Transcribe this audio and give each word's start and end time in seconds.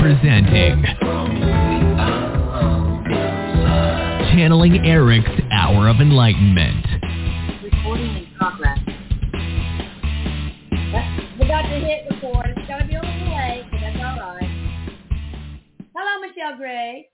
presenting 0.00 0.82
Channeling 4.32 4.86
Erik's 4.86 5.28
Hour 5.52 5.88
of 5.88 5.96
Enlightenment. 6.00 6.86
Recording 7.62 8.16
in 8.16 8.26
progress. 8.38 8.78
Forgot 11.36 11.62
to 11.68 11.78
hit 11.80 12.06
record. 12.10 12.46
It's 12.56 12.66
got 12.66 12.78
to 12.78 12.86
be 12.86 12.94
a 12.94 13.00
little 13.00 13.18
delay, 13.18 13.66
but 13.70 13.80
that's 13.80 13.96
all 13.98 14.16
right. 14.16 14.50
Hello, 15.94 16.20
Michelle 16.26 16.56
Gray. 16.56 17.10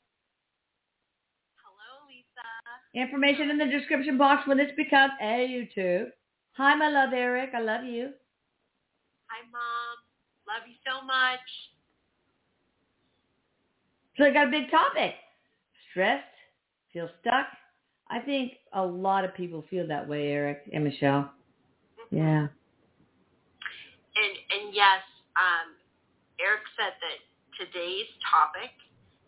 Hello, 1.59 2.07
Lisa. 2.07 2.47
Information 2.95 3.51
in 3.51 3.59
the 3.59 3.67
description 3.67 4.17
box 4.17 4.47
when 4.47 4.59
this 4.59 4.71
becomes 4.77 5.13
a 5.21 5.69
YouTube. 5.77 6.07
Hi, 6.53 6.77
my 6.77 6.89
love, 6.89 7.13
Erik. 7.13 7.51
I 7.53 7.61
love 7.61 7.85
you. 7.85 8.11
Hi, 9.27 9.43
Mom. 9.51 9.97
Love 10.47 10.69
you 10.69 10.77
so 10.87 11.05
much. 11.05 11.41
So 14.17 14.25
I 14.25 14.33
got 14.33 14.49
a 14.49 14.51
big 14.51 14.71
topic. 14.71 15.15
Stressed, 15.91 16.25
feel 16.93 17.09
stuck. 17.21 17.47
I 18.09 18.21
think 18.21 18.55
a 18.73 18.85
lot 18.85 19.25
of 19.25 19.35
people 19.35 19.65
feel 19.69 19.87
that 19.89 20.09
way, 20.09 20.33
Erik 20.33 20.63
and 20.73 20.85
Michelle. 20.85 21.31
Yeah. 22.11 22.49
And 24.17 24.35
and 24.49 24.73
yes, 24.73 25.03
um, 25.37 25.77
Erik 26.41 26.65
said 26.79 26.97
that 26.97 27.19
today's 27.61 28.09
topic, 28.25 28.73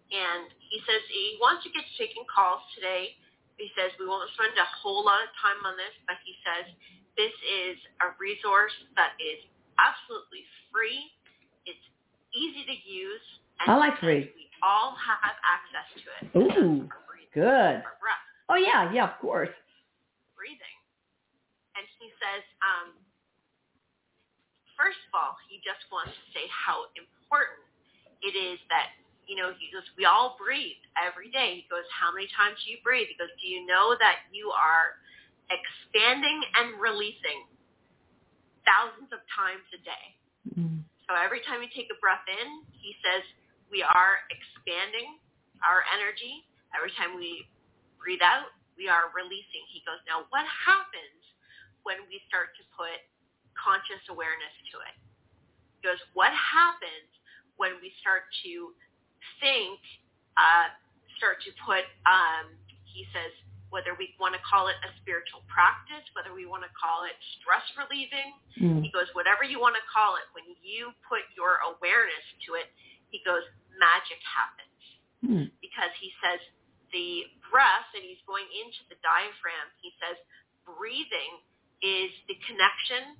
and 0.08 0.48
he 0.72 0.80
says 0.88 1.00
he 1.12 1.36
wants 1.40 1.64
to 1.66 1.70
get 1.74 1.84
to 1.84 1.94
taking 2.00 2.24
calls 2.30 2.62
today. 2.72 3.12
He 3.60 3.68
says 3.74 3.92
we 3.98 4.06
won't 4.06 4.30
spend 4.38 4.54
a 4.56 4.68
whole 4.80 5.04
lot 5.04 5.20
of 5.20 5.28
time 5.36 5.58
on 5.66 5.76
this, 5.76 5.92
but 6.06 6.16
he 6.24 6.32
says 6.46 6.64
this 7.18 7.34
is 7.44 7.76
a 8.00 8.14
resource 8.16 8.72
that 8.94 9.18
is 9.18 9.42
absolutely 9.76 10.46
free. 10.70 11.02
It's 11.66 11.82
easy 12.32 12.62
to 12.64 12.76
use. 12.86 13.26
And 13.60 13.74
I 13.74 13.76
like 13.76 13.98
free. 13.98 14.30
We 14.32 14.47
all 14.62 14.96
have 14.98 15.36
access 15.44 15.88
to 16.02 16.06
it. 16.18 16.24
Ooh, 16.36 16.88
good. 17.34 17.82
Oh, 18.48 18.56
yeah, 18.56 18.90
yeah, 18.92 19.12
of 19.12 19.20
course. 19.20 19.52
breathing. 20.34 20.78
And 21.76 21.84
he 22.00 22.08
says, 22.16 22.42
um, 22.64 22.96
first 24.78 24.98
of 25.10 25.12
all, 25.12 25.36
he 25.50 25.60
just 25.60 25.84
wants 25.92 26.16
to 26.16 26.24
say 26.32 26.48
how 26.48 26.88
important 26.96 27.62
it 28.24 28.34
is 28.34 28.58
that, 28.72 28.94
you 29.28 29.36
know, 29.36 29.52
he 29.58 29.68
goes, 29.68 29.84
we 30.00 30.08
all 30.08 30.34
breathe 30.40 30.80
every 30.96 31.28
day. 31.28 31.60
He 31.62 31.66
goes, 31.68 31.84
how 31.92 32.10
many 32.10 32.26
times 32.32 32.56
do 32.64 32.72
you 32.72 32.80
breathe? 32.80 33.12
He 33.12 33.18
goes, 33.20 33.30
do 33.38 33.46
you 33.46 33.62
know 33.68 33.94
that 34.00 34.24
you 34.32 34.48
are 34.50 34.96
expanding 35.52 36.40
and 36.56 36.80
releasing 36.80 37.44
thousands 38.64 39.12
of 39.12 39.20
times 39.28 39.62
a 39.76 39.80
day? 39.84 40.06
Mm. 40.56 40.82
So 41.04 41.12
every 41.14 41.44
time 41.44 41.60
you 41.60 41.68
take 41.70 41.92
a 41.92 41.98
breath 42.00 42.24
in, 42.26 42.64
he 42.80 42.96
says 43.04 43.22
we 43.70 43.84
are 43.84 44.24
expanding 44.32 45.18
our 45.64 45.84
energy. 45.92 46.44
Every 46.76 46.92
time 46.96 47.16
we 47.16 47.48
breathe 48.00 48.22
out, 48.22 48.52
we 48.76 48.86
are 48.88 49.10
releasing. 49.12 49.64
He 49.72 49.82
goes, 49.82 49.98
now 50.06 50.24
what 50.30 50.46
happens 50.46 51.22
when 51.82 52.04
we 52.06 52.20
start 52.30 52.54
to 52.56 52.64
put 52.76 52.94
conscious 53.58 54.00
awareness 54.12 54.54
to 54.72 54.76
it? 54.86 54.94
He 55.78 55.80
goes, 55.86 55.98
what 56.14 56.30
happens 56.34 57.10
when 57.58 57.78
we 57.82 57.90
start 57.98 58.30
to 58.46 58.52
think, 59.42 59.80
uh, 60.38 60.70
start 61.18 61.42
to 61.42 61.50
put, 61.66 61.82
um, 62.06 62.54
he 62.86 63.02
says, 63.10 63.34
whether 63.68 63.92
we 63.98 64.16
want 64.16 64.32
to 64.32 64.40
call 64.48 64.72
it 64.72 64.78
a 64.80 64.90
spiritual 65.04 65.44
practice, 65.44 66.00
whether 66.16 66.32
we 66.32 66.48
want 66.48 66.64
to 66.64 66.72
call 66.72 67.04
it 67.04 67.12
stress 67.36 67.64
relieving, 67.76 68.32
Mm. 68.58 68.82
he 68.82 68.90
goes, 68.90 69.06
whatever 69.14 69.44
you 69.44 69.60
want 69.60 69.76
to 69.76 69.84
call 69.92 70.16
it, 70.16 70.24
when 70.34 70.42
you 70.64 70.90
put 71.06 71.22
your 71.36 71.60
awareness 71.62 72.24
to 72.48 72.54
it, 72.58 72.72
he 73.10 73.20
goes, 73.22 73.44
magic 73.78 74.20
happens. 74.22 74.82
Mm. 75.24 75.46
Because 75.58 75.90
he 75.98 76.14
says 76.22 76.38
the 76.94 77.26
breath, 77.50 77.88
and 77.94 78.04
he's 78.04 78.22
going 78.28 78.46
into 78.62 78.82
the 78.92 78.98
diaphragm, 79.02 79.66
he 79.82 79.90
says 79.98 80.18
breathing 80.62 81.42
is 81.80 82.10
the 82.26 82.36
connection 82.46 83.16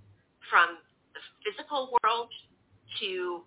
from 0.51 0.79
the 1.15 1.23
physical 1.43 1.95
world 2.03 2.31
to 3.01 3.43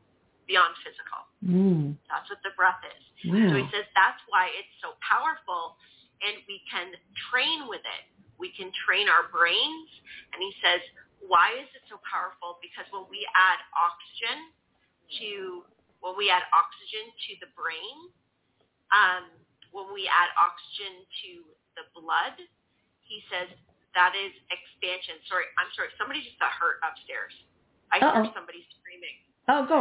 beyond 0.47 0.75
physical. 0.83 1.21
Mm. 1.43 1.95
That's 2.11 2.27
what 2.27 2.43
the 2.43 2.51
breath 2.59 2.81
is. 2.83 3.03
So 3.23 3.55
he 3.55 3.67
says 3.69 3.85
that's 3.93 4.19
why 4.27 4.49
it's 4.57 4.75
so 4.81 4.97
powerful 5.05 5.77
and 6.25 6.41
we 6.49 6.61
can 6.69 6.93
train 7.29 7.69
with 7.69 7.85
it. 7.85 8.03
We 8.37 8.49
can 8.53 8.73
train 8.85 9.05
our 9.09 9.29
brains. 9.29 9.89
And 10.33 10.41
he 10.41 10.53
says, 10.61 10.81
why 11.21 11.53
is 11.57 11.69
it 11.77 11.85
so 11.89 12.01
powerful? 12.01 12.57
Because 12.61 12.85
when 12.89 13.05
we 13.09 13.25
add 13.37 13.61
oxygen 13.77 14.37
to, 15.21 15.29
when 16.01 16.17
we 16.17 16.29
add 16.33 16.43
oxygen 16.51 17.05
to 17.29 17.31
the 17.45 17.49
brain, 17.53 18.09
um, 18.91 19.29
when 19.71 19.89
we 19.95 20.09
add 20.09 20.29
oxygen 20.35 21.05
to 21.23 21.29
the 21.79 21.85
blood, 21.95 22.35
he 23.05 23.23
says 23.31 23.47
that 23.95 24.11
is 24.17 24.33
expansion. 24.51 25.15
Sorry, 25.29 25.47
I'm 25.61 25.69
sorry. 25.77 25.89
Somebody 25.95 26.25
just 26.25 26.39
got 26.41 26.51
hurt 26.57 26.81
upstairs. 26.83 27.31
I 27.91 27.99
hear 27.99 28.11
Uh-oh. 28.23 28.31
somebody 28.35 28.63
screaming. 28.79 29.15
Oh, 29.51 29.63
go. 29.67 29.79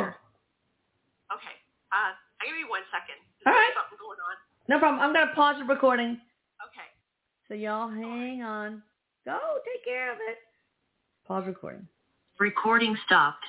Okay. 1.34 1.56
Uh, 1.94 2.14
I'll 2.14 2.46
give 2.46 2.58
you 2.58 2.66
one 2.70 2.82
second. 2.90 3.18
All 3.46 3.54
There's 3.54 3.74
something 3.74 3.98
going 3.98 4.18
on. 4.18 4.36
No 4.68 4.78
problem. 4.78 4.98
I'm 5.02 5.14
going 5.14 5.26
to 5.26 5.34
pause 5.34 5.56
the 5.58 5.66
recording. 5.66 6.18
Okay. 6.70 6.88
So 7.46 7.54
y'all 7.54 7.88
hang 7.88 8.42
on. 8.42 8.82
Go 9.24 9.38
take 9.66 9.84
care 9.84 10.10
of 10.12 10.18
it. 10.26 10.38
Pause 11.26 11.46
recording. 11.46 11.86
Recording 12.38 12.96
stopped. 13.06 13.44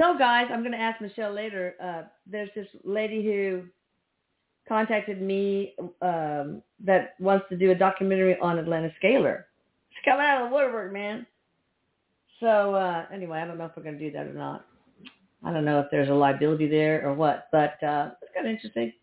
So 0.00 0.16
guys, 0.16 0.46
I'm 0.50 0.60
going 0.60 0.72
to 0.72 0.78
ask 0.78 0.98
Michelle 1.02 1.34
later. 1.34 1.74
Uh, 1.82 2.08
there's 2.26 2.48
this 2.56 2.66
lady 2.84 3.22
who 3.22 3.64
contacted 4.66 5.20
me 5.20 5.74
um, 6.00 6.62
that 6.82 7.16
wants 7.20 7.44
to 7.50 7.56
do 7.56 7.70
a 7.70 7.74
documentary 7.74 8.38
on 8.40 8.58
Atlantis 8.58 8.92
Scalar. 9.02 9.44
It's 9.90 10.00
coming 10.06 10.24
out 10.24 10.42
of 10.42 10.48
the 10.48 10.56
woodwork, 10.56 10.90
man. 10.90 11.26
So 12.38 12.74
uh, 12.74 13.04
anyway, 13.12 13.40
I 13.40 13.46
don't 13.46 13.58
know 13.58 13.66
if 13.66 13.72
we're 13.76 13.82
going 13.82 13.98
to 13.98 14.04
do 14.04 14.10
that 14.12 14.26
or 14.26 14.32
not. 14.32 14.64
I 15.44 15.52
don't 15.52 15.66
know 15.66 15.80
if 15.80 15.86
there's 15.90 16.08
a 16.08 16.14
liability 16.14 16.66
there 16.66 17.06
or 17.06 17.12
what, 17.12 17.48
but 17.52 17.82
uh, 17.82 18.12
it's 18.22 18.32
kind 18.34 18.46
of 18.46 18.54
interesting. 18.54 18.94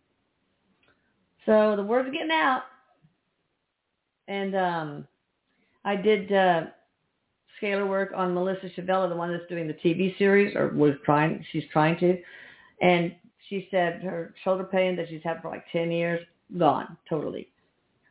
So 1.46 1.76
the 1.76 1.84
word's 1.84 2.10
getting 2.10 2.32
out. 2.32 2.62
And 4.26 4.56
um, 4.56 5.08
I 5.84 5.94
did 5.94 6.32
uh, 6.32 6.62
scalar 7.60 7.88
work 7.88 8.12
on 8.14 8.34
Melissa 8.34 8.68
Chavella, 8.76 9.08
the 9.08 9.16
one 9.16 9.32
that's 9.32 9.48
doing 9.48 9.66
the 9.66 9.74
TV 9.74 10.16
series, 10.18 10.54
or 10.56 10.68
was 10.68 10.94
trying. 11.04 11.44
She's 11.52 11.64
trying 11.72 11.98
to, 11.98 12.18
and 12.80 13.14
she 13.48 13.68
said 13.70 14.02
her 14.02 14.34
shoulder 14.44 14.64
pain 14.64 14.96
that 14.96 15.08
she's 15.08 15.22
had 15.24 15.42
for 15.42 15.50
like 15.50 15.64
ten 15.72 15.90
years 15.90 16.20
gone 16.58 16.96
totally. 17.08 17.48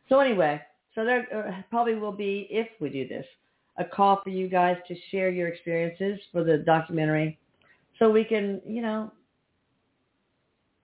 So 0.08 0.20
anyway, 0.20 0.60
so 0.94 1.04
there 1.04 1.26
uh, 1.34 1.62
probably 1.70 1.96
will 1.96 2.12
be 2.12 2.48
if 2.50 2.68
we 2.80 2.90
do 2.90 3.06
this 3.06 3.26
a 3.78 3.84
call 3.84 4.20
for 4.24 4.30
you 4.30 4.48
guys 4.48 4.76
to 4.88 4.96
share 5.10 5.30
your 5.30 5.48
experiences 5.48 6.18
for 6.32 6.42
the 6.42 6.58
documentary, 6.58 7.38
so 7.98 8.10
we 8.10 8.24
can 8.24 8.60
you 8.66 8.82
know 8.82 9.12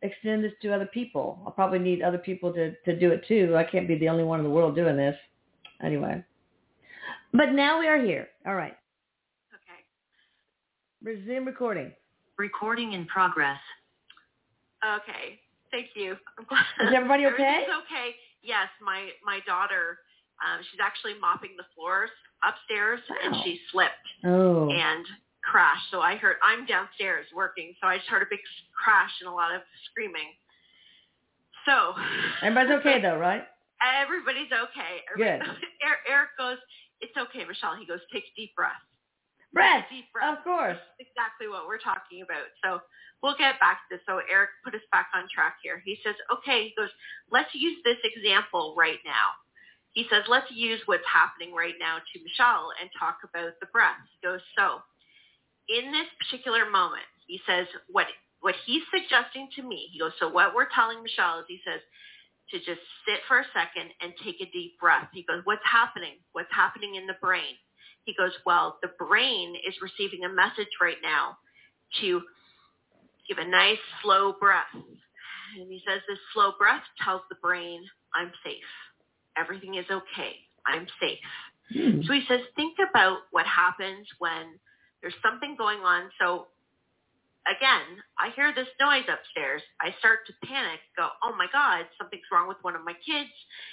extend 0.03 0.45
this 0.45 0.53
to 0.63 0.73
other 0.73 0.87
people. 0.87 1.41
I'll 1.45 1.53
probably 1.53 1.79
need 1.79 2.03
other 2.03 2.19
people 2.19 2.53
to 2.53 2.75
to 2.85 2.99
do 2.99 3.11
it 3.11 3.27
too. 3.27 3.57
I 3.57 3.65
can't 3.65 3.89
be 3.89 3.99
the 3.99 4.09
only 4.09 4.25
one 4.25 4.39
in 4.41 4.45
the 4.45 4.51
world 4.51 4.75
doing 4.75 4.97
this. 4.97 5.17
Anyway. 5.83 6.25
But 7.35 7.53
now 7.53 7.81
we 7.81 7.89
are 7.89 7.99
here. 8.01 8.29
All 8.47 8.55
right. 8.55 8.77
Okay. 9.53 9.81
Resume 11.03 11.45
recording. 11.45 11.93
Recording 12.39 12.93
in 12.93 13.07
progress. 13.07 13.59
Okay. 14.85 15.39
Thank 15.71 15.89
you. 15.97 16.17
I'm 16.39 16.45
glad. 16.49 16.65
Is 16.89 16.95
everybody 16.95 17.27
okay? 17.35 17.43
Everything's 17.43 17.75
okay. 17.91 18.15
Yes, 18.43 18.69
my 18.85 19.09
my 19.25 19.41
daughter, 19.47 19.99
um, 20.45 20.61
she's 20.71 20.81
actually 20.83 21.15
mopping 21.21 21.51
the 21.57 21.65
floors 21.75 22.11
upstairs, 22.47 23.01
and 23.25 23.35
she 23.43 23.59
slipped 23.73 24.07
Oh. 24.25 24.69
and 24.71 25.05
crashed. 25.43 25.91
So 25.91 26.01
I 26.01 26.17
heard 26.17 26.37
I'm 26.43 26.67
downstairs 26.67 27.27
working, 27.35 27.75
so 27.81 27.89
I 27.89 27.97
just 27.97 28.09
heard 28.09 28.23
a 28.23 28.31
big 28.31 28.41
crash 28.77 29.11
and 29.21 29.29
a 29.29 29.35
lot 29.35 29.55
of 29.55 29.63
screaming. 29.91 30.31
So 31.67 31.95
Everybody's 32.43 32.73
okay 32.81 33.01
though, 33.01 33.17
right? 33.17 33.45
Everybody's 34.03 34.53
okay. 34.53 35.03
Good. 35.17 35.41
Erik 36.09 36.31
goes, 36.39 36.59
"It's 37.05 37.17
okay, 37.17 37.45
Michelle." 37.45 37.77
He 37.77 37.85
goes, 37.85 38.01
"Take 38.13 38.25
a 38.25 38.35
deep 38.35 38.57
breath." 38.57 38.81
Breath. 39.53 39.87
Deep 39.89 40.11
breath. 40.13 40.39
Of 40.39 40.43
course. 40.43 40.81
That's 40.99 41.07
exactly 41.07 41.47
what 41.47 41.69
we're 41.69 41.79
talking 41.79 42.27
about. 42.27 42.51
So 42.59 42.83
we'll 43.23 43.39
get 43.39 43.61
back 43.63 43.87
to 43.87 43.95
this. 43.95 44.03
So 44.05 44.19
Erik 44.27 44.51
put 44.67 44.75
us 44.75 44.83
back 44.91 45.15
on 45.15 45.31
track 45.31 45.63
here. 45.63 45.81
He 45.87 45.97
says, 46.03 46.19
okay, 46.27 46.69
he 46.69 46.73
goes, 46.77 46.91
let's 47.31 47.55
use 47.55 47.79
this 47.87 48.03
example 48.03 48.75
right 48.77 48.99
now. 49.07 49.31
He 49.95 50.11
says, 50.11 50.27
let's 50.27 50.51
use 50.51 50.83
what's 50.91 51.07
happening 51.07 51.55
right 51.55 51.79
now 51.79 52.03
to 52.03 52.17
Michelle 52.27 52.75
and 52.83 52.91
talk 52.99 53.23
about 53.23 53.55
the 53.63 53.71
breath. 53.71 54.03
He 54.11 54.27
goes, 54.27 54.43
so 54.59 54.83
in 55.71 55.95
this 55.95 56.11
particular 56.19 56.69
moment, 56.69 57.07
he 57.31 57.39
says, 57.47 57.71
what, 57.87 58.11
what 58.43 58.59
he's 58.67 58.83
suggesting 58.91 59.47
to 59.55 59.63
me, 59.63 59.87
he 59.95 60.03
goes, 60.03 60.19
so 60.19 60.27
what 60.27 60.51
we're 60.51 60.69
telling 60.75 60.99
Michelle 60.99 61.39
is 61.39 61.47
he 61.47 61.63
says, 61.63 61.79
to 62.51 62.59
just 62.59 62.81
sit 63.07 63.21
for 63.27 63.41
a 63.41 63.47
second 63.55 63.91
and 64.01 64.13
take 64.25 64.37
a 64.41 64.51
deep 64.53 64.79
breath. 64.81 65.09
He 65.13 65.25
goes, 65.29 65.41
what's 65.45 65.65
happening? 65.65 66.21
What's 66.33 66.53
happening 66.53 66.97
in 66.97 67.07
the 67.07 67.17
brain? 67.21 67.57
He 68.05 68.15
goes, 68.19 68.33
well, 68.45 68.79
the 68.83 68.91
brain 68.99 69.55
is 69.67 69.75
receiving 69.81 70.25
a 70.25 70.29
message 70.29 70.69
right 70.81 71.01
now 71.03 71.39
to 72.01 72.21
give 73.29 73.39
a 73.39 73.49
nice 73.49 73.79
slow 74.03 74.35
breath. 74.39 74.73
And 74.75 75.71
he 75.71 75.83
says 75.87 76.01
this 76.09 76.19
slow 76.35 76.53
breath 76.59 76.83
tells 77.03 77.23
the 77.29 77.37
brain, 77.41 77.81
I'm 78.15 78.31
safe. 78.45 78.71
Everything 79.37 79.75
is 79.77 79.87
okay. 79.91 80.37
I'm 80.67 80.87
safe. 81.01 81.19
Hmm. 81.73 82.03
So 82.07 82.13
he 82.13 82.23
says, 82.29 82.41
think 82.57 82.77
about 82.79 83.19
what 83.31 83.47
happens 83.47 84.07
when 84.19 84.59
there's 85.01 85.15
something 85.23 85.55
going 85.57 85.81
on. 85.81 86.11
So 86.21 86.49
again, 87.47 88.01
I 88.19 88.31
hear 88.37 88.53
this 88.55 88.69
noise 88.81 89.05
upstairs. 89.05 89.63
I 89.81 89.93
start 89.99 90.25
to 90.27 90.33
panic, 90.45 90.81
go, 90.97 91.09
oh 91.23 91.35
my 91.37 91.47
God, 91.53 91.85
something's 92.01 92.25
wrong 92.33 92.49
with 92.49 92.57
one 92.63 92.75
of 92.77 92.85
my 92.85 92.97
kids. 93.05 93.31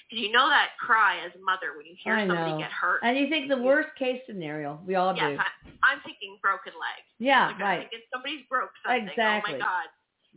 Because 0.07 0.19
you 0.23 0.31
know 0.31 0.47
that 0.51 0.75
cry 0.79 1.23
as 1.23 1.31
a 1.35 1.41
mother 1.43 1.75
when 1.77 1.85
you 1.87 1.95
hear 2.03 2.15
I 2.19 2.27
somebody 2.27 2.51
know. 2.51 2.59
get 2.59 2.71
hurt. 2.71 3.01
And 3.03 3.17
you 3.17 3.29
think 3.29 3.47
the 3.47 3.59
worst 3.59 3.89
case 3.97 4.19
scenario. 4.27 4.79
We 4.85 4.95
all 4.95 5.15
yes, 5.15 5.35
do. 5.35 5.39
I, 5.39 5.49
I'm 5.83 5.99
thinking 6.03 6.35
broken 6.41 6.73
leg. 6.75 7.01
Yeah, 7.19 7.47
Like 7.47 7.55
I'm 7.55 7.61
right. 7.61 7.81
thinking 7.87 8.03
somebody's 8.11 8.45
broke 8.49 8.75
something. 8.83 9.07
Exactly. 9.07 9.55
Oh 9.55 9.59
my 9.59 9.63
God. 9.63 9.87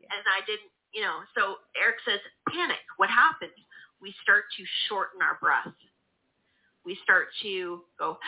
And 0.04 0.22
I 0.30 0.44
didn't, 0.46 0.70
you 0.94 1.02
know, 1.02 1.24
so 1.34 1.58
Erik 1.74 1.98
says, 2.06 2.20
panic. 2.50 2.82
What 2.98 3.10
happens? 3.10 3.56
We 3.98 4.14
start 4.22 4.44
to 4.58 4.62
shorten 4.86 5.22
our 5.22 5.38
breath. 5.40 5.74
We 6.84 6.98
start 7.02 7.28
to 7.42 7.82
go, 7.98 8.18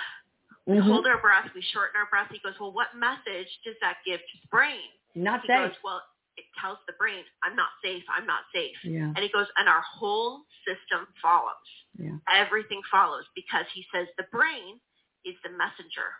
we 0.66 0.76
Mhm. 0.78 0.82
hold 0.82 1.06
our 1.06 1.18
breath, 1.18 1.52
we 1.54 1.62
shorten 1.62 1.96
our 1.96 2.06
breath. 2.06 2.30
He 2.30 2.38
goes, 2.40 2.58
well, 2.58 2.72
what 2.72 2.94
message 2.94 3.48
does 3.64 3.76
that 3.80 3.98
give 4.04 4.20
to 4.20 4.36
the 4.42 4.48
brain? 4.48 4.90
Not 5.14 5.42
He 5.42 5.46
safe. 5.48 5.72
goes, 5.72 5.82
well, 5.82 6.02
it 6.36 6.44
tells 6.60 6.78
the 6.86 6.92
brain, 6.94 7.24
I'm 7.42 7.56
not 7.56 7.70
safe, 7.82 8.04
I'm 8.10 8.26
not 8.26 8.44
safe. 8.52 8.76
Yeah. 8.84 9.12
And 9.14 9.18
he 9.18 9.28
goes, 9.28 9.46
and 9.56 9.68
our 9.68 9.80
whole 9.80 10.44
system 10.66 11.06
follows. 11.22 11.54
Yeah. 11.96 12.18
Everything 12.28 12.82
follows 12.90 13.24
because 13.34 13.66
he 13.72 13.86
says 13.92 14.08
the 14.16 14.24
brain 14.24 14.80
is 15.24 15.34
the 15.42 15.50
messenger. 15.50 16.12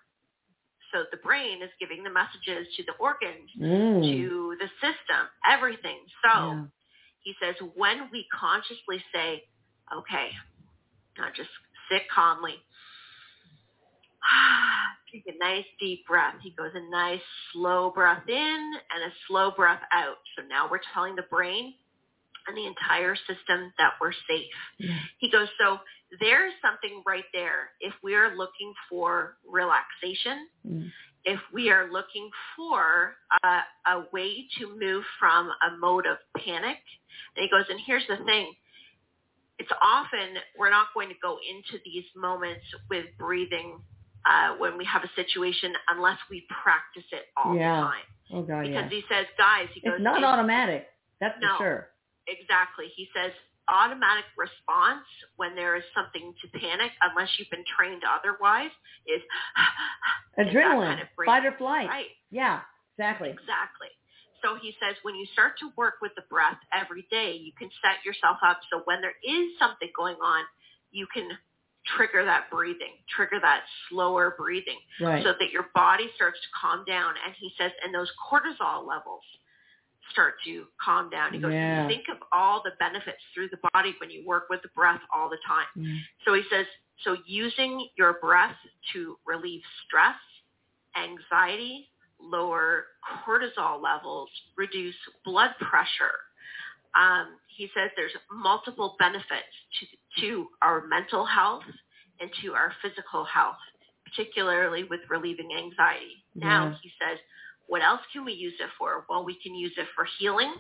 So 0.92 1.04
the 1.10 1.18
brain 1.18 1.60
is 1.62 1.70
giving 1.80 2.02
the 2.04 2.10
messages 2.10 2.72
to 2.76 2.82
the 2.84 2.92
organs, 2.94 3.50
Mm. 3.58 4.02
to 4.16 4.56
the 4.56 4.68
system, 4.80 5.28
everything. 5.44 6.08
So 6.22 6.28
Yeah. 6.30 6.66
he 7.20 7.34
says 7.34 7.60
when 7.74 8.08
we 8.10 8.24
consciously 8.28 9.04
say, 9.12 9.46
okay, 9.92 10.34
now 11.18 11.28
just 11.30 11.50
sit 11.90 12.08
calmly. 12.08 12.64
Take 15.12 15.24
a 15.26 15.38
nice 15.38 15.64
deep 15.80 16.06
breath. 16.06 16.34
He 16.42 16.50
goes 16.50 16.72
a 16.74 16.90
nice 16.90 17.20
slow 17.52 17.90
breath 17.94 18.28
in 18.28 18.34
and 18.34 19.04
a 19.10 19.14
slow 19.28 19.50
breath 19.50 19.80
out. 19.92 20.16
So 20.36 20.42
now 20.48 20.68
we're 20.70 20.80
telling 20.92 21.16
the 21.16 21.22
brain 21.30 21.74
and 22.48 22.56
the 22.56 22.66
entire 22.66 23.16
system 23.16 23.72
that 23.78 23.92
we're 24.00 24.12
safe. 24.28 24.44
Yeah. 24.78 24.98
He 25.18 25.30
goes, 25.30 25.48
so 25.58 25.78
there's 26.20 26.52
something 26.62 27.02
right 27.06 27.24
there. 27.32 27.70
If 27.80 27.94
we 28.02 28.14
are 28.14 28.36
looking 28.36 28.72
for 28.88 29.36
relaxation, 29.48 30.48
Mm. 30.66 30.90
if 31.24 31.40
we 31.52 31.70
are 31.70 31.90
looking 31.90 32.30
for 32.56 33.16
a, 33.42 33.60
a 33.86 34.04
way 34.12 34.46
to 34.58 34.78
move 34.78 35.04
from 35.18 35.48
a 35.48 35.76
mode 35.78 36.06
of 36.06 36.18
panic, 36.36 36.78
and 37.36 37.42
he 37.42 37.48
goes, 37.48 37.64
and 37.68 37.80
here's 37.84 38.06
the 38.08 38.18
thing. 38.24 38.54
It's 39.58 39.72
often 39.82 40.36
we're 40.58 40.70
not 40.70 40.88
going 40.94 41.08
to 41.08 41.14
go 41.22 41.38
into 41.48 41.82
these 41.84 42.04
moments 42.14 42.64
with 42.90 43.06
breathing 43.18 43.80
uh, 44.28 44.56
when 44.58 44.76
we 44.76 44.84
have 44.84 45.04
a 45.04 45.10
situation 45.14 45.72
unless 45.88 46.18
we 46.30 46.44
practice 46.62 47.06
it 47.12 47.26
all 47.36 47.54
Yeah. 47.56 47.76
the 47.76 47.86
time. 47.86 48.06
Oh 48.34 48.42
God, 48.42 48.62
Because 48.66 48.90
yeah. 48.90 48.98
he 48.98 49.02
says, 49.08 49.26
guys, 49.38 49.68
he 49.72 49.80
goes, 49.80 49.94
It's 49.96 50.02
not 50.02 50.24
automatic. 50.24 50.88
That's 51.20 51.38
No. 51.40 51.56
for 51.56 51.64
sure. 51.64 51.88
Exactly. 52.26 52.86
He 52.96 53.08
says 53.14 53.32
automatic 53.68 54.24
response 54.36 55.06
when 55.36 55.54
there 55.54 55.76
is 55.76 55.84
something 55.94 56.34
to 56.42 56.46
panic, 56.58 56.90
unless 57.02 57.30
you've 57.38 57.50
been 57.50 57.64
trained 57.76 58.02
otherwise, 58.04 58.70
is 59.06 59.22
Adrenaline, 60.38 60.86
kind 60.96 61.00
of 61.00 61.08
fight 61.24 61.46
or 61.46 61.52
flight. 61.56 61.88
Right. 61.88 62.10
Yeah, 62.30 62.60
exactly. 62.96 63.30
Exactly. 63.30 63.88
So 64.42 64.56
he 64.60 64.74
says 64.82 64.96
when 65.02 65.14
you 65.14 65.26
start 65.32 65.58
to 65.60 65.70
work 65.76 65.94
with 66.02 66.12
the 66.14 66.22
breath 66.28 66.58
every 66.72 67.06
day, 67.10 67.32
you 67.34 67.52
can 67.58 67.70
set 67.82 68.04
yourself 68.04 68.38
up 68.46 68.60
so 68.70 68.82
when 68.84 69.00
there 69.00 69.16
is 69.24 69.58
something 69.58 69.88
going 69.96 70.16
on, 70.22 70.44
you 70.90 71.06
can 71.12 71.28
trigger 71.96 72.24
that 72.24 72.50
breathing, 72.50 72.94
trigger 73.14 73.38
that 73.40 73.62
slower 73.88 74.34
breathing 74.36 74.78
Right. 75.00 75.22
so 75.24 75.32
that 75.38 75.50
your 75.50 75.68
body 75.74 76.10
starts 76.16 76.40
to 76.40 76.48
calm 76.60 76.84
down. 76.84 77.14
And 77.24 77.34
he 77.38 77.52
says, 77.58 77.70
and 77.84 77.94
those 77.94 78.10
cortisol 78.30 78.86
levels 78.86 79.22
start 80.10 80.34
to 80.44 80.66
calm 80.82 81.10
down. 81.10 81.32
He 81.32 81.38
goes, 81.38 81.52
Yeah. 81.52 81.86
think 81.88 82.08
of 82.08 82.18
all 82.32 82.62
the 82.62 82.72
benefits 82.78 83.22
through 83.34 83.48
the 83.48 83.58
body 83.72 83.94
when 84.00 84.10
you 84.10 84.24
work 84.26 84.48
with 84.48 84.62
the 84.62 84.68
breath 84.68 85.00
all 85.12 85.28
the 85.28 85.38
time. 85.46 85.66
Yeah. 85.74 85.98
So 86.24 86.34
he 86.34 86.42
says, 86.50 86.66
so 87.04 87.16
using 87.26 87.88
your 87.96 88.14
breath 88.14 88.56
to 88.92 89.18
relieve 89.26 89.62
stress, 89.84 90.16
anxiety, 90.96 91.90
lower 92.18 92.86
cortisol 93.24 93.82
levels, 93.82 94.30
reduce 94.56 94.94
blood 95.24 95.50
pressure. 95.60 96.18
Um, 96.94 97.36
he 97.54 97.68
says 97.74 97.90
there's 97.96 98.16
multiple 98.32 98.96
benefits 98.98 99.52
to, 99.80 99.86
to 100.20 100.46
our 100.62 100.86
mental 100.86 101.24
health 101.24 101.64
and 102.20 102.30
to 102.42 102.54
our 102.54 102.72
physical 102.82 103.24
health, 103.24 103.56
particularly 104.04 104.84
with 104.84 105.00
relieving 105.08 105.50
anxiety. 105.56 106.24
Now 106.34 106.76
he 106.82 106.90
says, 107.00 107.18
what 107.66 107.82
else 107.82 108.00
can 108.12 108.24
we 108.24 108.32
use 108.32 108.54
it 108.60 108.70
for? 108.78 109.04
Well, 109.08 109.24
we 109.24 109.36
can 109.42 109.54
use 109.54 109.72
it 109.76 109.86
for 109.94 110.06
healing. 110.18 110.54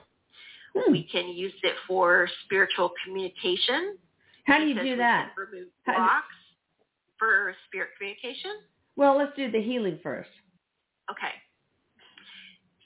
Hmm. 0.74 0.92
We 0.92 1.04
can 1.04 1.28
use 1.28 1.54
it 1.62 1.74
for 1.86 2.28
spiritual 2.44 2.92
communication. 3.04 3.96
How 4.46 4.58
do 4.58 4.66
you 4.66 4.74
do 4.80 4.96
that? 4.96 5.30
remove 5.36 5.68
do- 5.86 5.92
blocks 5.92 6.26
for 7.18 7.54
spirit 7.66 7.90
communication. 7.98 8.52
Well, 8.96 9.16
let's 9.16 9.34
do 9.36 9.50
the 9.50 9.60
healing 9.60 9.98
first. 10.02 10.30
Okay. 11.10 11.32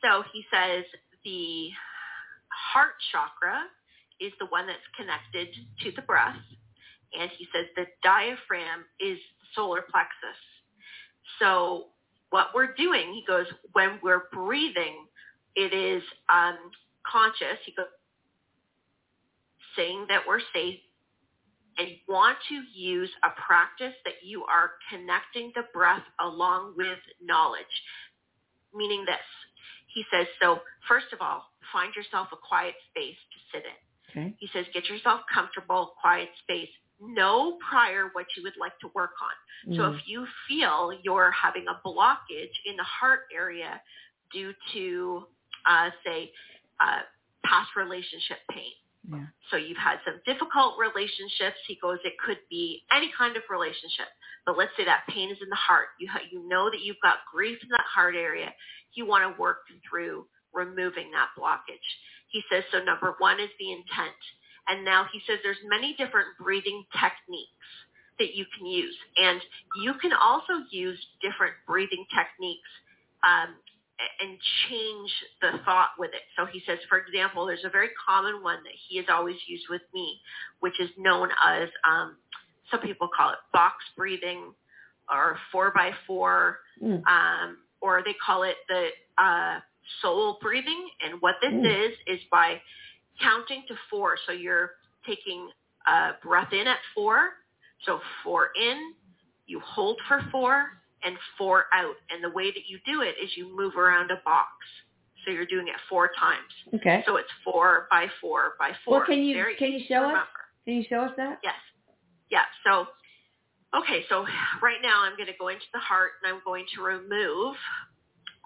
So 0.03 0.23
he 0.33 0.45
says 0.53 0.85
the 1.25 1.71
heart 2.73 2.95
chakra 3.13 3.63
is 4.21 4.33
the 4.39 4.47
one 4.47 4.67
that's 4.67 4.79
connected 4.97 5.49
to 5.83 5.93
the 5.97 6.03
breath. 6.03 6.37
And 7.19 7.31
he 7.37 7.47
says 7.55 7.67
the 7.77 7.87
diaphragm 8.03 8.85
is 9.01 9.19
the 9.19 9.47
solar 9.55 9.83
plexus. 9.83 10.39
So 11.39 11.87
what 12.31 12.49
we're 12.55 12.75
doing, 12.75 13.13
he 13.13 13.25
goes, 13.27 13.47
when 13.73 13.99
we're 14.03 14.25
breathing, 14.33 15.07
it 15.57 15.75
is 15.75 16.03
um, 16.29 16.57
conscious. 17.11 17.59
He 17.65 17.73
goes, 17.73 17.87
saying 19.77 20.07
that 20.09 20.23
we're 20.27 20.41
safe 20.55 20.79
and 21.79 21.89
want 22.09 22.37
to 22.49 22.79
use 22.79 23.11
a 23.25 23.31
practice 23.41 23.95
that 24.05 24.23
you 24.23 24.45
are 24.45 24.73
connecting 24.91 25.53
the 25.55 25.63
breath 25.73 26.03
along 26.21 26.75
with 26.77 26.99
knowledge. 27.23 27.65
Meaning 28.75 29.05
this, 29.07 29.17
he 29.95 30.05
says, 30.13 30.27
so 30.41 30.61
first 30.87 31.07
of 31.13 31.21
all, 31.21 31.45
find 31.73 31.95
yourself 31.95 32.29
a 32.33 32.37
quiet 32.37 32.75
space 32.91 33.17
to 33.17 33.39
sit 33.53 33.65
in. 33.65 33.79
Okay. 34.11 34.35
He 34.39 34.49
says, 34.53 34.67
get 34.75 34.89
yourself 34.89 35.21
comfortable, 35.33 35.95
quiet 36.01 36.29
space. 36.43 36.69
Know 37.01 37.59
prior 37.69 38.11
what 38.13 38.27
you 38.37 38.43
would 38.43 38.57
like 38.59 38.79
to 38.81 38.89
work 38.95 39.13
on. 39.23 39.75
So 39.77 39.83
Mm. 39.83 39.95
if 39.99 40.09
you 40.09 40.27
feel 40.49 40.93
you're 41.03 41.31
having 41.31 41.67
a 41.69 41.81
blockage 41.87 42.55
in 42.67 42.77
the 42.77 42.85
heart 42.85 43.21
area 43.33 43.81
due 44.33 44.55
to, 44.73 45.27
uh, 45.67 45.91
say, 46.05 46.33
uh, 46.79 47.03
past 47.45 47.75
relationship 47.77 48.39
pain, 48.51 48.73
yeah. 49.11 49.27
so 49.51 49.57
you've 49.57 49.79
had 49.79 49.99
some 50.05 50.21
difficult 50.27 50.79
relationships. 50.79 51.57
He 51.67 51.77
goes, 51.77 51.99
it 52.05 52.19
could 52.19 52.39
be 52.51 52.85
any 52.93 53.11
kind 53.17 53.37
of 53.37 53.43
relationship, 53.51 54.09
but 54.45 54.57
let's 54.57 54.75
say 54.77 54.85
that 54.85 55.07
pain 55.09 55.31
is 55.31 55.41
in 55.43 55.49
the 55.49 55.57
heart. 55.57 55.89
You 55.99 56.09
ha- 56.09 56.21
you 56.31 56.47
know 56.49 56.71
that 56.71 56.81
you've 56.81 57.01
got 57.03 57.25
grief 57.33 57.63
in 57.63 57.69
that 57.71 57.87
heart 57.87 58.15
area. 58.15 58.55
You 58.93 59.07
want 59.07 59.25
to 59.25 59.41
work 59.41 59.63
through 59.89 60.29
removing 60.53 61.11
that 61.13 61.31
blockage. 61.39 61.89
He 62.29 62.43
says, 62.51 62.65
so 62.71 62.83
number 62.83 63.15
one 63.19 63.41
is 63.41 63.51
the 63.59 63.73
intent. 63.73 64.17
And 64.69 64.85
now 64.85 65.07
he 65.13 65.21
says 65.27 65.39
there's 65.43 65.63
many 65.69 65.95
different 65.99 66.29
breathing 66.39 66.85
techniques 66.93 67.69
that 68.19 68.35
you 68.35 68.45
can 68.57 68.67
use. 68.67 68.97
And 69.17 69.41
you 69.83 69.95
can 70.01 70.13
also 70.13 70.65
use 70.71 70.99
different 71.23 71.55
breathing 71.67 72.05
techniques 72.15 72.69
um, 73.25 73.55
and 74.21 74.39
change 74.69 75.11
the 75.43 75.59
thought 75.65 75.91
with 75.99 76.11
it. 76.15 76.23
So 76.37 76.47
he 76.47 76.63
says, 76.67 76.79
for 76.89 76.99
example, 76.99 77.47
there's 77.47 77.65
a 77.65 77.71
very 77.71 77.91
common 78.07 78.43
one 78.43 78.63
that 78.65 78.73
he 78.89 78.97
has 78.99 79.07
always 79.11 79.37
used 79.47 79.65
with 79.69 79.83
me, 79.93 80.21
which 80.61 80.79
is 80.81 80.91
known 80.99 81.29
as, 81.45 81.69
um, 81.85 82.17
some 82.71 82.81
people 82.81 83.09
call 83.15 83.31
it 83.31 83.39
box 83.53 83.77
breathing 83.97 84.55
or 85.11 85.37
four 85.51 85.73
by 85.75 85.91
four, 86.07 86.61
Mm. 86.83 87.03
um, 87.07 87.59
or 87.81 88.03
they 88.05 88.15
call 88.25 88.45
it 88.45 88.57
the 88.69 88.89
uh, 89.19 89.61
soul 90.03 90.39
breathing. 90.41 90.89
And 91.03 91.21
what 91.21 91.35
this 91.43 91.53
Mm. 91.53 91.67
is, 91.67 91.99
is 92.07 92.21
by 92.31 92.61
counting 93.23 93.65
to 93.69 93.75
four. 93.91 94.17
So 94.27 94.33
you're 94.33 94.71
taking 95.07 95.49
a 95.87 96.13
breath 96.23 96.53
in 96.53 96.67
at 96.67 96.79
four. 96.95 97.31
So 97.87 98.01
four 98.25 98.51
in, 98.61 98.95
you 99.47 99.61
hold 99.61 99.99
for 100.07 100.23
four, 100.31 100.67
and 101.03 101.17
four 101.39 101.65
out. 101.73 101.95
And 102.11 102.23
the 102.23 102.31
way 102.31 102.51
that 102.51 102.69
you 102.69 102.79
do 102.87 103.03
it 103.03 103.15
is 103.23 103.31
you 103.37 103.57
move 103.57 103.77
around 103.77 104.11
a 104.11 104.21
box. 104.25 104.51
So 105.25 105.33
you're 105.33 105.47
doing 105.47 105.69
it 105.69 105.75
four 105.89 106.11
times. 106.19 106.75
Okay. 106.75 107.03
So 107.07 107.17
it's 107.17 107.29
four 107.45 107.87
by 107.91 108.07
four 108.21 108.55
by 108.59 108.73
four. 108.85 108.99
Well, 108.99 109.07
can 109.07 109.23
you 109.23 109.35
Very 109.35 109.57
can 109.57 109.73
you 109.73 109.81
show 109.87 110.05
us? 110.05 110.27
Can 110.65 110.75
you 110.75 110.85
show 110.89 111.01
us 111.01 111.13
that? 111.17 111.39
Yes. 111.43 111.55
Yeah. 112.31 112.45
So, 112.65 112.87
okay. 113.77 114.05
So 114.09 114.25
right 114.63 114.79
now 114.83 115.03
I'm 115.03 115.17
going 115.17 115.27
to 115.27 115.39
go 115.39 115.49
into 115.49 115.65
the 115.75 115.81
heart 115.81 116.13
and 116.23 116.33
I'm 116.33 116.41
going 116.45 116.65
to 116.77 116.83
remove 116.83 117.57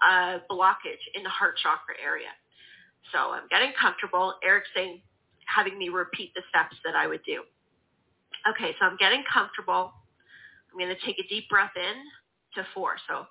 a 0.02 0.40
blockage 0.50 1.04
in 1.14 1.22
the 1.22 1.28
heart 1.28 1.56
chakra 1.62 1.94
area. 2.02 2.28
So 3.12 3.18
I'm 3.32 3.48
getting 3.50 3.72
comfortable. 3.80 4.34
Erik's 4.44 4.68
saying, 4.74 5.00
having 5.46 5.78
me 5.78 5.88
repeat 5.88 6.32
the 6.34 6.42
steps 6.48 6.76
that 6.84 6.96
I 6.96 7.06
would 7.06 7.22
do. 7.24 7.42
Okay, 8.48 8.74
so 8.78 8.86
I'm 8.86 8.96
getting 8.96 9.22
comfortable. 9.32 9.92
I'm 10.70 10.78
going 10.78 10.94
to 10.94 11.06
take 11.06 11.18
a 11.18 11.28
deep 11.28 11.48
breath 11.48 11.72
in 11.76 12.62
to 12.62 12.66
four. 12.74 12.96
So 13.08 13.26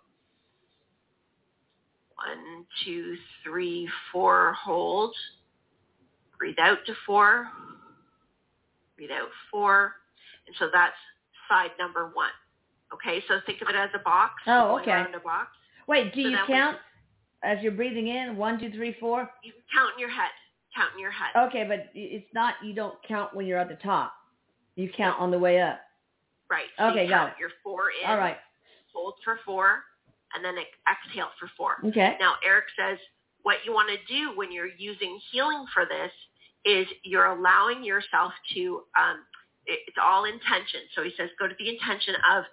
one, 2.16 2.66
two, 2.86 3.16
three, 3.44 3.90
four, 4.12 4.54
hold. 4.54 5.16
Breathe 6.38 6.60
out 6.60 6.80
to 6.86 6.94
four. 7.06 7.48
Breathe 8.96 9.12
out 9.12 9.30
four. 9.52 9.94
And 10.48 10.56
so 10.60 10.70
that's 10.74 10.96
side 11.50 11.72
number 11.80 12.12
one. 12.14 12.30
Okay, 12.94 13.24
so 13.28 13.40
think 13.46 13.62
of 13.62 13.70
it 13.70 13.76
as 13.76 13.90
a 13.96 14.00
box. 14.00 14.34
Oh, 14.48 14.80
okay. 14.80 14.92
around 14.92 15.16
a 15.16 15.20
box. 15.20 15.50
Wait, 15.88 16.14
do 16.14 16.24
So 16.24 16.30
you 16.30 16.38
count 16.48 16.78
as 17.44 17.58
you're 17.62 17.72
breathing 17.72 18.08
in? 18.08 18.38
One, 18.38 18.60
two, 18.60 18.72
three, 18.72 18.96
four. 19.00 19.30
You 19.44 19.54
count 19.74 19.92
in 19.96 20.00
your 20.00 20.10
head. 20.10 20.32
Count 20.76 20.92
in 20.94 21.00
your 21.00 21.12
head. 21.12 21.32
Okay, 21.48 21.66
but 21.68 21.90
it's 21.94 22.26
not. 22.34 22.56
You 22.64 22.74
don't 22.74 22.96
count 23.08 23.36
when 23.36 23.46
you're 23.46 23.60
at 23.60 23.70
the 23.70 23.76
top. 23.76 24.14
You 24.76 24.90
count 24.96 25.20
on 25.20 25.30
the 25.30 25.38
way 25.40 25.62
up. 25.62 25.80
Right. 26.50 26.66
So 26.78 26.86
Okay, 26.86 27.04
you 27.04 27.10
got 27.10 27.28
count 27.30 27.40
Your 27.40 27.50
four 27.64 27.90
in. 28.02 28.10
All 28.10 28.18
right. 28.18 28.38
Hold 28.94 29.16
for 29.24 29.40
four, 29.46 29.82
and 30.36 30.44
then 30.44 30.56
exhale 30.90 31.30
for 31.40 31.50
four. 31.58 31.78
Okay. 31.86 32.16
Now, 32.20 32.36
Erik 32.46 32.66
says 32.78 32.98
what 33.44 33.58
you 33.66 33.74
want 33.74 33.90
to 33.90 34.14
do 34.14 34.36
when 34.38 34.52
you're 34.52 34.72
using 34.78 35.20
healing 35.32 35.66
for 35.74 35.86
this 35.86 36.12
is 36.66 36.88
you're 37.04 37.26
allowing 37.26 37.84
yourself 37.84 38.32
to, 38.56 38.84
um, 38.96 39.20
it, 39.66 39.80
it's 39.88 39.98
all 40.02 40.26
intention. 40.26 40.80
So 40.96 41.04
he 41.04 41.12
says 41.18 41.30
go 41.38 41.48
to 41.48 41.56
the 41.60 41.70
intention 41.70 42.16
of 42.34 42.46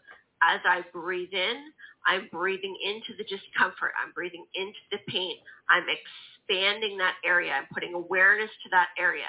as 0.43 0.61
I 0.65 0.85
breathe 0.93 1.33
in, 1.33 1.73
I'm 2.07 2.29
breathing 2.33 2.77
into 2.85 3.17
the 3.19 3.25
discomfort. 3.25 3.93
I'm 4.03 4.13
breathing 4.13 4.45
into 4.55 4.79
the 4.91 4.99
pain. 5.09 5.37
I'm 5.69 5.85
expanding 5.89 6.99
that 6.99 7.15
area. 7.25 7.53
I'm 7.53 7.67
putting 7.73 7.95
awareness 7.95 8.51
to 8.65 8.71
that 8.71 8.89
area. 8.99 9.29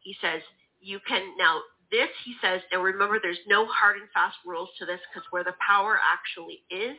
He 0.00 0.16
says 0.20 0.42
you 0.80 0.98
can 1.08 1.22
now 1.38 1.60
this 1.90 2.08
he 2.24 2.34
says 2.42 2.60
now 2.72 2.82
remember 2.82 3.18
there's 3.22 3.38
no 3.46 3.66
hard 3.66 3.96
and 3.98 4.08
fast 4.14 4.36
rules 4.46 4.70
to 4.78 4.86
this 4.86 5.00
because 5.12 5.26
where 5.30 5.44
the 5.44 5.54
power 5.66 5.98
actually 6.02 6.62
is 6.70 6.96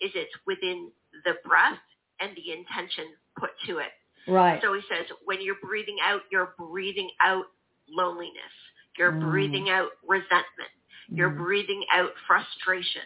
is 0.00 0.10
it's 0.14 0.32
within 0.46 0.90
the 1.24 1.34
breath 1.44 1.78
and 2.20 2.32
the 2.36 2.52
intention 2.52 3.06
put 3.38 3.50
to 3.66 3.78
it. 3.78 3.92
Right. 4.28 4.60
So 4.62 4.74
he 4.74 4.80
says 4.90 5.06
when 5.24 5.42
you're 5.42 5.60
breathing 5.62 5.96
out, 6.04 6.22
you're 6.30 6.54
breathing 6.58 7.10
out 7.20 7.44
loneliness. 7.88 8.54
You're 8.98 9.12
Mm. 9.12 9.30
breathing 9.30 9.70
out 9.70 9.90
resentment. 10.06 10.70
You're 11.14 11.30
Mm. 11.30 11.38
breathing 11.38 11.84
out 11.90 12.12
frustration. 12.26 13.02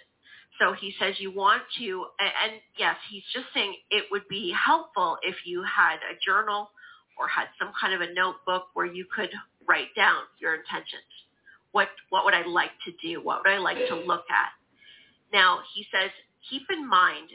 So 0.58 0.72
he 0.72 0.92
says 0.98 1.20
you 1.20 1.30
want 1.30 1.62
to, 1.78 2.06
and 2.18 2.60
yes, 2.76 2.96
he's 3.10 3.24
just 3.32 3.52
saying 3.52 3.76
it 3.90 4.10
would 4.10 4.26
be 4.28 4.50
helpful 4.52 5.18
if 5.22 5.46
you 5.46 5.62
had 5.64 5.96
a 6.10 6.16
journal 6.24 6.70
or 7.18 7.28
had 7.28 7.48
some 7.58 7.72
kind 7.78 7.92
of 7.94 8.00
a 8.00 8.12
notebook 8.14 8.68
where 8.74 8.86
you 8.86 9.04
could 9.14 9.30
write 9.66 9.94
down 9.94 10.22
your 10.38 10.54
intentions. 10.54 11.02
What 11.72 11.88
what 12.08 12.24
would 12.24 12.34
I 12.34 12.42
like 12.46 12.72
to 12.86 12.92
do? 13.02 13.20
What 13.22 13.44
would 13.44 13.52
I 13.52 13.58
like 13.58 13.76
to 13.88 13.94
look 13.94 14.24
at? 14.30 14.50
Now 15.32 15.60
he 15.74 15.86
says 15.92 16.10
keep 16.48 16.70
in 16.70 16.88
mind 16.88 17.30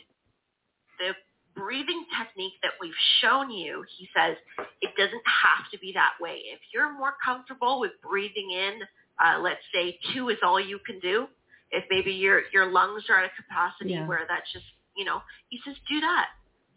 the 0.99 1.13
breathing 1.55 2.05
technique 2.17 2.53
that 2.63 2.71
we've 2.79 2.93
shown 3.21 3.51
you. 3.51 3.83
He 3.97 4.07
says 4.15 4.37
it 4.81 4.91
doesn't 4.97 5.23
have 5.27 5.69
to 5.71 5.77
be 5.79 5.91
that 5.93 6.13
way. 6.19 6.41
If 6.53 6.59
you're 6.73 6.91
more 6.97 7.15
comfortable 7.23 7.79
with 7.79 7.91
breathing 8.01 8.51
in, 8.51 8.79
uh, 9.23 9.39
let's 9.39 9.61
say 9.73 9.97
two 10.13 10.29
is 10.29 10.37
all 10.43 10.59
you 10.59 10.79
can 10.85 10.99
do. 10.99 11.27
If 11.71 11.85
maybe 11.89 12.11
your 12.11 12.41
your 12.53 12.65
lungs 12.71 13.03
are 13.09 13.17
at 13.23 13.25
a 13.31 13.35
capacity 13.41 13.91
Yeah. 13.93 14.07
where 14.07 14.25
that's 14.27 14.51
just 14.51 14.65
you 14.97 15.05
know, 15.05 15.21
he 15.49 15.59
says 15.65 15.75
do 15.89 15.99
that. 16.01 16.27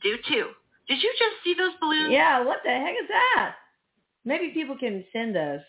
Do 0.02 0.16
two. 0.28 0.50
Did 0.88 1.02
you 1.02 1.12
just 1.18 1.36
see 1.42 1.54
those 1.54 1.72
balloons? 1.80 2.12
Yeah. 2.12 2.44
What 2.44 2.58
the 2.64 2.70
heck 2.70 2.94
is 2.94 3.08
that? 3.08 3.54
Maybe 4.24 4.50
people 4.50 4.76
can 4.78 5.04
send 5.12 5.36
us. 5.36 5.60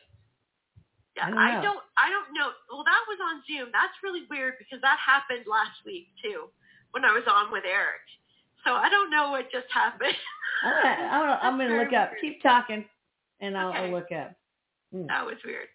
Yeah, 1.18 1.28
I 1.28 1.30
don't 1.30 1.40
I 1.40 1.62
don't 1.64 1.80
I 1.98 2.10
don't 2.10 2.34
know. 2.38 2.50
Well, 2.72 2.84
that 2.84 3.04
was 3.08 3.18
on 3.24 3.42
Zoom. 3.48 3.70
That's 3.72 3.94
really 4.04 4.24
weird 4.30 4.56
because 4.60 4.82
that 4.82 4.98
happened 5.00 5.46
last 5.50 5.80
week 5.86 6.08
too 6.22 6.50
when 6.92 7.04
I 7.06 7.12
was 7.14 7.24
on 7.28 7.52
with 7.52 7.64
Erik. 7.66 8.04
So 8.66 8.74
I 8.74 8.90
don't 8.90 9.10
know 9.10 9.32
what 9.32 9.50
just 9.52 9.68
happened. 9.74 10.14
I'm 10.64 10.72
gonna, 10.84 10.90
I'm 10.90 11.22
gonna, 11.22 11.40
I'm 11.42 11.58
gonna 11.58 11.84
look 11.84 11.94
up. 11.94 12.12
weird. 12.12 12.22
Keep 12.22 12.42
talking, 12.44 12.86
and 13.40 13.58
I'll, 13.58 13.70
Okay. 13.70 13.78
I'll 13.80 13.92
look 13.92 14.12
up. 14.12 14.34
Mm. 14.94 15.08
That 15.08 15.26
was 15.26 15.36
weird. 15.46 15.68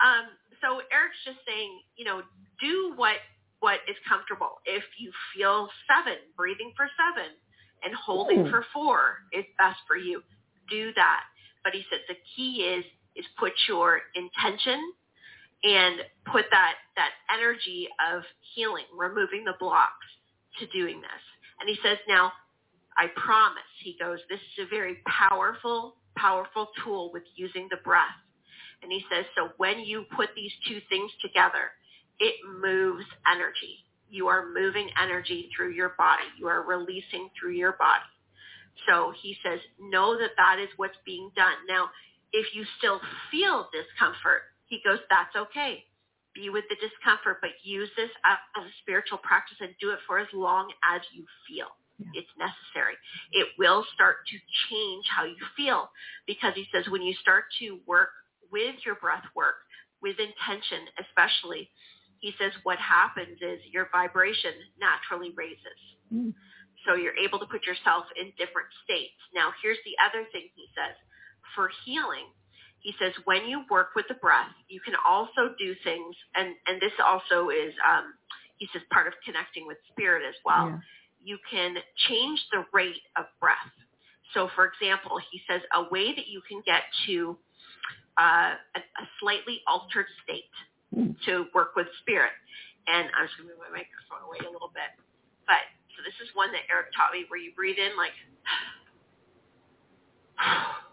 Um, 0.00 0.32
so 0.60 0.80
Erik's 0.92 1.20
just 1.24 1.38
saying, 1.46 1.80
you 1.96 2.04
know, 2.04 2.22
do 2.60 2.92
what 2.96 3.16
what 3.60 3.80
is 3.88 3.96
comfortable. 4.08 4.60
If 4.64 4.84
you 4.98 5.12
feel 5.36 5.68
seven, 5.84 6.18
breathing 6.36 6.72
for 6.76 6.88
seven, 6.96 7.36
and 7.84 7.94
holding 7.94 8.46
Ooh. 8.46 8.50
for 8.50 8.64
four 8.72 9.18
is 9.32 9.44
best 9.58 9.78
for 9.86 9.96
you, 9.96 10.22
do 10.70 10.92
that. 10.96 11.24
But 11.62 11.74
he 11.74 11.84
said 11.90 12.00
the 12.08 12.16
key 12.36 12.64
is 12.64 12.84
is 13.16 13.26
put 13.38 13.52
your 13.68 14.00
intention 14.14 14.80
and 15.62 16.00
put 16.32 16.46
that 16.50 16.74
that 16.96 17.12
energy 17.32 17.88
of 18.12 18.22
healing, 18.54 18.88
removing 18.96 19.44
the 19.44 19.54
blocks 19.60 20.08
to 20.58 20.66
doing 20.68 21.00
this. 21.00 21.22
And 21.60 21.68
he 21.68 21.76
says 21.82 21.98
now, 22.08 22.32
I 22.96 23.08
promise. 23.16 23.62
He 23.82 23.96
goes, 24.00 24.18
this 24.28 24.40
is 24.40 24.66
a 24.66 24.68
very 24.68 24.98
powerful, 25.06 25.96
powerful 26.16 26.68
tool 26.82 27.10
with 27.12 27.22
using 27.36 27.68
the 27.70 27.76
breath. 27.84 28.16
And 28.82 28.92
he 28.92 29.04
says, 29.12 29.24
so 29.36 29.50
when 29.58 29.80
you 29.80 30.04
put 30.16 30.30
these 30.36 30.52
two 30.68 30.80
things 30.88 31.10
together, 31.22 31.72
it 32.18 32.36
moves 32.60 33.04
energy. 33.30 33.84
You 34.10 34.28
are 34.28 34.46
moving 34.52 34.88
energy 35.02 35.50
through 35.56 35.72
your 35.72 35.90
body. 35.98 36.24
You 36.38 36.48
are 36.48 36.62
releasing 36.62 37.30
through 37.38 37.52
your 37.52 37.72
body. 37.72 38.04
So 38.88 39.12
he 39.22 39.36
says, 39.44 39.60
know 39.80 40.18
that 40.18 40.32
that 40.36 40.58
is 40.60 40.68
what's 40.76 40.96
being 41.04 41.30
done. 41.36 41.54
Now, 41.68 41.90
if 42.32 42.54
you 42.54 42.64
still 42.78 43.00
feel 43.30 43.68
discomfort, 43.72 44.42
he 44.66 44.80
goes, 44.84 44.98
that's 45.10 45.34
okay. 45.36 45.84
Be 46.34 46.50
with 46.50 46.64
the 46.70 46.76
discomfort, 46.76 47.38
but 47.40 47.50
use 47.64 47.90
this 47.96 48.10
as 48.24 48.38
a 48.64 48.68
spiritual 48.82 49.18
practice 49.18 49.58
and 49.60 49.74
do 49.80 49.90
it 49.90 49.98
for 50.06 50.18
as 50.18 50.28
long 50.32 50.70
as 50.84 51.02
you 51.12 51.24
feel 51.48 51.66
Yeah. 51.98 52.22
it's 52.22 52.30
necessary. 52.38 52.94
It 53.32 53.48
will 53.58 53.84
start 53.94 54.18
to 54.28 54.36
change 54.70 55.06
how 55.08 55.24
you 55.24 55.36
feel 55.56 55.90
because 56.26 56.54
he 56.54 56.66
says 56.72 56.88
when 56.88 57.02
you 57.02 57.14
start 57.20 57.44
to 57.60 57.80
work 57.86 58.10
with 58.52 58.76
your 58.84 58.96
breath 58.96 59.24
work, 59.36 59.56
with 60.02 60.16
intention 60.18 60.86
especially, 61.00 61.70
he 62.20 62.32
says 62.38 62.52
what 62.64 62.78
happens 62.78 63.38
is 63.40 63.60
your 63.72 63.88
vibration 63.92 64.52
naturally 64.80 65.32
raises. 65.36 65.80
Mm. 66.12 66.34
So 66.86 66.94
you're 66.94 67.16
able 67.16 67.38
to 67.38 67.46
put 67.46 67.66
yourself 67.66 68.04
in 68.18 68.32
different 68.38 68.68
states. 68.84 69.16
Now 69.34 69.52
here's 69.62 69.78
the 69.84 69.96
other 70.04 70.26
thing 70.32 70.48
he 70.56 70.66
says. 70.76 70.96
For 71.54 71.70
healing, 71.84 72.28
he 72.80 72.94
says 73.00 73.12
when 73.24 73.46
you 73.48 73.64
work 73.70 73.90
with 73.96 74.06
the 74.08 74.14
breath, 74.14 74.52
you 74.68 74.80
can 74.80 74.94
also 75.06 75.54
do 75.58 75.74
things, 75.84 76.16
and, 76.34 76.54
and 76.66 76.80
this 76.80 76.92
also 77.04 77.50
is, 77.50 77.72
um, 77.84 78.14
he 78.58 78.68
says, 78.72 78.82
part 78.92 79.06
of 79.06 79.14
connecting 79.24 79.66
with 79.66 79.76
spirit 79.92 80.22
as 80.26 80.34
well 80.44 80.68
Yeah. 80.68 80.78
you 81.22 81.38
can 81.50 81.76
change 82.08 82.40
the 82.52 82.64
rate 82.72 83.02
of 83.16 83.26
breath. 83.40 83.72
So, 84.34 84.48
for 84.54 84.64
example, 84.66 85.18
he 85.30 85.40
says 85.48 85.60
a 85.74 85.82
way 85.90 86.14
that 86.14 86.28
you 86.28 86.40
can 86.48 86.62
get 86.64 86.82
to 87.06 87.36
uh, 88.20 88.52
a, 88.76 88.80
a 88.84 89.04
slightly 89.20 89.62
altered 89.66 90.06
state 90.24 90.52
Hmm. 90.90 91.14
to 91.22 91.46
work 91.54 91.78
with 91.78 91.86
spirit. 92.02 92.34
And 92.90 93.06
I'm 93.14 93.30
just 93.30 93.38
going 93.38 93.46
to 93.46 93.54
move 93.54 93.62
my 93.62 93.70
microphone 93.70 94.26
away 94.26 94.42
a 94.42 94.50
little 94.50 94.74
bit. 94.74 94.90
But 95.46 95.62
so 95.94 96.02
this 96.02 96.18
is 96.18 96.26
one 96.34 96.50
that 96.50 96.66
Erik 96.66 96.90
taught 96.90 97.14
me 97.14 97.30
where 97.30 97.38
you 97.38 97.54
breathe 97.54 97.78
in 97.78 97.94
like 97.94 98.10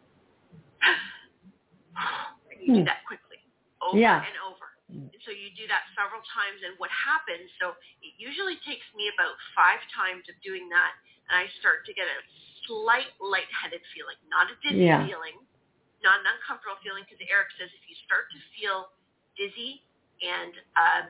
and 2.54 2.62
you 2.62 2.70
do 2.78 2.86
Hmm. 2.86 2.86
that 2.86 3.02
quickly 3.10 3.42
over 3.82 3.98
Yeah. 3.98 4.22
and 4.22 4.38
over. 4.46 4.78
And 4.94 5.18
so 5.26 5.32
you 5.34 5.50
do 5.58 5.66
that 5.68 5.90
several 5.98 6.22
times 6.30 6.62
and 6.62 6.78
what 6.78 6.94
happens, 6.94 7.50
so 7.60 7.74
it 8.06 8.14
usually 8.22 8.56
takes 8.64 8.86
me 8.94 9.10
about 9.18 9.34
five 9.58 9.82
times 9.92 10.30
of 10.30 10.38
doing 10.46 10.70
that 10.70 10.94
and 11.28 11.42
I 11.42 11.50
start 11.60 11.84
to 11.90 11.94
get 11.94 12.06
a 12.08 12.20
slight 12.70 13.12
lightheaded 13.20 13.82
feeling, 13.98 14.16
not 14.30 14.48
a 14.52 14.56
dizzy 14.62 14.86
Yeah. 14.86 15.04
feeling, 15.08 15.36
not 16.06 16.22
an 16.22 16.28
uncomfortable 16.38 16.78
feeling 16.86 17.04
because 17.06 17.22
Erik 17.26 17.50
says 17.58 17.70
if 17.74 17.84
you 17.90 17.96
start 18.06 18.30
to 18.30 18.40
feel 18.54 18.94
dizzy 19.38 19.82
and 20.22 20.54
um, 20.78 21.06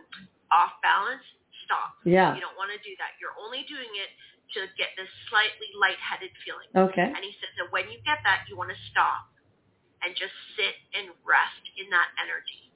off 0.51 0.79
balance, 0.83 1.23
stop. 1.67 1.99
Yeah. 2.07 2.35
You 2.35 2.43
don't 2.43 2.55
want 2.55 2.71
to 2.71 2.79
do 2.83 2.93
that. 2.99 3.19
You're 3.19 3.35
only 3.39 3.67
doing 3.67 3.91
it 3.99 4.11
to 4.55 4.67
get 4.79 4.95
this 4.95 5.11
slightly 5.27 5.67
lightheaded 5.75 6.31
feeling. 6.43 6.71
Okay. 6.71 7.03
And 7.03 7.19
he 7.19 7.35
says 7.43 7.51
that 7.59 7.67
when 7.75 7.91
you 7.91 7.99
get 8.07 8.23
that, 8.23 8.47
you 8.47 8.55
want 8.55 8.71
to 8.71 8.79
stop 8.91 9.27
and 9.99 10.15
just 10.15 10.31
sit 10.55 10.75
and 10.95 11.11
rest 11.27 11.63
in 11.75 11.91
that 11.91 12.07
energy. 12.21 12.71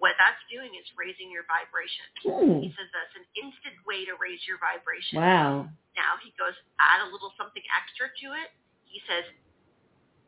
What 0.00 0.16
that's 0.16 0.40
doing 0.48 0.72
is 0.72 0.86
raising 0.96 1.28
your 1.28 1.44
vibration. 1.44 2.08
Hmm. 2.24 2.64
He 2.64 2.72
says 2.72 2.88
that's 2.88 3.12
an 3.20 3.28
instant 3.36 3.76
way 3.84 4.08
to 4.08 4.16
raise 4.16 4.40
your 4.48 4.56
vibration. 4.56 5.20
Wow. 5.20 5.68
Now 5.92 6.16
he 6.24 6.32
goes, 6.40 6.56
add 6.80 7.04
a 7.04 7.08
little 7.12 7.36
something 7.36 7.60
extra 7.68 8.08
to 8.08 8.26
it. 8.40 8.48
He 8.88 9.04
says, 9.04 9.28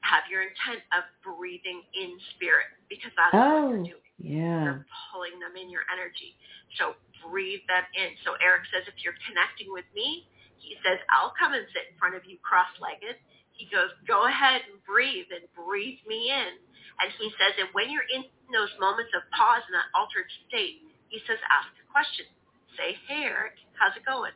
have 0.02 0.26
your 0.30 0.42
intent 0.42 0.82
of 0.94 1.06
breathing 1.23 1.82
in 1.94 2.18
spirit 2.35 2.71
because 2.90 3.11
that's 3.16 3.32
what 3.35 3.42
Oh. 3.42 3.68
you're 3.71 3.99
doing. 3.99 4.11
Yeah. 4.18 4.64
You're 4.64 4.87
pulling 5.11 5.38
them 5.42 5.56
in 5.59 5.71
your 5.71 5.82
energy. 5.90 6.37
So 6.78 6.94
breathe 7.26 7.62
them 7.66 7.87
in. 7.94 8.14
So 8.26 8.35
Erik 8.38 8.66
says, 8.71 8.87
if 8.87 8.99
you're 9.02 9.18
connecting 9.26 9.71
with 9.73 9.87
me, 9.94 10.26
he 10.59 10.78
says, 10.87 10.99
I'll 11.11 11.35
come 11.38 11.54
and 11.54 11.66
sit 11.75 11.90
in 11.90 11.94
front 11.99 12.14
of 12.14 12.23
you 12.26 12.38
cross-legged 12.42 13.18
He 13.52 13.66
goes, 13.71 13.90
go 14.06 14.26
ahead 14.26 14.62
and 14.71 14.78
breathe 14.87 15.26
and 15.35 15.47
breathe 15.54 15.99
me 16.06 16.30
in. 16.30 16.52
And 17.02 17.09
he 17.18 17.30
says, 17.38 17.54
and 17.59 17.68
when 17.75 17.90
you're 17.90 18.06
in 18.14 18.23
those 18.54 18.71
moments 18.78 19.11
of 19.14 19.23
pause 19.35 19.62
in 19.66 19.73
that 19.75 19.90
altered 19.94 20.26
state, 20.49 20.82
he 21.11 21.18
says, 21.26 21.38
ask 21.50 21.71
a 21.82 21.87
question. 21.90 22.26
Say, 22.78 22.97
hey, 23.06 23.26
Erik, 23.28 23.59
how's 23.78 23.94
it 23.99 24.06
going? 24.06 24.32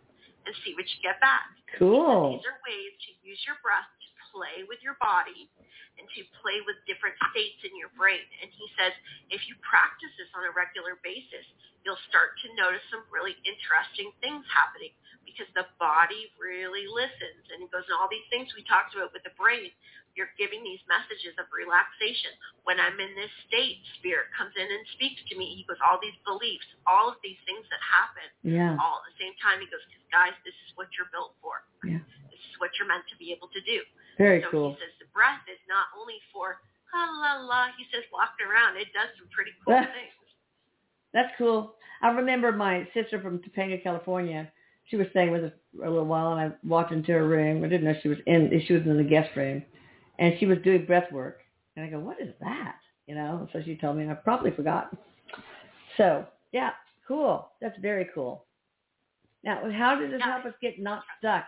And 0.47 0.55
see 0.63 0.75
what 0.79 0.87
you 0.87 0.99
get 1.03 1.19
back. 1.23 1.47
Cool. 1.79 2.37
These 2.39 2.47
are 2.47 2.59
ways 2.67 2.93
to 3.07 3.11
use 3.27 3.41
your 3.47 3.59
breath 3.63 3.89
play 4.37 4.69
with 4.69 4.85
your 4.85 5.01
body 5.01 5.49
and 5.97 6.05
to 6.13 6.21
play 6.45 6.61
with 6.69 6.77
different 6.85 7.17
states 7.33 7.57
in 7.65 7.73
your 7.81 7.89
brain. 7.97 8.21
And 8.45 8.53
he 8.53 8.67
says, 8.77 8.93
if 9.33 9.41
you 9.49 9.57
practice 9.65 10.13
this 10.21 10.29
on 10.37 10.45
a 10.45 10.53
regular 10.53 11.01
basis, 11.01 11.49
you'll 11.89 12.01
start 12.13 12.37
to 12.45 12.53
notice 12.53 12.85
some 12.93 13.01
really 13.09 13.33
interesting 13.49 14.13
things 14.21 14.45
happening 14.53 14.93
because 15.25 15.49
the 15.57 15.65
body 15.81 16.29
really 16.37 16.85
listens. 16.85 17.49
And 17.49 17.65
he 17.65 17.69
goes, 17.73 17.89
and 17.89 17.97
all 17.97 18.13
these 18.13 18.29
things 18.29 18.53
we 18.53 18.61
talked 18.69 18.93
about 18.93 19.17
with 19.17 19.25
the 19.25 19.33
brain, 19.41 19.73
you're 20.13 20.33
giving 20.41 20.65
these 20.65 20.81
messages 20.89 21.37
of 21.41 21.49
relaxation. 21.53 22.33
When 22.69 22.77
I'm 22.81 22.97
in 23.01 23.13
this 23.17 23.33
state, 23.49 23.81
spirit 24.01 24.29
comes 24.37 24.53
in 24.57 24.65
and 24.65 24.85
speaks 24.97 25.21
to 25.33 25.35
me. 25.37 25.61
He 25.61 25.65
goes, 25.69 25.81
all 25.85 26.01
these 26.01 26.17
beliefs, 26.25 26.65
all 26.89 27.09
of 27.13 27.21
these 27.25 27.41
things 27.49 27.65
that 27.73 27.81
happen, 27.85 28.29
Yeah. 28.45 28.77
all 28.81 29.01
at 29.05 29.13
the 29.13 29.17
same 29.21 29.37
time. 29.41 29.61
He 29.61 29.69
goes, 29.69 29.85
guys, 30.13 30.33
this 30.45 30.57
is 30.69 30.73
what 30.77 30.89
you're 30.97 31.09
built 31.13 31.37
for. 31.45 31.65
Yeah. 31.85 32.01
This 32.33 32.41
is 32.53 32.57
what 32.61 32.73
you're 32.81 32.89
meant 32.89 33.05
to 33.13 33.17
be 33.21 33.33
able 33.33 33.49
to 33.53 33.61
do. 33.65 33.81
Very 34.19 34.43
so 34.43 34.51
cool. 34.51 34.71
he 34.71 34.77
says 34.77 34.95
the 35.01 35.11
breath 35.13 35.45
is 35.51 35.61
not 35.69 35.87
only 35.99 36.17
for 36.33 36.61
la 36.95 37.05
la 37.05 37.45
la. 37.45 37.67
He 37.77 37.85
says 37.93 38.05
walking 38.13 38.47
around, 38.47 38.77
it 38.77 38.89
does 38.95 39.09
some 39.19 39.29
pretty 39.35 39.53
cool 39.65 39.75
things. 39.97 40.17
That's 41.13 41.33
cool. 41.39 41.75
I 42.03 42.09
remember 42.09 42.53
my 42.53 42.87
sister 42.95 43.21
from 43.21 43.41
Topanga, 43.41 43.83
California. 43.83 44.51
She 44.89 44.97
was 44.97 45.07
staying 45.11 45.33
with 45.33 45.45
us 45.45 45.53
a 45.83 45.89
little 45.89 46.05
while, 46.05 46.33
and 46.33 46.41
I 46.41 46.57
walked 46.67 46.93
into 46.93 47.13
her 47.13 47.27
room. 47.27 47.65
I 47.65 47.69
didn't 47.69 47.85
know 47.85 47.95
she 48.03 48.09
was 48.09 48.19
in. 48.27 48.51
She 48.67 48.75
was 48.75 48.83
in 48.83 48.97
the 48.97 49.03
guest 49.03 49.31
room, 49.37 49.63
and 50.19 50.35
she 50.39 50.47
was 50.47 50.59
doing 50.63 50.87
breath 50.87 51.11
work. 51.11 51.41
And 51.75 51.85
I 51.85 51.89
go, 51.89 51.99
"What 51.99 52.21
is 52.21 52.33
that?" 52.41 52.77
You 53.07 53.15
know. 53.15 53.49
So 53.53 53.63
she 53.65 53.77
told 53.77 53.97
me, 53.97 54.03
and 54.03 54.13
I 54.13 54.15
probably 54.15 54.51
forgot. 54.51 54.97
So 55.97 56.27
yeah, 56.53 56.71
cool. 57.09 57.49
That's 57.61 57.79
very 57.81 58.09
cool. 58.15 58.45
Now, 59.43 59.63
how 59.71 59.99
does 59.99 60.11
this 60.11 60.21
help 60.23 60.45
us 60.45 60.55
get 60.61 60.79
not 60.81 61.03
stuck? 61.19 61.45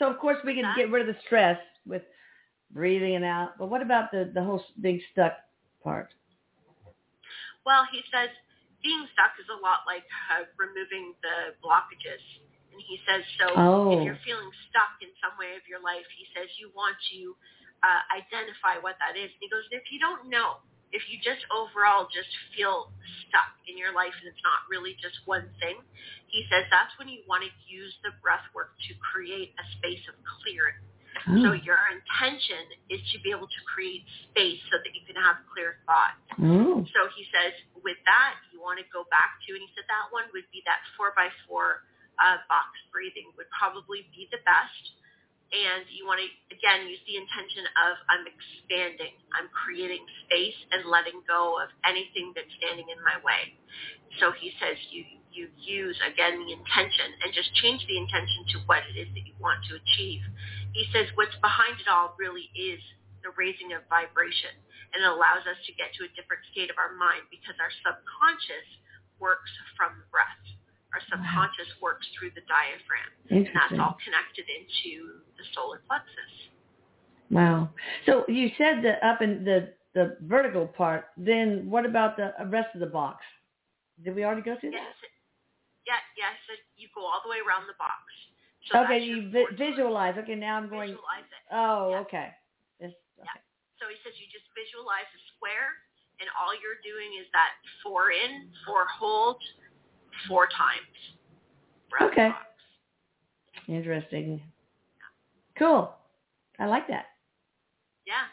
So 0.00 0.08
of 0.10 0.18
course 0.18 0.38
we 0.44 0.54
can 0.56 0.64
get 0.74 0.90
rid 0.90 1.06
of 1.06 1.14
the 1.14 1.20
stress 1.26 1.60
with 1.86 2.02
breathing 2.72 3.14
it 3.14 3.22
out. 3.22 3.58
But 3.60 3.68
what 3.68 3.82
about 3.82 4.10
the 4.10 4.32
the 4.32 4.42
whole 4.42 4.64
being 4.80 5.00
stuck 5.12 5.34
part? 5.84 6.08
Well, 7.68 7.84
he 7.92 8.00
says 8.10 8.32
being 8.82 9.04
stuck 9.12 9.36
is 9.36 9.44
a 9.52 9.60
lot 9.60 9.84
like 9.84 10.08
uh, 10.32 10.48
removing 10.56 11.12
the 11.20 11.52
blockages. 11.60 12.24
And 12.72 12.80
he 12.88 12.96
says, 13.04 13.20
so 13.36 13.46
Oh. 13.60 13.92
if 13.92 14.00
you're 14.08 14.22
feeling 14.24 14.48
stuck 14.72 14.96
in 15.04 15.12
some 15.20 15.36
way 15.36 15.52
of 15.52 15.64
your 15.68 15.84
life, 15.84 16.06
he 16.16 16.24
says 16.32 16.48
you 16.56 16.72
want 16.72 16.96
to 17.12 17.36
uh, 17.84 18.00
identify 18.16 18.80
what 18.80 18.96
that 19.04 19.20
is. 19.20 19.28
And 19.28 19.40
he 19.44 19.48
goes, 19.52 19.68
if 19.68 19.84
you 19.92 20.00
don't 20.00 20.32
know, 20.32 20.64
if 20.90 21.02
you 21.08 21.18
just 21.22 21.42
overall 21.54 22.10
just 22.10 22.30
feel 22.54 22.90
stuck 23.26 23.54
in 23.70 23.78
your 23.78 23.94
life 23.94 24.14
and 24.18 24.26
it's 24.26 24.42
not 24.42 24.66
really 24.66 24.98
just 24.98 25.18
one 25.26 25.46
thing, 25.62 25.78
he 26.26 26.46
says 26.50 26.66
that's 26.70 26.90
when 26.98 27.06
you 27.06 27.22
want 27.30 27.46
to 27.46 27.50
use 27.66 27.94
the 28.02 28.10
breath 28.22 28.44
work 28.54 28.74
to 28.90 28.92
create 28.98 29.54
a 29.58 29.64
space 29.78 30.02
of 30.10 30.14
clearing. 30.42 30.78
So 31.42 31.52
Oh. 31.52 31.58
your 31.66 31.82
intention 31.90 32.64
is 32.88 33.02
to 33.12 33.18
be 33.20 33.34
able 33.34 33.50
to 33.50 33.60
create 33.66 34.06
space 34.30 34.62
so 34.70 34.78
that 34.78 34.94
you 34.94 35.02
can 35.04 35.18
have 35.18 35.42
clear 35.52 35.82
thought. 35.84 36.16
Oh. 36.38 36.86
So 36.96 37.00
he 37.12 37.26
says, 37.34 37.52
with 37.82 37.98
that, 38.06 38.38
you 38.54 38.62
want 38.62 38.78
to 38.78 38.86
go 38.94 39.04
back 39.10 39.36
to, 39.44 39.48
and 39.52 39.60
he 39.60 39.68
said 39.74 39.84
that 39.90 40.08
one 40.14 40.24
would 40.32 40.46
be 40.54 40.62
that 40.70 40.80
four 40.96 41.12
by 41.18 41.28
four 41.44 41.82
uh, 42.22 42.38
box 42.48 42.72
breathing 42.94 43.28
would 43.36 43.50
probably 43.52 44.06
be 44.14 44.30
the 44.30 44.38
best. 44.46 44.82
And 45.50 45.82
you 45.90 46.06
want 46.06 46.22
to, 46.22 46.28
again, 46.54 46.86
use 46.86 47.02
the 47.10 47.18
intention 47.18 47.66
of 47.90 47.98
I'm 48.06 48.22
expanding, 48.22 49.14
I'm 49.34 49.50
creating 49.50 50.02
space 50.26 50.54
and 50.70 50.86
letting 50.86 51.26
go 51.26 51.58
of 51.58 51.74
anything 51.82 52.30
that's 52.38 52.50
standing 52.62 52.86
in 52.86 53.02
my 53.02 53.18
way. 53.26 53.50
So 54.22 54.32
he 54.34 54.54
says 54.58 54.78
you 54.90 55.04
you 55.30 55.46
use 55.62 55.94
again 56.02 56.42
the 56.42 56.50
intention 56.50 57.08
and 57.22 57.30
just 57.30 57.54
change 57.62 57.78
the 57.86 57.94
intention 57.94 58.50
to 58.50 58.56
what 58.66 58.82
it 58.90 58.98
is 58.98 59.06
that 59.14 59.22
you 59.22 59.34
want 59.38 59.62
to 59.70 59.78
achieve. 59.78 60.22
He 60.74 60.86
says 60.90 61.06
what's 61.14 61.34
behind 61.38 61.78
it 61.78 61.86
all 61.86 62.18
really 62.18 62.50
is 62.58 62.82
the 63.22 63.30
raising 63.38 63.70
of 63.70 63.86
vibration 63.86 64.50
and 64.94 65.02
it 65.02 65.10
allows 65.10 65.46
us 65.46 65.58
to 65.66 65.72
get 65.78 65.94
to 65.98 66.06
a 66.06 66.10
different 66.18 66.42
state 66.50 66.66
of 66.70 66.78
our 66.82 66.94
mind 66.98 67.30
because 67.30 67.54
our 67.62 67.70
subconscious 67.86 68.68
works 69.22 69.50
from 69.78 69.94
the 70.02 70.06
breath. 70.10 70.42
Our 70.90 71.02
subconscious 71.06 71.70
works 71.78 72.02
through 72.18 72.34
the 72.34 72.42
diaphragm. 72.50 73.10
And 73.30 73.54
that's 73.54 73.78
all 73.78 73.94
connected 74.02 74.50
into 74.50 75.22
the 75.40 75.48
solar 75.56 75.80
plexus. 75.88 76.32
Wow. 77.32 77.70
So 78.04 78.24
you 78.28 78.50
said 78.60 78.82
the 78.84 79.00
up 79.00 79.22
in 79.24 79.44
the 79.44 79.72
the 79.96 80.16
vertical 80.22 80.66
part. 80.68 81.06
Then 81.16 81.64
what 81.70 81.86
about 81.88 82.16
the 82.20 82.32
rest 82.52 82.68
of 82.74 82.80
the 82.80 82.86
box? 82.92 83.24
Did 84.04 84.14
we 84.14 84.22
already 84.24 84.42
go 84.42 84.56
through 84.60 84.70
Yes. 84.76 84.84
that? 85.02 85.08
Yeah, 85.88 85.98
yes, 86.16 86.36
it, 86.52 86.60
you 86.76 86.86
go 86.94 87.02
all 87.02 87.20
the 87.24 87.30
way 87.32 87.40
around 87.42 87.66
the 87.66 87.74
box. 87.80 88.04
So 88.70 88.84
okay, 88.84 89.00
you 89.02 89.30
vi- 89.32 89.50
visualize. 89.56 90.14
Okay, 90.18 90.36
now 90.36 90.56
I'm 90.60 90.68
going. 90.68 90.92
Visualize 90.94 91.24
it. 91.26 91.42
Oh, 91.50 91.90
Yeah. 91.90 92.04
okay. 92.06 92.28
This, 92.78 92.92
Yeah. 93.18 93.24
So 93.80 93.88
he 93.88 93.96
says 94.04 94.12
you 94.20 94.28
just 94.30 94.46
visualize 94.54 95.08
a 95.10 95.20
square, 95.34 95.72
and 96.20 96.28
all 96.38 96.52
you're 96.54 96.78
doing 96.84 97.16
is 97.18 97.26
that 97.32 97.50
four 97.82 98.12
in, 98.12 98.52
four 98.68 98.86
hold, 98.86 99.40
four 100.28 100.46
times. 100.52 100.94
Okay. 102.12 102.30
Interesting. 103.66 104.40
Cool. 105.60 105.92
I 106.58 106.64
like 106.64 106.88
that. 106.88 107.12
Yeah, 108.08 108.24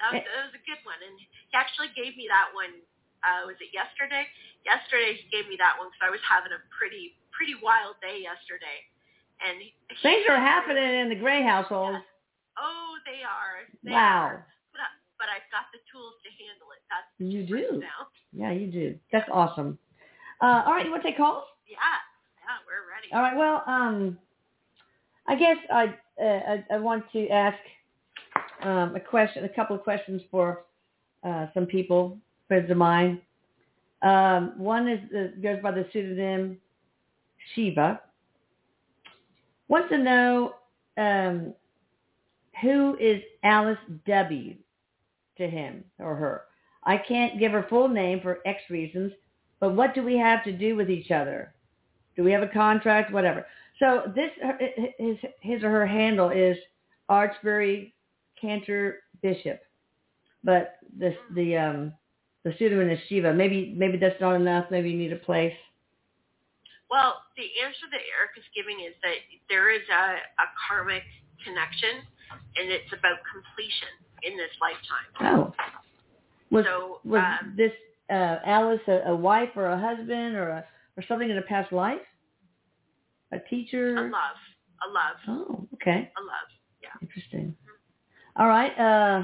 that 0.00 0.16
was, 0.16 0.24
Eh. 0.24 0.24
that 0.24 0.44
was 0.48 0.56
a 0.56 0.64
good 0.64 0.80
one, 0.88 0.96
and 1.04 1.12
he 1.20 1.28
actually 1.52 1.92
gave 1.92 2.16
me 2.16 2.24
that 2.32 2.48
one. 2.56 2.72
Uh, 3.20 3.44
was 3.44 3.60
it 3.60 3.68
yesterday? 3.76 4.24
Yesterday 4.64 5.12
he 5.20 5.28
gave 5.28 5.44
me 5.44 5.60
that 5.60 5.76
one 5.76 5.92
because 5.92 6.08
I 6.08 6.10
was 6.10 6.24
having 6.24 6.56
a 6.56 6.60
pretty 6.72 7.20
pretty 7.36 7.52
wild 7.60 8.00
day 8.00 8.20
yesterday, 8.24 8.80
and 9.44 9.60
he, 9.60 9.76
Things 10.00 10.24
are 10.28 10.40
happening 10.40 11.04
in 11.04 11.08
the 11.12 11.20
Gray 11.20 11.44
household. 11.44 12.00
Yeah. 12.00 12.04
Oh, 12.56 12.96
they 13.04 13.20
are. 13.24 13.68
They 13.84 13.92
Wow. 13.92 14.40
Are. 14.40 14.46
But, 14.72 14.80
I- 14.80 14.96
but 15.20 15.28
I've 15.28 15.48
got 15.52 15.68
the 15.76 15.80
tools 15.92 16.16
to 16.24 16.30
handle 16.40 16.72
it. 16.72 16.80
That's 16.88 17.08
You 17.20 17.44
do. 17.44 17.80
now. 17.84 18.08
Yeah, 18.32 18.52
you 18.56 18.72
do. 18.72 18.98
That's 19.12 19.28
awesome. 19.32 19.78
Uh, 20.40 20.64
all 20.64 20.72
right, 20.72 20.84
you 20.84 20.90
want 20.90 21.02
to 21.04 21.08
take 21.08 21.16
calls? 21.20 21.44
Yeah, 21.68 21.76
yeah, 22.40 22.56
we're 22.64 22.88
ready. 22.88 23.12
All 23.12 23.20
right. 23.20 23.36
Well, 23.36 23.64
um, 23.68 24.18
I 25.30 25.36
guess 25.36 25.56
I 25.72 25.84
uh, 26.20 26.24
I, 26.24 26.64
I 26.72 26.78
want 26.78 27.04
to 27.12 27.28
ask 27.28 27.56
um, 28.62 28.96
a 28.96 29.00
question, 29.00 29.44
a 29.44 29.48
couple 29.48 29.76
of 29.76 29.84
questions 29.84 30.20
for 30.28 30.64
uh, 31.22 31.46
some 31.54 31.66
people, 31.66 32.18
friends 32.48 32.68
of 32.68 32.76
mine. 32.76 33.20
Um, 34.02 34.54
one 34.56 34.88
is 34.88 34.98
uh, 35.16 35.40
goes 35.40 35.62
by 35.62 35.70
the 35.70 35.86
pseudonym 35.92 36.58
Shiva. 37.54 38.00
Wants 39.68 39.88
to 39.90 39.98
know 39.98 40.54
um, 40.98 41.54
who 42.60 42.96
is 42.98 43.22
Alice 43.44 43.78
W. 44.08 44.56
to 45.38 45.48
him 45.48 45.84
or 46.00 46.16
her. 46.16 46.42
I 46.82 46.96
can't 46.96 47.38
give 47.38 47.52
her 47.52 47.66
full 47.70 47.86
name 47.86 48.20
for 48.20 48.40
X 48.44 48.62
reasons, 48.68 49.12
but 49.60 49.76
what 49.76 49.94
do 49.94 50.02
we 50.02 50.18
have 50.18 50.42
to 50.42 50.50
do 50.52 50.74
with 50.74 50.90
each 50.90 51.12
other? 51.12 51.54
Do 52.16 52.24
we 52.24 52.32
have 52.32 52.42
a 52.42 52.48
contract? 52.48 53.12
Whatever. 53.12 53.46
So 53.80 54.12
this 54.14 54.30
his 54.98 55.16
his 55.40 55.64
or 55.64 55.70
her 55.70 55.86
handle 55.86 56.28
is 56.28 56.56
Archbury 57.08 57.94
Cantor 58.40 58.98
Bishop, 59.22 59.60
but 60.44 60.76
this 60.96 61.14
the 61.34 61.56
um 61.56 61.92
the 62.44 62.54
pseudonym 62.58 62.90
is 62.90 62.98
Shiva. 63.08 63.32
Maybe 63.32 63.74
maybe 63.76 63.96
that's 63.96 64.20
not 64.20 64.34
enough. 64.34 64.66
Maybe 64.70 64.90
you 64.90 64.98
need 64.98 65.12
a 65.12 65.16
place. 65.16 65.54
Well, 66.90 67.22
the 67.36 67.46
answer 67.64 67.86
that 67.90 68.00
Erik 68.18 68.36
is 68.36 68.44
giving 68.54 68.84
is 68.84 68.94
that 69.02 69.14
there 69.48 69.72
is 69.72 69.82
a, 69.90 70.16
a 70.42 70.46
karmic 70.68 71.04
connection, 71.44 72.02
and 72.56 72.70
it's 72.70 72.92
about 72.92 73.18
completion 73.32 73.88
in 74.24 74.36
this 74.36 74.50
lifetime. 74.60 75.08
Oh, 75.20 75.54
was 76.50 76.64
so 76.66 77.00
was 77.04 77.22
um, 77.22 77.54
this 77.56 77.72
uh, 78.10 78.38
Alice 78.44 78.80
a, 78.88 79.10
a 79.10 79.16
wife 79.16 79.50
or 79.56 79.66
a 79.66 79.78
husband 79.78 80.36
or 80.36 80.50
a 80.50 80.64
or 80.96 81.04
something 81.08 81.30
in 81.30 81.38
a 81.38 81.42
past 81.42 81.72
life? 81.72 82.00
A 83.32 83.38
teacher? 83.38 83.96
a 83.96 84.02
love, 84.02 84.38
a 84.82 84.88
love, 84.92 85.16
Oh, 85.28 85.68
okay. 85.74 86.10
a 86.16 86.20
love. 86.20 86.48
Yeah. 86.82 86.88
Interesting. 87.02 87.54
All 88.36 88.48
right. 88.48 88.72
Uh, 88.78 89.20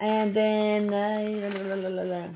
and 0.00 0.36
then, 0.36 0.92
uh, 0.92 1.48
la, 1.48 1.74
la, 1.74 1.74
la, 1.74 1.88
la, 1.88 2.02
la. 2.02 2.22
all 2.26 2.32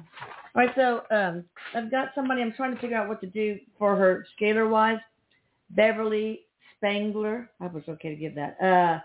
right. 0.57 0.71
So 0.75 1.03
um, 1.11 1.45
I've 1.75 1.91
got 1.91 2.09
somebody. 2.15 2.41
I'm 2.43 2.53
trying 2.53 2.75
to 2.75 2.81
figure 2.81 2.97
out 2.97 3.09
what 3.09 3.21
to 3.21 3.27
do 3.27 3.59
for 3.79 3.97
her 3.97 4.25
scalar 4.41 4.69
wise. 4.69 4.99
Beverly 5.71 6.41
Spangler. 6.77 7.51
I 7.61 7.67
was 7.67 7.83
okay 7.89 8.09
to 8.09 8.17
give 8.17 8.35
that. 8.37 8.57
Uh, 8.63 9.01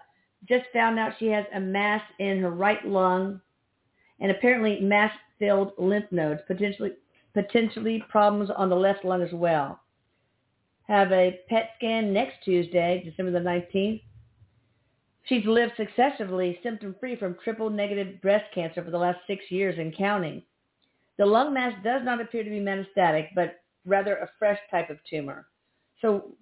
just 0.47 0.65
found 0.73 0.97
out 0.99 1.13
she 1.19 1.27
has 1.27 1.45
a 1.53 1.59
mass 1.59 2.01
in 2.19 2.39
her 2.39 2.49
right 2.51 2.83
lung, 2.85 3.41
and 4.19 4.31
apparently 4.31 4.79
mass-filled 4.79 5.73
lymph 5.77 6.05
nodes. 6.11 6.41
Potentially, 6.47 6.91
potentially 7.33 8.03
problems 8.09 8.49
on 8.55 8.69
the 8.69 8.75
left 8.75 9.03
lung 9.03 9.21
as 9.21 9.33
well. 9.33 9.81
Have 10.87 11.11
a 11.11 11.39
PET 11.49 11.71
scan 11.77 12.13
next 12.13 12.43
Tuesday, 12.43 13.01
December 13.03 13.31
the 13.31 13.39
19th 13.39 14.01
She's 15.25 15.45
lived 15.45 15.73
successively 15.75 16.59
symptom-free 16.61 17.15
from 17.15 17.35
triple-negative 17.43 18.21
breast 18.21 18.45
cancer 18.53 18.83
for 18.83 18.91
the 18.91 18.97
last 18.97 19.19
six 19.25 19.43
years 19.49 19.77
and 19.79 19.95
counting. 19.95 20.43
The 21.17 21.25
lung 21.25 21.53
mass 21.53 21.73
does 21.83 22.01
not 22.03 22.21
appear 22.21 22.43
to 22.43 22.49
be 22.49 22.59
metastatic, 22.59 23.29
but 23.33 23.61
rather 23.85 24.17
a 24.17 24.29
fresh 24.37 24.59
type 24.69 24.91
of 24.91 24.97
tumor. 25.09 25.47
So 26.01 26.35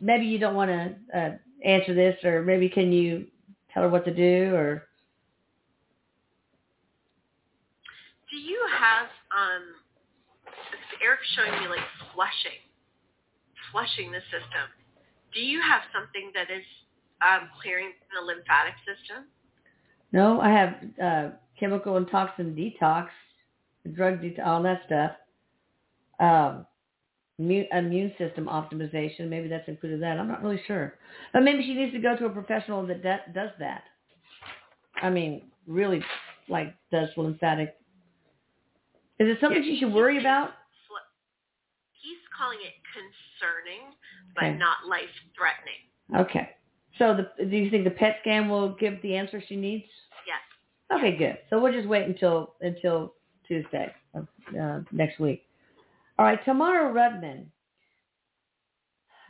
maybe 0.00 0.26
you 0.26 0.38
don't 0.38 0.54
want 0.54 0.70
to 0.70 1.18
uh, 1.18 1.30
answer 1.64 1.92
this, 1.92 2.16
or 2.22 2.42
maybe 2.42 2.68
can 2.68 2.92
you 2.92 3.26
tell 3.74 3.82
her 3.82 3.88
what 3.88 4.04
to 4.04 4.14
do, 4.14 4.54
or 4.54 4.84
Do 8.30 8.36
you 8.36 8.60
have 8.78 9.06
um? 9.36 9.62
Erik's 11.04 11.26
showing 11.34 11.60
me 11.62 11.68
like 11.68 11.84
flushing, 12.14 12.62
flushing 13.72 14.12
the 14.12 14.20
system. 14.30 14.68
Do 15.34 15.40
you 15.40 15.60
have 15.60 15.82
something 15.92 16.30
that 16.34 16.52
is 16.52 16.64
um, 17.24 17.48
clearing 17.60 17.92
the 18.12 18.20
lymphatic 18.24 18.74
system? 18.84 19.26
no? 20.12 20.40
I 20.40 20.50
have 20.50 20.74
uh, 21.02 21.30
chemical 21.58 21.96
and 21.96 22.08
toxin 22.10 22.54
detox, 22.54 23.08
drug 23.94 24.20
detox, 24.20 24.46
all 24.46 24.62
that 24.62 24.82
stuff. 24.86 25.12
Um, 26.20 26.66
immune, 27.38 27.66
immune 27.72 28.12
system 28.18 28.46
optimization. 28.46 29.28
Maybe 29.28 29.48
that's 29.48 29.68
included 29.68 30.02
that. 30.02 30.18
I'm 30.18 30.28
not 30.28 30.42
really 30.42 30.60
sure, 30.66 30.94
but 31.32 31.42
maybe 31.42 31.62
she 31.62 31.74
needs 31.74 31.92
to 31.92 31.98
go 31.98 32.16
to 32.16 32.26
a 32.26 32.30
professional 32.30 32.86
that 32.86 33.02
that 33.02 33.34
does 33.34 33.50
that. 33.58 33.84
I 35.02 35.10
mean, 35.10 35.42
really, 35.66 36.02
like 36.48 36.74
does 36.92 37.08
lymphatic. 37.16 37.74
Is 39.18 39.28
it 39.28 39.38
something 39.40 39.62
she 39.62 39.78
should 39.78 39.92
worry 39.92 40.18
about? 40.18 40.50
He's 42.02 42.18
calling 42.36 42.58
it 42.62 42.74
concerning, 42.92 43.94
but 44.34 44.44
Okay. 44.44 44.58
not 44.58 44.86
life-threatening. 44.88 45.80
Okay. 46.16 46.50
So 46.98 47.16
the, 47.16 47.44
do 47.46 47.56
you 47.56 47.70
think 47.70 47.84
the 47.84 47.90
PET 47.90 48.18
scan 48.20 48.48
will 48.48 48.74
give 48.74 49.00
the 49.02 49.16
answer 49.16 49.40
she 49.46 49.56
needs? 49.56 49.86
Yes. 50.26 50.40
Okay, 50.98 51.16
good. 51.16 51.38
So 51.48 51.60
we'll 51.60 51.72
just 51.72 51.88
wait 51.88 52.06
until 52.06 52.54
until 52.60 53.14
Tuesday 53.48 53.90
of 54.14 54.26
uh, 54.60 54.80
next 54.92 55.18
week. 55.18 55.46
All 56.18 56.26
right, 56.26 56.44
Tamara 56.44 56.92
Rudman. 56.92 57.46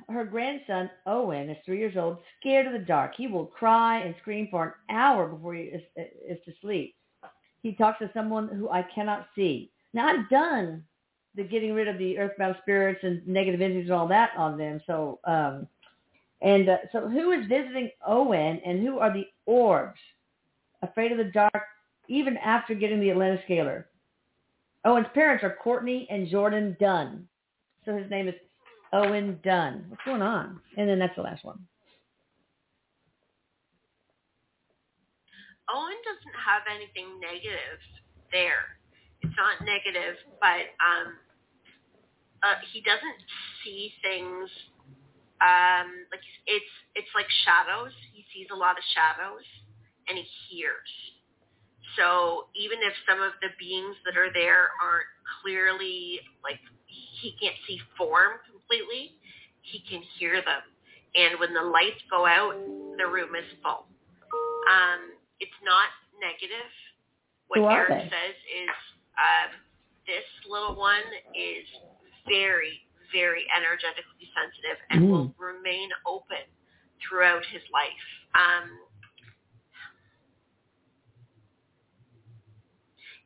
Her 0.09 0.25
grandson 0.25 0.91
Owen 1.07 1.49
is 1.49 1.57
three 1.65 1.79
years 1.79 1.97
old, 1.97 2.19
scared 2.41 2.67
of 2.67 2.73
the 2.73 2.81
dark. 2.81 3.15
He 3.17 3.29
will 3.29 3.47
cry 3.47 4.01
and 4.01 4.15
scream 4.21 4.49
for 4.51 4.65
an 4.89 4.97
hour 4.97 5.29
before 5.29 5.55
he 5.55 5.63
is, 5.63 5.83
is 5.97 6.39
to 6.45 6.53
sleep. 6.61 6.97
He 7.63 7.75
talks 7.75 8.01
to 8.01 8.11
someone 8.13 8.49
who 8.49 8.69
I 8.69 8.83
cannot 8.83 9.29
see. 9.37 9.71
Now 9.95 10.09
I've 10.09 10.29
done 10.29 10.83
the 11.35 11.45
getting 11.45 11.73
rid 11.73 11.89
of 11.89 11.99
the 11.99 12.19
earthbound 12.19 12.57
spirits 12.63 13.01
and 13.03 13.27
negative 13.27 13.61
energies 13.61 13.85
and 13.85 13.93
all 13.93 14.09
that 14.09 14.31
on 14.37 14.59
them. 14.59 14.81
So, 14.87 15.19
um, 15.25 15.67
and 16.41 16.69
uh, 16.69 16.77
so 16.91 17.09
who 17.09 17.33
is 17.33 17.47
visiting 17.47 17.91
Owen 18.07 18.61
and 18.65 18.81
who 18.87 18.99
are 18.99 19.13
the 19.13 19.27
orbs? 19.47 19.99
Afraid 20.83 21.13
of 21.13 21.19
the 21.19 21.25
dark, 21.25 21.63
even 22.09 22.37
after 22.39 22.75
getting 22.75 23.01
the 23.01 23.11
Atlantis 23.11 23.45
scalar. 23.49 23.85
Owen's 24.85 25.07
parents 25.15 25.45
are 25.45 25.57
Courtney 25.63 26.09
and 26.11 26.29
Jordan 26.29 26.77
Dunn. 26.81 27.29
So 27.85 27.97
his 27.97 28.11
name 28.11 28.27
is 28.27 28.35
Owen 28.93 29.39
Dunn. 29.45 29.85
What's 29.89 30.03
going 30.05 30.23
on? 30.23 30.61
And 30.77 30.89
then 30.89 30.99
that's 30.99 31.15
the 31.15 31.23
last 31.23 31.45
one. 31.45 31.61
Owen 35.73 35.97
doesn't 36.05 36.37
have 36.37 36.63
anything 36.75 37.21
negative 37.21 37.79
there. 38.33 38.82
Not 39.43 39.67
negative, 39.67 40.15
but 40.39 40.71
um, 40.79 41.19
uh, 42.47 42.63
he 42.71 42.79
doesn't 42.87 43.19
see 43.65 43.91
things 43.99 44.47
um, 45.43 46.07
like 46.15 46.23
it's 46.47 46.73
it's 46.95 47.11
like 47.19 47.27
shadows. 47.43 47.91
He 48.15 48.23
sees 48.31 48.47
a 48.55 48.57
lot 48.57 48.79
of 48.79 48.85
shadows, 48.95 49.43
and 50.07 50.15
he 50.15 50.27
hears. 50.47 50.91
So 51.99 52.47
even 52.55 52.79
if 52.87 52.95
some 53.11 53.21
of 53.21 53.35
the 53.43 53.51
beings 53.59 53.99
that 54.07 54.15
are 54.17 54.31
there 54.33 54.71
aren't 54.79 55.11
clearly 55.43 56.23
like 56.47 56.63
he 56.87 57.35
can't 57.43 57.59
see 57.67 57.83
form 57.99 58.39
completely, 58.47 59.19
he 59.67 59.83
can 59.91 60.03
hear 60.19 60.39
them. 60.39 60.63
And 61.19 61.41
when 61.43 61.53
the 61.53 61.63
lights 61.67 62.01
go 62.09 62.25
out, 62.25 62.55
the 62.97 63.07
room 63.11 63.35
is 63.35 63.49
full. 63.67 63.91
Um, 64.71 65.19
it's 65.43 65.59
not 65.67 65.91
negative. 66.23 66.71
What 67.51 67.61
Erik 67.75 68.09
says 68.09 68.37
is 68.47 68.71
um, 69.23 69.51
this 70.07 70.27
little 70.51 70.75
one 70.75 71.07
is 71.35 71.67
very, 72.27 72.83
very 73.15 73.47
energetically 73.55 74.27
sensitive 74.35 74.79
and 74.91 75.03
Mm. 75.03 75.11
will 75.11 75.35
remain 75.39 75.91
open 76.07 76.43
throughout 77.07 77.45
his 77.47 77.63
life. 77.71 78.07
Um, 78.35 78.67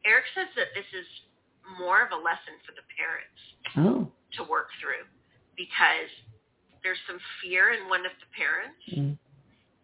Erik 0.05 0.25
says 0.35 0.47
that 0.55 0.71
this 0.75 0.87
is 0.95 1.07
more 1.81 2.03
of 2.05 2.13
a 2.13 2.17
lesson 2.23 2.55
for 2.65 2.73
the 2.73 2.87
parents 2.95 3.41
Oh. 3.77 4.13
to 4.39 4.45
work 4.45 4.71
through 4.81 5.05
because 5.57 6.11
there's 6.83 7.01
some 7.07 7.19
fear 7.43 7.71
in 7.75 7.89
one 7.89 8.07
of 8.07 8.13
the 8.21 8.27
parents 8.27 8.85
Mm. 8.89 9.19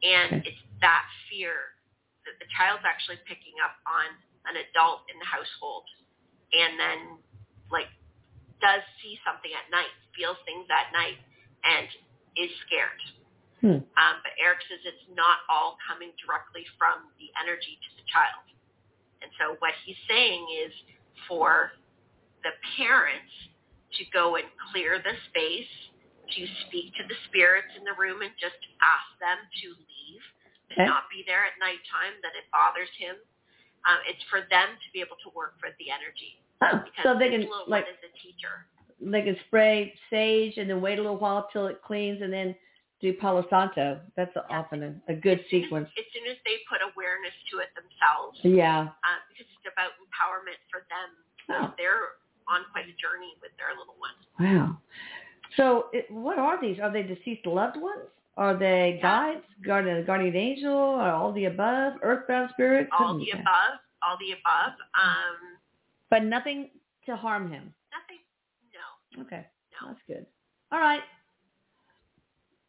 and 0.03 0.33
Okay. 0.35 0.49
it's 0.51 0.63
that 0.81 1.09
fear 1.29 1.75
that 2.25 2.39
the 2.39 2.47
child's 2.57 2.85
actually 2.85 3.17
picking 3.27 3.59
up 3.65 3.77
on 3.87 4.07
an 4.47 4.57
adult 4.57 5.09
in 5.11 5.19
the 5.19 5.25
household 5.25 5.89
and 6.53 6.79
then 6.79 6.99
like 7.73 7.89
does 8.61 8.85
see 9.03 9.19
something 9.27 9.51
at 9.53 9.67
night, 9.73 9.91
feels 10.15 10.39
things 10.47 10.69
at 10.71 10.93
night 10.95 11.19
and 11.67 11.89
is 12.39 12.53
scared. 12.69 13.03
Hmm. 13.63 13.79
Um, 13.95 14.17
but 14.27 14.35
Erik 14.39 14.63
says 14.67 14.83
it's 14.83 15.07
not 15.15 15.47
all 15.47 15.79
coming 15.87 16.11
directly 16.19 16.67
from 16.79 17.11
the 17.19 17.31
energy 17.39 17.79
to 17.79 17.91
the 17.99 18.07
child. 18.11 18.43
And 19.23 19.31
so 19.39 19.55
what 19.63 19.75
he's 19.87 19.99
saying 20.11 20.43
is 20.67 20.75
for 21.31 21.71
the 22.43 22.51
parents 22.75 23.31
to 23.99 24.03
go 24.11 24.35
and 24.35 24.47
clear 24.71 24.99
the 24.99 25.15
space, 25.31 25.71
to 26.35 26.43
speak 26.67 26.91
to 26.99 27.07
the 27.07 27.15
spirits 27.31 27.71
in 27.79 27.87
the 27.87 27.95
room 27.95 28.23
and 28.27 28.35
just 28.43 28.59
ask 28.83 29.07
them 29.23 29.39
to 29.63 29.67
leave, 29.79 30.25
to 30.75 30.83
Okay. 30.83 30.89
not 30.91 31.07
be 31.07 31.23
there 31.23 31.47
at 31.47 31.55
nighttime, 31.63 32.19
that 32.27 32.35
it 32.35 32.51
bothers 32.51 32.91
him. 32.99 33.15
Um, 33.87 33.99
it's 34.11 34.23
for 34.27 34.43
them 34.51 34.75
to 34.75 34.89
be 34.91 34.99
able 34.99 35.21
to 35.23 35.31
work 35.39 35.55
with 35.63 35.77
the 35.79 35.91
energy. 35.91 36.42
So 37.03 37.19
they 37.19 37.31
can 37.31 37.43
like 37.67 37.85
one 37.85 37.93
is 37.95 38.03
a 38.07 38.13
teacher. 38.23 38.67
they 39.01 39.23
can 39.23 39.37
spray 39.47 39.93
sage 40.11 40.55
and 40.59 40.69
then 40.71 40.81
wait 40.81 40.99
a 40.99 41.03
little 41.03 41.19
while 41.19 41.49
till 41.53 41.67
it 41.67 41.81
cleans 41.85 42.23
and 42.23 42.33
then 42.33 42.55
do 43.01 43.13
Palo 43.15 43.45
Santo. 43.51 43.99
That's 44.17 44.31
often 44.49 44.83
a, 45.09 45.13
a 45.13 45.15
good 45.15 45.41
As 45.41 45.45
soon 45.51 45.61
as- 45.61 45.65
sequence. 45.65 45.89
As 45.99 46.05
soon 46.15 46.31
as 46.31 46.37
they 46.45 46.57
put 46.71 46.79
awareness 46.87 47.35
to 47.51 47.59
it 47.59 47.69
themselves, 47.75 48.39
Yeah. 48.45 48.83
uh, 49.03 49.19
because 49.29 49.47
it's 49.59 49.67
about 49.73 49.91
empowerment 49.99 50.61
for 50.71 50.87
them. 50.87 51.09
Oh. 51.51 51.75
They're 51.77 52.15
on 52.47 52.63
quite 52.71 52.85
a 52.87 52.95
journey 52.95 53.35
with 53.43 53.51
their 53.59 53.75
little 53.77 53.99
one. 53.99 54.15
Wow. 54.39 54.79
So 55.57 55.87
it, 55.93 56.07
what 56.11 56.39
are 56.39 56.61
these? 56.61 56.79
Are 56.81 56.93
they 56.93 57.03
deceased 57.03 57.45
loved 57.47 57.77
ones? 57.81 58.07
Are 58.37 58.57
they 58.57 58.99
guides, 59.03 59.43
guardian, 59.67 60.07
guardian 60.07 60.35
angel, 60.37 60.73
or 60.73 61.11
all 61.11 61.33
the 61.33 61.45
above, 61.47 61.95
earthbound 62.03 62.51
spirits? 62.53 62.89
All 62.99 63.19
the 63.19 63.31
above, 63.33 63.75
all 64.03 64.17
the 64.19 64.33
above. 64.33 64.73
Um, 64.95 65.59
But 66.13 66.25
nothing 66.25 66.69
to 67.07 67.17
harm 67.17 67.51
him. 67.51 67.73
nothing. 67.91 68.19
No. 69.17 69.23
Okay. 69.23 69.47
No. 69.81 69.89
That's 69.89 70.01
good. 70.07 70.27
All 70.71 70.79
right. 70.79 71.01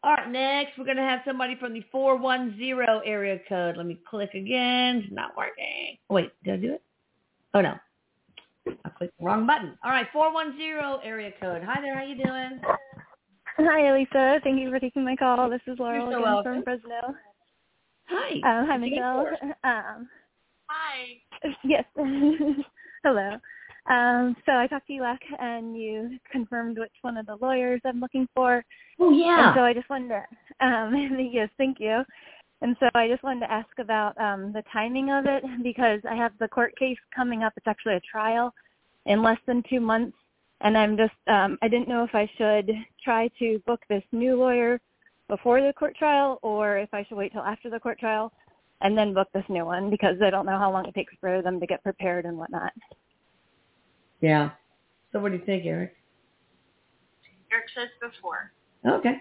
All 0.02 0.16
right, 0.16 0.32
next 0.32 0.78
we're 0.78 0.86
going 0.86 0.96
to 0.96 1.04
have 1.04 1.20
somebody 1.26 1.58
from 1.58 1.74
the 1.74 1.84
410 1.92 3.02
area 3.06 3.40
code. 3.50 3.76
Let 3.76 3.86
me 3.86 4.00
click 4.10 4.34
again. 4.34 5.02
It's 5.04 5.14
not 5.14 5.36
working. 5.36 5.98
Oh, 6.10 6.16
wait, 6.16 6.32
did 6.46 6.54
I 6.54 6.58
do 6.58 6.74
it? 6.74 6.82
Oh, 7.54 7.60
no. 7.60 7.76
I 8.86 8.90
clicked 8.98 9.18
the 9.20 9.26
wrong 9.26 9.46
button. 9.46 9.78
All 9.84 9.92
right, 9.92 10.08
410 10.14 11.06
area 11.06 11.32
code. 11.42 11.64
Hi 11.66 11.82
there, 11.82 11.98
how 11.98 12.04
you 12.04 12.16
doing? 12.16 12.62
Hi, 13.58 13.90
Elisa. 13.90 14.40
Thank 14.42 14.62
you 14.62 14.70
for 14.70 14.80
taking 14.80 15.04
my 15.04 15.18
call. 15.18 15.50
This 15.50 15.60
is 15.68 15.78
Laurel 15.80 16.06
so 16.06 16.12
again 16.12 16.22
welcome. 16.22 16.54
from 16.54 16.64
Fresno. 16.64 17.16
Hi. 18.06 18.36
Um, 18.36 18.68
hi, 18.68 18.78
What'd 18.78 18.86
you 18.86 18.96
get 18.96 19.02
Michelle. 19.02 19.28
Um, 19.66 20.10
Hi. 20.70 21.54
yes. 21.66 21.84
Hello. 23.04 23.38
Um, 23.90 24.36
so 24.46 24.54
I 24.54 24.68
talked 24.68 24.88
to 24.88 24.94
you 24.94 25.02
last, 25.02 25.22
and 25.38 25.76
you 25.78 26.18
confirmed 26.32 26.80
which 26.80 26.94
one 27.02 27.18
of 27.18 27.26
the 27.26 27.36
lawyers 27.36 27.82
I'm 27.84 28.00
looking 28.00 28.30
for. 28.34 28.64
Oh, 29.00 29.10
And 29.10 29.20
yeah. 29.20 29.54
so 29.54 29.62
I 29.62 29.74
just 29.74 29.90
wanted 29.90 30.10
to, 30.10 30.66
um, 30.66 31.30
yes, 31.34 31.50
thank 31.58 31.80
you. 31.82 32.04
And 32.62 32.78
so 32.80 32.88
I 32.96 33.10
just 33.10 33.24
wanted 33.24 33.42
to 33.42 33.52
ask 33.52 33.68
about 33.78 34.18
um, 34.18 34.54
the 34.54 34.64
timing 34.72 35.12
of 35.12 35.26
it 35.26 35.44
because 35.64 36.00
I 36.10 36.16
have 36.16 36.32
the 36.40 36.48
court 36.48 36.74
case 36.78 36.98
coming 37.14 37.44
up. 37.44 37.52
It's 37.58 37.68
actually 37.68 37.96
a 37.96 38.02
trial 38.10 38.54
in 39.06 39.22
less 39.22 39.40
than 39.48 39.64
two 39.70 39.82
months, 39.82 40.16
and 40.62 40.78
I'm 40.78 40.96
just 40.96 41.12
um, 41.28 41.58
I 41.62 41.68
didn't 41.68 41.90
know 41.90 42.06
if 42.06 42.16
I 42.16 42.30
should 42.38 42.72
try 43.04 43.30
to 43.40 43.62
book 43.68 43.82
this 43.90 44.04
new 44.14 44.38
lawyer 44.38 44.80
before 45.28 45.62
the 45.62 45.74
court 45.74 45.98
trial 45.98 46.40
or 46.42 46.78
if 46.78 46.94
I 46.94 47.04
should 47.04 47.18
wait 47.18 47.34
till 47.34 47.42
after 47.42 47.70
the 47.70 47.82
court 47.82 48.00
trial 48.00 48.32
and 48.84 48.98
then 48.98 49.14
book 49.14 49.30
this 49.34 49.46
new 49.50 49.66
one 49.66 49.90
because 49.90 50.18
I 50.22 50.30
don't 50.30 50.46
know 50.46 50.58
how 50.60 50.72
long 50.72 50.86
it 50.88 50.94
takes 50.94 51.14
for 51.20 51.42
them 51.42 51.60
to 51.60 51.66
get 51.66 51.82
prepared 51.84 52.26
and 52.26 52.38
whatnot. 52.38 52.72
Yeah. 54.22 54.52
So 55.12 55.20
what 55.20 55.32
do 55.32 55.38
you 55.38 55.46
think, 55.46 55.66
Erik? 55.66 55.96
Erik 57.52 57.66
says 57.76 57.90
before. 58.02 58.52
Okay. 58.88 59.16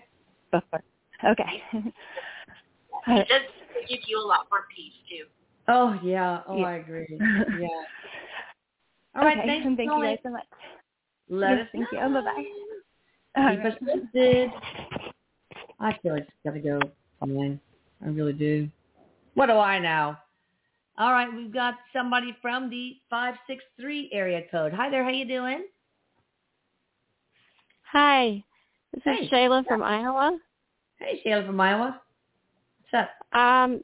Before. 0.50 0.82
Okay. 1.24 1.62
He 1.70 1.80
does 3.06 3.42
give 3.88 4.00
you 4.06 4.18
a 4.18 4.26
lot 4.26 4.46
more 4.50 4.64
peace 4.74 4.92
too. 5.08 5.24
Oh 5.68 5.98
yeah. 6.02 6.40
Oh, 6.46 6.58
Yeah. 6.58 6.66
I 6.66 6.72
agree. 6.74 7.06
Yeah. 7.20 7.68
All 9.14 9.24
right. 9.24 9.36
okay, 9.38 9.46
Thanks 9.46 9.76
thank 9.76 9.90
you 9.90 10.02
guys 10.02 10.18
so 10.22 10.30
much. 10.30 10.44
Let 11.28 11.50
Yes, 11.50 11.60
us 11.62 11.68
thank 11.72 11.86
you. 11.92 11.98
know. 12.00 12.22
Bye-bye. 12.22 12.44
All 13.36 13.56
Keep 13.56 13.64
us 13.64 13.78
posted. 13.84 14.50
I 15.78 15.98
feel 16.02 16.14
like 16.14 16.22
it's 16.22 16.30
gotta 16.44 16.60
go. 16.60 16.80
Man, 17.26 17.60
I 18.04 18.08
really 18.08 18.32
do. 18.32 18.68
What 19.34 19.46
do 19.46 19.52
I 19.54 19.78
know? 19.78 20.16
All 20.98 21.12
right, 21.12 21.28
we've 21.34 21.52
got 21.52 21.74
somebody 21.92 22.36
from 22.42 22.68
the 22.68 22.96
five 23.08 23.34
six 23.46 23.64
three 23.80 24.10
area 24.12 24.42
code. 24.50 24.72
Hi 24.72 24.90
there, 24.90 25.04
how 25.04 25.10
you 25.10 25.26
doing? 25.26 25.64
Hi, 27.90 28.42
this 28.92 29.02
Hey. 29.04 29.24
is 29.24 29.30
Shayla 29.30 29.66
from 29.66 29.82
Iowa. 29.82 30.38
Hey, 30.98 31.22
Shayla 31.24 31.46
from 31.46 31.60
Iowa. 31.60 32.00
What's 32.90 33.08
up? 33.32 33.38
Um, 33.38 33.82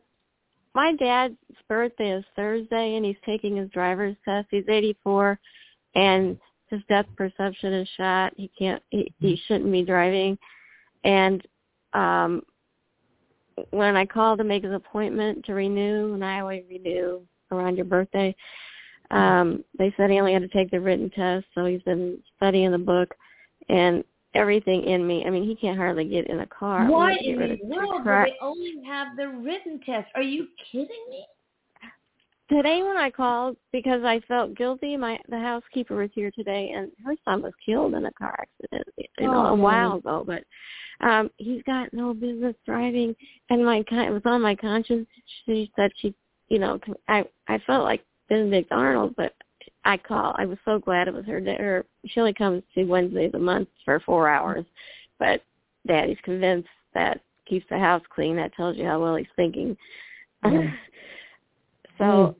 my 0.74 0.92
dad's 0.94 1.34
birthday 1.66 2.12
is 2.12 2.24
Thursday, 2.36 2.96
and 2.96 3.04
he's 3.04 3.16
taking 3.24 3.56
his 3.56 3.70
driver's 3.70 4.16
test. 4.24 4.48
He's 4.50 4.68
84, 4.68 5.38
and 5.94 6.38
his 6.68 6.80
depth 6.88 7.14
perception 7.16 7.72
is 7.72 7.88
shot. 7.96 8.34
He 8.36 8.50
can't. 8.58 8.82
He, 8.90 9.12
he 9.18 9.40
shouldn't 9.46 9.72
be 9.72 9.82
driving. 9.82 10.38
And 11.04 11.42
um, 11.94 12.42
when 13.70 13.96
I 13.96 14.06
called 14.06 14.38
to 14.38 14.44
make 14.44 14.64
his 14.64 14.72
appointment 14.72 15.44
to 15.46 15.54
renew, 15.54 16.14
and 16.14 16.24
I 16.24 16.40
always 16.40 16.64
renew 16.68 17.22
around 17.50 17.76
your 17.76 17.84
birthday, 17.86 18.34
um, 19.10 19.64
they 19.78 19.92
said 19.96 20.10
he 20.10 20.20
only 20.20 20.32
had 20.32 20.42
to 20.42 20.48
take 20.48 20.70
the 20.70 20.80
written 20.80 21.10
test. 21.10 21.46
So 21.54 21.64
he's 21.64 21.82
been 21.82 22.18
studying 22.36 22.72
the 22.72 22.78
book, 22.78 23.14
and 23.68 24.04
everything 24.34 24.84
in 24.84 25.06
me. 25.06 25.24
I 25.26 25.30
mean, 25.30 25.44
he 25.44 25.56
can't 25.56 25.78
hardly 25.78 26.04
get 26.04 26.28
in 26.28 26.40
a 26.40 26.46
car. 26.46 26.90
Why 26.90 27.12
have 27.12 27.20
to 27.20 27.24
get 27.24 27.50
in 27.50 27.68
the 27.68 27.74
world 27.74 28.04
do 28.04 28.10
they 28.10 28.36
only 28.40 28.82
have 28.86 29.16
the 29.16 29.28
written 29.28 29.80
test? 29.84 30.08
Are 30.14 30.22
you 30.22 30.46
kidding 30.70 31.06
me? 31.10 31.24
Today 32.48 32.82
when 32.82 32.96
I 32.96 33.10
called 33.10 33.58
because 33.72 34.02
I 34.04 34.20
felt 34.20 34.56
guilty, 34.56 34.96
my 34.96 35.18
the 35.28 35.38
housekeeper 35.38 35.96
was 35.96 36.10
here 36.14 36.30
today 36.30 36.72
and 36.74 36.90
her 37.04 37.14
son 37.24 37.42
was 37.42 37.52
killed 37.64 37.92
in 37.94 38.06
a 38.06 38.12
car 38.12 38.38
accident, 38.40 38.88
you 39.18 39.26
know, 39.26 39.48
Oh. 39.48 39.52
a 39.52 39.54
while 39.54 39.96
ago. 39.96 40.24
But 40.26 40.44
um 41.06 41.30
he's 41.36 41.62
got 41.64 41.92
no 41.92 42.14
business 42.14 42.56
driving 42.64 43.14
and 43.50 43.64
my 43.64 43.84
it 43.90 44.12
was 44.12 44.22
on 44.24 44.40
my 44.40 44.54
conscience. 44.54 45.06
She 45.44 45.70
said 45.76 45.90
she 45.96 46.14
you 46.48 46.58
know, 46.58 46.80
I 47.08 47.24
I 47.48 47.58
felt 47.66 47.84
like 47.84 48.02
Benedict 48.30 48.72
Arnold, 48.72 49.14
but 49.16 49.34
I 49.84 49.98
call. 49.98 50.34
I 50.38 50.46
was 50.46 50.58
so 50.64 50.78
glad 50.78 51.06
it 51.06 51.14
was 51.14 51.26
her. 51.26 51.40
Her 51.40 51.84
she 52.06 52.18
only 52.18 52.32
comes 52.32 52.62
to 52.74 52.84
Wednesdays 52.84 53.32
a 53.34 53.38
month 53.38 53.68
for 53.84 54.00
four 54.00 54.26
hours, 54.28 54.64
but 55.18 55.42
Daddy's 55.86 56.16
convinced 56.22 56.68
that 56.94 57.20
keeps 57.46 57.66
the 57.68 57.78
house 57.78 58.02
clean. 58.08 58.36
That 58.36 58.54
tells 58.54 58.78
you 58.78 58.86
how 58.86 59.02
well 59.02 59.16
he's 59.16 59.26
thinking. 59.36 59.76
Mm. 60.44 60.72
so, 61.98 62.36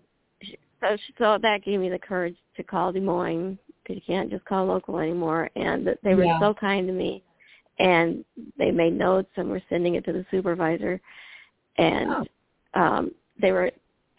so 0.81 0.97
so 1.19 1.39
that 1.43 1.65
gave 1.65 1.81
me 1.81 1.89
the 1.89 1.99
courage 1.99 2.37
to 2.57 2.63
call 2.63 2.93
Des 2.93 3.01
Moines 3.01 3.59
because 3.83 3.97
you 3.97 4.03
can't 4.07 4.31
just 4.31 4.45
call 4.45 4.67
local 4.67 4.99
anymore. 4.99 5.51
And 5.57 5.89
they 6.03 6.15
were 6.15 6.25
Yeah. 6.25 6.39
so 6.41 6.55
kind 6.55 6.87
to 6.87 6.93
me, 6.93 7.23
and 7.79 8.25
they 8.59 8.71
made 8.71 8.95
notes 8.97 9.31
and 9.37 9.51
we're 9.51 9.63
sending 9.69 9.95
it 9.97 10.05
to 10.05 10.13
the 10.13 10.25
supervisor, 10.31 11.01
and 11.77 12.29
um 12.75 13.13
they 13.41 13.53
were. 13.53 13.71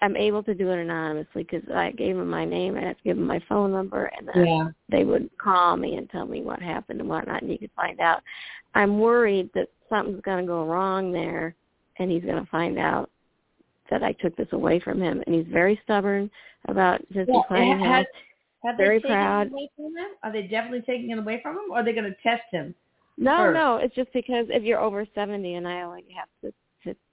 I'm 0.02 0.15
able 0.15 0.41
to 0.43 0.56
do 0.56 0.69
it 0.71 0.80
anonymously 0.80 1.43
because 1.43 1.69
I 1.75 1.91
gave 1.91 2.15
them 2.15 2.30
my 2.30 2.45
name. 2.45 2.78
I 2.78 2.82
have 2.84 2.95
to 2.95 3.04
give 3.04 3.17
them 3.17 3.28
my 3.28 3.41
phone 3.49 3.73
number, 3.73 4.06
and 4.17 4.25
then 4.34 4.45
Yeah. 4.45 4.69
they 4.88 5.04
would 5.04 5.30
call 5.38 5.75
me 5.75 5.95
and 5.97 6.10
tell 6.10 6.25
me 6.25 6.41
what 6.41 6.62
happened 6.62 7.02
and 7.02 7.10
whatnot, 7.10 7.41
and 7.41 7.52
you 7.52 7.58
could 7.58 7.71
find 7.75 7.99
out. 7.99 8.21
I'm 8.75 8.97
worried 8.99 9.49
that 9.56 9.67
something's 9.89 10.21
going 10.21 10.45
to 10.45 10.47
go 10.47 10.63
wrong 10.65 11.12
there, 11.12 11.54
and 11.97 12.10
he's 12.10 12.23
going 12.23 12.41
to 12.41 12.49
find 12.49 12.80
out 12.80 13.10
that 13.89 14.04
I 14.04 14.13
took 14.13 14.36
this 14.36 14.47
away 14.52 14.80
from 14.80 15.02
him, 15.02 15.23
and 15.25 15.36
he's 15.36 15.47
very 15.52 15.80
stubborn 15.84 16.30
about 16.67 17.02
his 17.12 17.28
Well, 17.28 17.41
declining 17.41 17.80
health. 17.80 18.08
Have 18.63 18.75
Very 18.78 18.99
proud. 18.99 19.47
it 19.47 19.54
away 19.54 19.69
from 19.75 19.86
him? 19.97 20.10
Are 20.21 20.32
they 20.34 20.43
definitely 20.43 20.82
taking 20.82 21.12
it 21.12 21.17
away 21.17 21.39
from 21.41 21.56
him, 21.56 21.71
or 21.71 21.78
are 21.80 21.84
they 21.84 21.93
going 21.93 22.04
to 22.06 22.15
test 22.21 22.43
him? 22.52 22.75
No, 23.17 23.38
first. 23.38 23.54
no, 23.54 23.78
it's 23.78 23.95
just 23.95 24.12
because 24.13 24.47
if 24.49 24.63
you're 24.63 24.80
over 24.80 25.06
70 25.15 25.56
in 25.56 25.65
Iowa, 25.65 25.99
you 25.99 26.15
have 26.15 26.30
to 26.41 26.54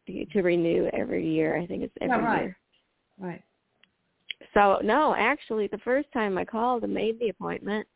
to 0.07 0.25
to 0.27 0.43
renew 0.43 0.89
every 0.93 1.29
year. 1.29 1.57
I 1.57 1.67
think 1.67 1.83
it's 1.83 1.95
every 2.01 2.17
Yeah, 2.17 2.23
right. 2.25 2.43
year. 2.43 2.59
Right. 3.19 3.43
So 4.55 4.79
no, 4.85 5.15
actually, 5.17 5.67
the 5.67 5.79
first 5.79 6.11
time 6.13 6.39
I 6.39 6.45
called 6.45 6.85
and 6.85 6.95
made 6.95 7.19
the 7.19 7.31
appointment, 7.31 7.87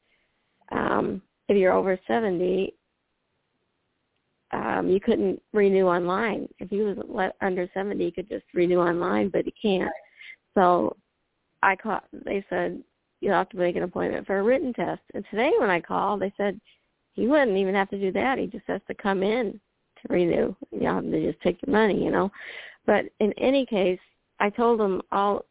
um, 0.72 1.22
if 1.48 1.56
you're 1.56 1.72
over 1.72 1.98
seventy, 2.08 2.74
um, 4.52 4.88
you 4.88 5.00
couldn't 5.00 5.40
renew 5.52 5.86
online. 5.86 6.48
If 6.58 6.70
he 6.70 6.80
was 6.80 6.96
under 7.40 7.68
seventy, 7.72 8.06
he 8.06 8.10
could 8.10 8.28
just 8.28 8.44
renew 8.54 8.78
online, 8.80 9.28
but 9.28 9.44
he 9.44 9.54
can't. 9.62 9.92
So 10.54 10.96
I 11.62 11.76
called. 11.76 12.02
They 12.12 12.44
said 12.50 12.82
you'll 13.20 13.34
have 13.34 13.50
to 13.50 13.56
make 13.56 13.76
an 13.76 13.82
appointment 13.82 14.26
for 14.26 14.38
a 14.38 14.42
written 14.42 14.72
test. 14.72 15.02
And 15.14 15.24
today, 15.30 15.52
when 15.58 15.70
I 15.70 15.80
called, 15.80 16.20
they 16.20 16.32
said 16.36 16.60
he 17.12 17.26
wouldn't 17.26 17.56
even 17.56 17.74
have 17.74 17.90
to 17.90 18.00
do 18.00 18.12
that. 18.12 18.38
He 18.38 18.46
just 18.46 18.64
has 18.66 18.80
to 18.88 18.94
come 18.94 19.22
in 19.22 19.60
to 20.02 20.12
renew. 20.12 20.54
You 20.72 20.80
know, 20.80 21.02
they 21.02 21.24
just 21.24 21.40
take 21.42 21.60
the 21.60 21.70
money, 21.70 22.02
you 22.02 22.10
know. 22.10 22.30
But 22.86 23.04
in 23.20 23.32
any 23.34 23.66
case, 23.66 24.00
I 24.40 24.50
told 24.50 24.80
them 24.80 25.02
all 25.12 25.44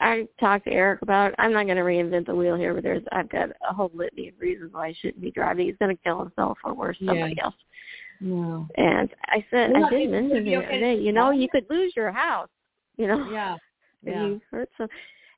I 0.00 0.26
talked 0.40 0.66
to 0.66 0.72
Erik 0.72 1.02
about 1.02 1.30
it. 1.30 1.36
I'm 1.38 1.52
not 1.52 1.64
going 1.64 1.76
to 1.76 1.82
reinvent 1.82 2.26
the 2.26 2.34
wheel 2.34 2.56
here, 2.56 2.74
but 2.74 2.82
there's 2.82 3.02
I've 3.12 3.28
got 3.28 3.50
a 3.68 3.72
whole 3.72 3.90
litany 3.94 4.28
of 4.28 4.34
reasons 4.38 4.72
why 4.72 4.88
he 4.88 4.94
shouldn't 4.94 5.22
be 5.22 5.30
driving. 5.30 5.66
He's 5.66 5.76
going 5.78 5.96
to 5.96 6.02
kill 6.02 6.20
himself 6.20 6.58
or 6.64 6.74
worse, 6.74 6.96
Yeah. 7.00 7.12
somebody 7.12 7.40
else. 7.40 7.54
No. 8.24 8.66
And 8.78 9.10
I 9.26 9.44
said, 9.50 9.70
Well, 9.72 9.84
I 9.84 9.90
did 9.90 10.00
it- 10.00 10.10
would 10.10 10.22
mention 10.22 10.36
it 10.38 10.44
be 10.44 10.50
the 10.52 10.56
okay 10.56 10.66
other 10.66 10.80
day, 10.80 10.94
you 10.98 11.12
know, 11.12 11.30
you 11.30 11.46
could 11.50 11.66
lose 11.68 11.92
your 11.94 12.10
house, 12.10 12.48
you 12.96 13.06
know, 13.06 13.28
Yeah. 13.30 13.56
if 14.02 14.08
Yeah. 14.14 14.26
you 14.26 14.40
hurt 14.50 14.70
some. 14.78 14.88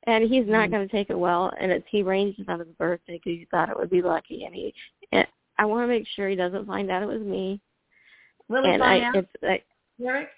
And 0.03 0.23
he's 0.23 0.47
not 0.47 0.69
Mhm. 0.69 0.71
going 0.71 0.87
to 0.87 0.91
take 0.91 1.09
it 1.09 1.19
well. 1.19 1.51
And 1.59 1.69
it's 1.69 1.85
he 1.89 2.01
arranged 2.01 2.39
it 2.39 2.47
on 2.47 2.59
his 2.59 2.69
birthday 2.79 3.15
because 3.17 3.39
he 3.39 3.45
thought 3.51 3.69
it 3.69 3.75
would 3.77 3.89
be 3.89 4.01
lucky. 4.01 4.45
And 4.45 4.55
he, 4.55 4.73
and 5.11 5.27
I 5.57 5.65
want 5.65 5.83
to 5.83 5.87
make 5.87 6.07
sure 6.07 6.29
he 6.29 6.35
doesn't 6.37 6.65
find 6.65 6.89
out 6.89 7.03
it 7.03 7.07
was 7.07 7.21
me. 7.21 7.59
Will 8.47 8.63
he 8.63 8.69
and 8.71 8.81
find 8.81 9.03
I, 9.03 9.07
out, 9.09 9.15
it's 9.17 9.29
I, 9.43 9.61
Erik? 10.01 10.29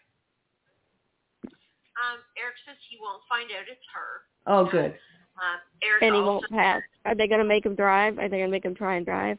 Um, 1.44 2.18
Erik 2.42 2.56
says 2.66 2.78
he 2.90 2.98
won't 3.00 3.22
find 3.30 3.52
out 3.52 3.68
it's 3.70 3.86
her. 3.94 4.24
Oh, 4.48 4.66
good. 4.66 4.98
Um, 5.38 5.60
Erik 5.84 6.02
and 6.02 6.16
he 6.16 6.20
also 6.22 6.32
won't 6.32 6.50
pass. 6.50 6.82
Are 7.06 7.14
they 7.14 7.28
going 7.28 7.42
to 7.42 7.46
make 7.46 7.64
him 7.66 7.76
drive? 7.76 8.18
Are 8.18 8.28
they 8.28 8.38
going 8.38 8.50
to 8.50 8.52
make 8.52 8.66
him 8.66 8.74
try 8.74 8.96
and 8.96 9.06
drive? 9.06 9.38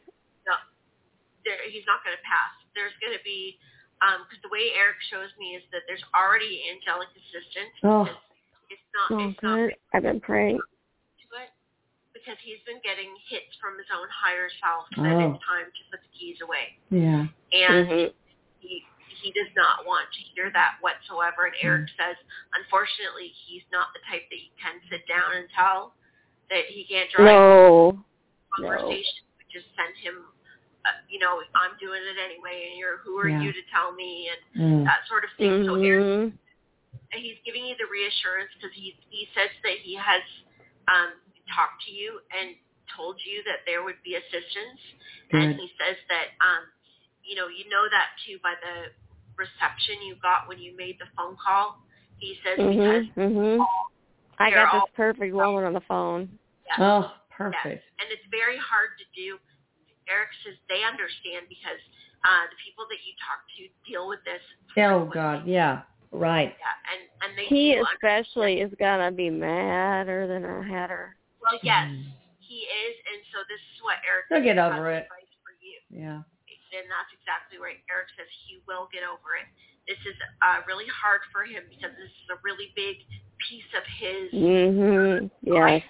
there, 1.42 1.56
he's 1.72 1.86
not 1.88 2.04
going 2.04 2.14
to 2.14 2.20
pass. 2.22 2.52
There's 2.80 2.96
going 3.04 3.12
to 3.12 3.20
be 3.20 3.60
because 4.00 4.40
the 4.40 4.48
way 4.48 4.72
Erik 4.80 4.96
shows 5.12 5.28
me 5.36 5.60
is 5.60 5.64
that 5.76 5.84
there's 5.84 6.00
already 6.16 6.64
angelic 6.72 7.12
assistance. 7.12 7.76
Oh. 7.84 8.08
It's, 8.08 8.80
it's 8.80 8.88
not. 8.96 9.08
Oh, 9.12 9.28
it's 9.28 9.42
not. 9.44 9.68
I've 9.92 10.08
been 10.08 10.24
praying. 10.24 10.56
to 10.56 11.26
it 11.44 11.52
because 12.16 12.40
he's 12.40 12.64
been 12.64 12.80
getting 12.80 13.12
hits 13.28 13.52
from 13.60 13.76
his 13.76 13.86
own 13.92 14.08
higher 14.08 14.48
self 14.64 14.88
that 14.96 15.12
Oh. 15.12 15.36
it's 15.36 15.44
time 15.44 15.68
to 15.68 15.82
put 15.92 16.00
the 16.00 16.08
keys 16.16 16.40
away, 16.40 16.80
Yeah. 16.88 17.28
and 17.52 17.84
Mhm. 17.84 18.14
he 18.64 18.88
he 19.20 19.32
does 19.36 19.52
not 19.54 19.84
want 19.84 20.08
to 20.16 20.20
hear 20.32 20.48
that 20.56 20.78
whatsoever. 20.80 21.44
And 21.44 21.54
Erik 21.60 21.84
Mm-hmm. 21.92 22.00
says, 22.00 22.16
unfortunately, 22.56 23.28
he's 23.28 23.62
not 23.70 23.92
the 23.92 24.00
type 24.08 24.24
that 24.30 24.40
you 24.40 24.48
can 24.56 24.80
sit 24.88 25.04
down 25.06 25.36
and 25.36 25.44
tell 25.50 25.92
that 26.48 26.64
he 26.72 26.84
can't 26.88 27.10
drive. 27.12 27.26
No. 27.28 28.02
Conversation 28.56 29.24
would 29.36 29.50
just 29.52 29.66
send 29.76 29.92
him. 30.00 30.24
Uh, 30.84 30.96
you 31.12 31.18
know, 31.18 31.42
I'm 31.54 31.76
doing 31.78 32.00
it 32.00 32.16
anyway, 32.16 32.68
and 32.70 32.78
you're 32.78 32.98
who 33.04 33.18
are 33.18 33.28
Yeah. 33.28 33.40
you 33.42 33.52
to 33.52 33.62
tell 33.72 33.92
me, 33.92 34.30
and 34.32 34.40
Mm. 34.56 34.84
that 34.84 35.06
sort 35.08 35.24
of 35.24 35.30
thing. 35.36 35.64
So 35.66 35.74
Erik 35.76 36.04
Mhm. 36.06 36.38
and 37.12 37.22
he's 37.22 37.38
giving 37.44 37.66
you 37.66 37.76
the 37.76 37.86
reassurance 37.86 38.50
because 38.54 38.72
he 38.72 38.96
he 39.10 39.26
says 39.34 39.50
that 39.62 39.78
he 39.78 39.94
has 39.94 40.22
um, 40.88 41.12
talked 41.54 41.82
to 41.84 41.92
you 41.92 42.20
and 42.30 42.56
told 42.96 43.20
you 43.24 43.42
that 43.44 43.64
there 43.66 43.82
would 43.82 44.02
be 44.02 44.14
assistance, 44.16 44.80
and 45.32 45.54
he 45.60 45.68
says 45.78 45.96
that 46.08 46.28
um, 46.40 46.64
you 47.22 47.36
know 47.36 47.48
you 47.48 47.68
know 47.68 47.88
that 47.90 48.08
too 48.26 48.38
by 48.42 48.54
the 48.62 48.90
reception 49.36 50.00
you 50.02 50.16
got 50.16 50.48
when 50.48 50.58
you 50.58 50.74
made 50.76 50.98
the 50.98 51.06
phone 51.16 51.36
call. 51.36 51.78
He 52.18 52.38
says 52.42 52.56
because 52.58 53.06
Mhm. 53.06 53.14
Mhm. 53.16 53.66
I 54.38 54.50
They're 54.50 54.64
got 54.64 54.74
all- 54.74 54.86
this 54.86 54.94
perfect 54.94 55.34
woman 55.34 55.64
on 55.64 55.72
the 55.74 55.80
phone. 55.82 56.38
yes, 56.66 56.76
Oh, 56.80 57.00
yes, 57.00 57.12
perfect. 57.30 57.84
and 57.98 58.10
it's 58.10 58.24
very 58.26 58.56
hard 58.56 58.96
to 58.98 59.04
do. 59.14 59.38
Erik 60.10 60.34
says 60.44 60.58
they 60.68 60.82
understand 60.82 61.46
because 61.48 61.78
uh, 62.26 62.44
the 62.50 62.58
people 62.60 62.84
that 62.90 63.00
you 63.06 63.14
talk 63.22 63.40
to 63.56 63.62
deal 63.88 64.04
with 64.10 64.20
this. 64.26 64.42
Oh. 64.76 65.06
God. 65.08 65.46
Yeah. 65.46 65.86
Right. 66.10 66.50
Yeah, 66.58 66.76
and 66.90 67.00
and 67.22 67.30
they 67.38 67.46
He 67.46 67.78
do 67.78 67.86
especially 67.94 68.58
is 68.60 68.74
gonna 68.82 69.14
be 69.14 69.30
madder 69.30 70.26
than 70.26 70.42
a 70.42 70.58
hatter. 70.66 71.14
Well, 71.38 71.54
yes, 71.62 71.86
Mm. 71.86 72.02
he 72.42 72.66
is, 72.66 72.94
and 73.14 73.22
so 73.30 73.38
this 73.46 73.62
is 73.62 73.78
what 73.86 74.02
Erik 74.02 74.26
He'll 74.28 74.42
get 74.42 74.58
over 74.58 74.90
it. 74.90 75.06
for 75.06 75.54
you, 75.62 75.78
Yeah. 75.88 76.18
and 76.26 76.86
that's 76.90 77.12
exactly 77.14 77.62
right. 77.62 77.78
Erik 77.88 78.10
says 78.18 78.26
he 78.50 78.58
will 78.66 78.90
get 78.92 79.06
over 79.06 79.38
it. 79.38 79.46
This 79.86 80.02
is 80.04 80.18
uh, 80.42 80.66
really 80.66 80.86
hard 80.90 81.22
for 81.30 81.44
him 81.46 81.62
because 81.70 81.94
this 81.94 82.10
is 82.10 82.26
a 82.34 82.38
really 82.42 82.72
big 82.74 82.98
piece 83.38 83.70
of 83.78 83.86
his 83.86 84.32
Mhm. 84.34 85.30
Yes. 85.42 85.54
life 85.54 85.84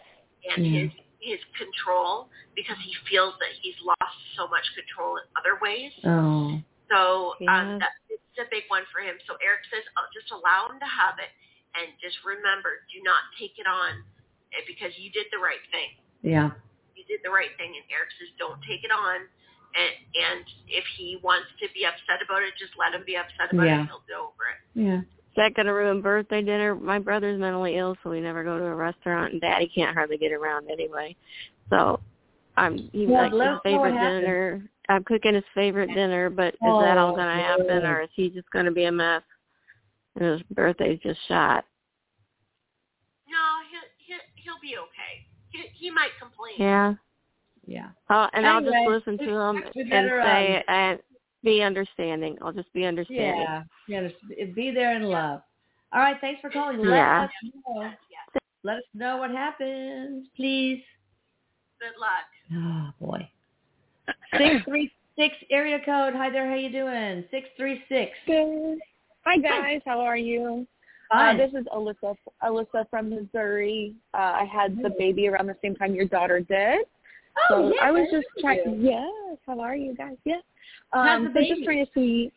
and 0.53 0.67
Yeah. 0.67 0.81
his 0.85 0.93
his 1.21 1.39
control 1.57 2.29
because 2.57 2.77
he 2.83 2.93
feels 3.09 3.37
that 3.39 3.53
he's 3.61 3.77
lost 3.85 4.17
so 4.37 4.49
much 4.49 4.65
control 4.75 5.17
in 5.21 5.25
other 5.37 5.61
ways. 5.61 5.93
Oh. 6.05 6.57
So 6.91 7.37
Yeah. 7.41 7.55
um, 7.55 7.79
that 7.79 7.93
it's 8.09 8.39
a 8.41 8.49
big 8.51 8.65
one 8.69 8.85
for 8.91 9.01
him. 9.01 9.17
So 9.29 9.37
Erik 9.45 9.63
says, 9.71 9.85
oh, 9.97 10.07
just 10.13 10.33
allow 10.33 10.69
him 10.69 10.81
to 10.81 10.91
have 10.91 11.19
it, 11.21 11.31
and 11.79 11.93
just 12.01 12.19
remember, 12.25 12.83
do 12.91 12.99
not 13.03 13.23
take 13.39 13.59
it 13.59 13.67
on, 13.69 14.03
eh, 14.53 14.65
because 14.67 14.97
you 14.99 15.11
did 15.13 15.27
the 15.31 15.39
right 15.39 15.63
thing. 15.71 15.95
Yeah. 16.23 16.51
You 16.97 17.05
did 17.07 17.21
the 17.23 17.31
right 17.31 17.55
thing, 17.57 17.71
and 17.77 17.85
Erik 17.93 18.11
says, 18.19 18.29
don't 18.39 18.61
take 18.65 18.83
it 18.83 18.91
on. 18.91 19.29
And, 19.71 19.93
and 20.19 20.45
if 20.67 20.83
he 20.99 21.21
wants 21.23 21.47
to 21.63 21.69
be 21.75 21.87
upset 21.87 22.19
about 22.25 22.43
it, 22.43 22.55
just 22.59 22.75
let 22.77 22.91
him 22.93 23.05
be 23.07 23.15
upset 23.17 23.55
about 23.55 23.67
Yeah. 23.71 23.83
it. 23.83 23.87
He'll 23.87 24.03
get 24.09 24.19
over 24.19 24.43
it. 24.51 24.59
Yeah. 24.75 25.01
Is 25.31 25.37
that 25.37 25.55
going 25.55 25.67
to 25.67 25.73
ruin 25.73 26.03
birthday 26.03 26.43
dinner? 26.43 26.75
My 26.75 26.99
brother's 26.99 27.39
mentally 27.39 27.77
ill, 27.77 27.97
so 28.03 28.11
we 28.11 28.21
never 28.21 28.43
go 28.43 28.59
to 28.59 28.65
a 28.65 28.75
restaurant, 28.75 29.33
and 29.33 29.41
Daddy 29.41 29.71
can't 29.73 29.95
hardly 29.95 30.19
get 30.19 30.33
around 30.33 30.69
anyway. 30.69 31.15
So 31.71 32.01
I'm 32.57 32.91
he 32.93 33.07
Well, 33.07 33.23
likes 33.23 33.33
his 33.35 33.41
us 33.41 33.47
know 33.47 33.53
what 33.53 33.63
favorite 33.63 33.93
dinner. 34.01 34.63
I'm 34.89 35.05
cooking 35.05 35.35
his 35.35 35.45
favorite 35.55 35.95
dinner, 35.95 36.31
but 36.31 36.55
is 36.55 36.59
that 36.63 36.99
all 36.99 37.13
Oh, 37.13 37.17
going 37.17 37.29
to 37.29 37.43
happen, 37.43 37.87
or 37.87 38.03
is 38.03 38.09
he 38.15 38.29
just 38.29 38.51
going 38.51 38.65
to 38.65 38.73
be 38.73 38.85
a 38.85 38.93
mess? 38.93 39.23
And 40.17 40.25
his 40.25 40.43
birthday's 40.51 40.99
just 41.01 41.21
shot. 41.29 41.65
No, 43.29 43.39
he'll 43.71 44.17
he'll, 44.19 44.55
he'll 44.55 44.61
be 44.61 44.77
okay. 44.79 45.27
He 45.51 45.63
he 45.75 45.91
might 45.93 46.11
complain. 46.19 46.55
Yeah. 46.59 46.95
Yeah. 47.67 47.91
Oh, 48.11 48.27
and 48.33 48.45
I'll 48.45 48.61
just 48.61 48.77
listen 48.89 49.17
to 49.17 49.31
him 49.31 49.63
and 49.77 50.11
say 50.25 50.57
um, 50.57 50.63
and 50.75 50.99
be 51.43 51.63
understanding. 51.63 52.37
I'll 52.43 52.53
just 52.53 52.73
be 52.73 52.85
understanding. 52.85 53.43
Yeah. 53.43 53.63
Yeah. 53.89 54.09
just 54.09 54.55
Be 54.55 54.71
there 54.71 54.97
in 54.97 55.03
love. 55.03 55.43
All 55.93 56.01
right. 56.01 56.17
Thanks 56.21 56.41
for 56.41 56.51
calling. 56.51 56.79
Let 56.79 56.97
Yeah. 56.97 57.25
us 57.25 57.31
know. 57.67 57.93
Let 58.63 58.77
us 58.79 58.85
know 58.95 59.17
what 59.17 59.31
happens, 59.31 60.27
please. 60.37 60.83
Good 61.81 61.99
luck. 61.99 62.27
Oh 62.53 62.91
boy. 63.01 63.29
Six 64.37 64.65
three 64.67 64.93
six 65.17 65.35
area 65.51 65.79
code. 65.79 66.15
Hi 66.15 66.29
there. 66.31 66.49
How 66.49 66.57
you 66.57 66.71
doing? 66.71 67.25
Six 67.31 67.49
three 67.57 67.83
six. 67.89 68.13
Good. 68.27 68.79
Hi 69.25 69.39
guys, 69.39 69.81
how 69.87 70.01
are 70.01 70.17
you? 70.17 70.67
Uh, 71.11 71.37
this 71.37 71.51
is 71.53 71.67
Alyssa. 71.75 72.17
Alyssa 72.43 72.89
from 72.89 73.11
Missouri. 73.11 73.95
Uh, 74.15 74.19
I 74.19 74.45
had 74.51 74.77
the 74.81 74.91
baby 74.99 75.27
around 75.29 75.47
the 75.47 75.57
same 75.63 75.75
time 75.75 75.95
your 75.95 76.07
daughter 76.07 76.41
did. 76.41 76.87
Oh, 77.39 77.71
so 77.71 77.75
yeah, 77.75 77.81
I 77.83 77.91
was 77.91 78.09
just 78.11 78.27
trying. 78.41 78.81
Yes, 78.81 79.39
how 79.47 79.61
are 79.61 79.77
you 79.77 79.95
guys? 79.95 80.17
Yes. 80.25 80.43
How's 80.93 81.27
Um, 81.27 81.33
so 81.35 81.41
just 81.41 81.65
trying 81.65 81.85
to 81.85 81.91
see. 81.95 82.33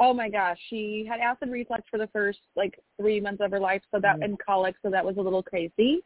Oh 0.00 0.14
my 0.14 0.28
gosh, 0.28 0.58
she 0.70 1.04
had 1.08 1.18
acid 1.18 1.50
reflux 1.50 1.82
for 1.90 1.98
the 1.98 2.06
first 2.08 2.38
like 2.54 2.78
three 3.00 3.20
months 3.20 3.42
of 3.42 3.50
her 3.50 3.58
life, 3.58 3.82
so 3.90 3.98
that 4.00 4.22
and 4.22 4.38
colic, 4.38 4.76
so 4.82 4.90
that 4.90 5.04
was 5.04 5.16
a 5.16 5.20
little 5.20 5.42
crazy. 5.42 6.00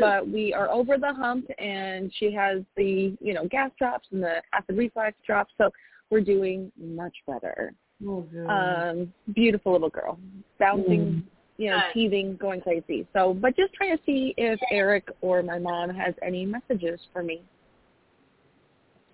But 0.00 0.28
we 0.28 0.52
are 0.52 0.68
over 0.68 0.98
the 0.98 1.12
hump, 1.14 1.48
and 1.58 2.12
she 2.18 2.30
has 2.32 2.62
the 2.76 3.16
you 3.20 3.32
know 3.34 3.48
gas 3.48 3.70
drops 3.78 4.08
and 4.12 4.22
the 4.22 4.42
acid 4.52 4.76
reflux 4.76 5.16
drops, 5.26 5.52
so 5.56 5.70
we're 6.10 6.20
doing 6.20 6.70
much 6.78 7.14
better. 7.26 7.72
Oh. 8.06 8.24
Um, 8.48 9.12
beautiful 9.34 9.72
little 9.72 9.90
girl, 9.90 10.18
bouncing, 10.58 11.00
Mm. 11.00 11.22
you 11.56 11.70
know, 11.70 11.80
teething, 11.92 12.36
going 12.36 12.60
crazy. 12.60 13.06
So, 13.12 13.34
but 13.34 13.56
just 13.56 13.72
trying 13.74 13.96
to 13.96 14.02
see 14.04 14.34
if 14.36 14.60
Erik 14.70 15.08
or 15.20 15.42
my 15.42 15.58
mom 15.58 15.90
has 15.90 16.14
any 16.22 16.46
messages 16.46 17.00
for 17.12 17.22
me. 17.22 17.42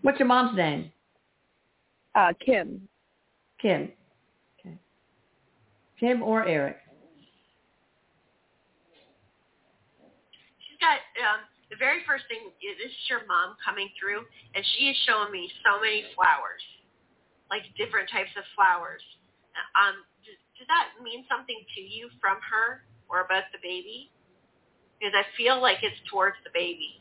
What's 0.05 0.21
your 0.21 0.29
mom's 0.29 0.55
name? 0.55 0.93
Uh, 2.15 2.37
Kim. 2.45 2.87
Kim. 3.57 3.89
Okay. 4.61 4.77
Kim 5.99 6.23
or 6.23 6.45
Erik? 6.45 6.77
She's 10.61 10.77
got 10.77 11.01
um, 11.25 11.49
the 11.73 11.81
very 11.81 12.05
first 12.05 12.29
thing. 12.29 12.53
is 12.61 12.77
This 12.77 12.93
is 12.93 13.05
your 13.09 13.25
mom 13.25 13.57
coming 13.65 13.89
through, 13.97 14.29
and 14.53 14.61
she 14.77 14.93
is 14.93 14.97
showing 15.09 15.33
me 15.33 15.49
so 15.65 15.81
many 15.81 16.05
flowers, 16.13 16.61
like 17.49 17.65
different 17.81 18.13
types 18.13 18.37
of 18.37 18.45
flowers. 18.53 19.01
Um, 19.73 20.05
does, 20.21 20.37
does 20.61 20.69
that 20.69 21.01
mean 21.01 21.25
something 21.33 21.57
to 21.57 21.81
you 21.81 22.13
from 22.21 22.37
her 22.45 22.85
or 23.09 23.25
about 23.25 23.49
the 23.57 23.59
baby? 23.65 24.13
Because 25.01 25.17
I 25.17 25.25
feel 25.33 25.65
like 25.65 25.81
it's 25.81 25.97
towards 26.13 26.37
the 26.45 26.53
baby. 26.53 27.01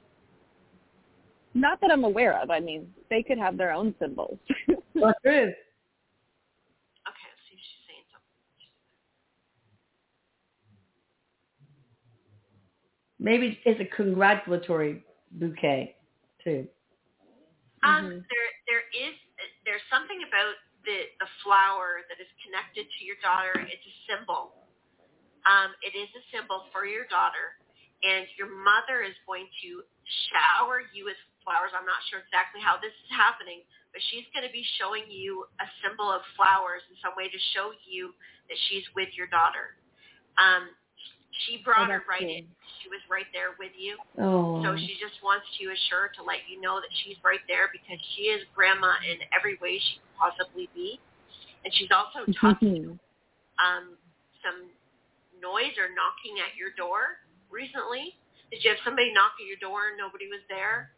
Not 1.54 1.80
that 1.82 1.92
I'm 1.92 2.04
aware 2.04 2.40
of. 2.42 2.50
I 2.50 2.60
mean, 2.60 2.92
they 3.10 3.22
could 3.22 3.38
have 3.38 3.58
their 3.58 3.72
own 3.72 3.94
symbols. 4.00 4.40
What's 4.94 5.20
true? 5.22 5.34
Okay, 5.34 7.28
let's 7.30 7.44
see 7.50 7.54
if 7.54 7.62
she's 7.62 7.84
saying 7.86 8.06
something. 8.10 8.38
Maybe 13.20 13.60
it's 13.66 13.80
a 13.80 13.96
congratulatory 13.96 15.04
bouquet 15.32 15.96
too. 16.44 16.68
Um, 17.84 18.06
Mhm. 18.06 18.26
there 18.30 18.50
there 18.68 18.84
is 18.96 19.14
there's 19.66 19.84
something 19.90 20.24
about 20.24 20.56
the 20.86 21.10
the 21.20 21.28
flower 21.44 22.02
that 22.10 22.20
is 22.20 22.28
connected 22.44 22.90
to 22.90 23.06
your 23.06 23.18
daughter. 23.22 23.54
It's 23.60 23.86
a 23.86 23.96
symbol. 24.08 24.56
Um, 25.46 25.76
it 25.82 25.94
is 25.94 26.10
a 26.16 26.24
symbol 26.32 26.66
for 26.72 26.86
your 26.86 27.06
daughter, 27.08 27.60
and 28.04 28.26
your 28.38 28.48
mother 28.48 29.04
is 29.04 29.16
going 29.28 29.48
to 29.62 29.84
shower 30.32 30.82
you 30.94 31.06
with 31.06 31.18
flowers. 31.44 31.72
I'm 31.76 31.88
not 31.88 32.02
sure 32.10 32.24
exactly 32.24 32.64
how 32.64 32.80
this 32.80 32.92
is 32.92 33.10
happening, 33.12 33.64
but 33.92 34.02
she's 34.12 34.28
going 34.32 34.44
to 34.44 34.52
be 34.52 34.66
showing 34.80 35.08
you 35.08 35.46
a 35.60 35.68
symbol 35.84 36.10
of 36.10 36.26
flowers 36.36 36.82
in 36.90 36.98
some 37.00 37.14
way 37.14 37.30
to 37.30 37.40
show 37.54 37.72
you 37.86 38.16
that 38.50 38.58
she's 38.68 38.84
with 38.98 39.12
your 39.16 39.30
daughter. 39.30 39.78
Um, 40.40 40.74
she 41.46 41.62
brought 41.66 41.90
her 41.90 42.04
right 42.06 42.22
cool. 42.22 42.30
in. 42.30 42.46
She 42.82 42.88
was 42.90 43.02
right 43.10 43.28
there 43.34 43.58
with 43.58 43.74
you. 43.78 43.98
Oh. 44.22 44.62
So 44.62 44.78
she 44.78 44.94
just 45.02 45.18
wants 45.26 45.46
to 45.58 45.64
assure 45.74 46.14
to 46.18 46.22
let 46.22 46.46
you 46.46 46.62
know 46.62 46.78
that 46.78 46.92
she's 47.04 47.18
right 47.26 47.42
there 47.50 47.74
because 47.74 47.98
she 48.14 48.30
is 48.30 48.46
grandma 48.54 48.98
in 49.02 49.18
every 49.34 49.58
way 49.58 49.82
she 49.82 49.98
can 49.98 50.14
possibly 50.18 50.70
be. 50.78 51.02
And 51.66 51.74
she's 51.74 51.90
also 51.90 52.28
talking 52.42 53.00
um, 53.58 53.98
some 54.46 54.70
noise 55.42 55.74
or 55.82 55.90
knocking 55.92 56.38
at 56.44 56.54
your 56.54 56.76
door 56.78 57.24
recently. 57.50 58.14
Did 58.54 58.62
you 58.62 58.70
have 58.70 58.82
somebody 58.86 59.10
knock 59.10 59.34
at 59.42 59.48
your 59.50 59.58
door 59.58 59.90
and 59.94 59.98
nobody 59.98 60.30
was 60.30 60.44
there? 60.46 60.94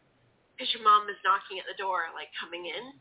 Because 0.56 0.72
your 0.72 0.82
mom 0.82 1.08
is 1.08 1.16
knocking 1.24 1.58
at 1.58 1.64
the 1.68 1.76
door, 1.82 2.04
like 2.14 2.28
coming 2.40 2.66
in. 2.66 2.92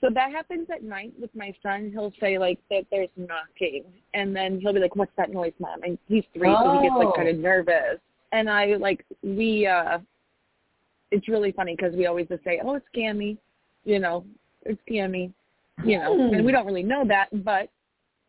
So 0.00 0.10
that 0.12 0.32
happens 0.32 0.66
at 0.74 0.82
night 0.82 1.12
with 1.20 1.30
my 1.36 1.54
son. 1.62 1.90
He'll 1.92 2.12
say 2.18 2.36
like 2.36 2.58
that 2.70 2.84
there's 2.90 3.08
knocking, 3.16 3.84
and 4.14 4.34
then 4.34 4.58
he'll 4.60 4.72
be 4.72 4.80
like, 4.80 4.96
"What's 4.96 5.14
that 5.16 5.30
noise, 5.30 5.52
mom?" 5.60 5.82
And 5.84 5.96
he's 6.08 6.24
three, 6.34 6.52
so 6.52 6.72
he 6.72 6.82
gets 6.82 6.96
like 6.96 7.08
Oh. 7.08 7.12
kind 7.12 7.28
of 7.28 7.36
nervous. 7.38 8.00
And 8.32 8.50
I 8.50 8.74
like 8.76 9.04
we. 9.22 9.66
uh 9.66 9.98
It's 11.12 11.28
really 11.28 11.52
funny 11.52 11.76
because 11.76 11.94
we 11.94 12.06
always 12.06 12.26
just 12.26 12.42
say, 12.42 12.60
"Oh, 12.64 12.74
it's 12.74 12.88
Gammy," 12.94 13.38
you 13.84 13.98
know, 14.00 14.24
it's 14.64 14.80
Gammy, 14.88 15.32
you 15.84 15.98
know, 15.98 16.16
Hmm. 16.16 16.34
and 16.34 16.44
we 16.44 16.50
don't 16.50 16.66
really 16.66 16.82
know 16.82 17.04
that, 17.04 17.28
but 17.44 17.68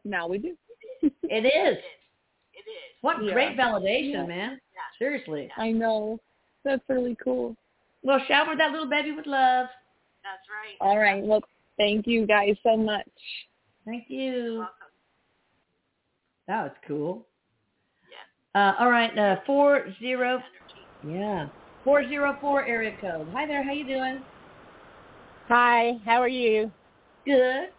now 0.03 0.27
we 0.27 0.37
do. 0.37 0.55
It 1.01 1.13
It 1.23 1.45
is. 1.45 1.77
is. 1.77 1.83
It 2.53 2.69
is. 2.69 3.01
What 3.01 3.23
Yeah. 3.23 3.33
great 3.33 3.57
validation, 3.57 4.11
Yeah. 4.13 4.25
man. 4.25 4.61
Yeah. 4.75 4.81
Seriously. 4.99 5.51
I 5.57 5.71
know. 5.71 6.19
That's 6.63 6.83
really 6.87 7.15
cool. 7.15 7.55
Well, 8.03 8.19
shower 8.27 8.55
that 8.55 8.71
little 8.71 8.89
baby 8.89 9.11
with 9.11 9.25
love. 9.25 9.67
That's 10.23 10.47
right. 10.49 10.77
All 10.79 10.99
right. 10.99 11.23
Well, 11.23 11.41
thank 11.77 12.05
you 12.05 12.27
guys 12.27 12.55
so 12.63 12.77
much. 12.77 13.07
Thank 13.85 14.05
You're 14.07 14.59
welcome. 14.59 14.73
That 16.47 16.63
was 16.63 16.71
cool. 16.87 17.25
Yeah. 18.53 18.69
Uh, 18.69 18.75
all 18.79 18.91
right, 18.91 19.17
uh, 19.17 19.37
four 19.45 19.85
zero. 19.99 20.41
Energy. 21.05 21.19
Yeah. 21.19 21.47
Four 21.83 22.07
zero 22.07 22.37
four 22.39 22.65
area 22.65 22.95
code. 23.01 23.27
Hi 23.33 23.45
there. 23.45 23.63
How 23.63 23.71
you 23.71 23.85
doing? 23.85 24.21
Hi, 25.47 25.99
how 26.05 26.21
are 26.21 26.29
you? 26.29 26.71
Good. 27.25 27.69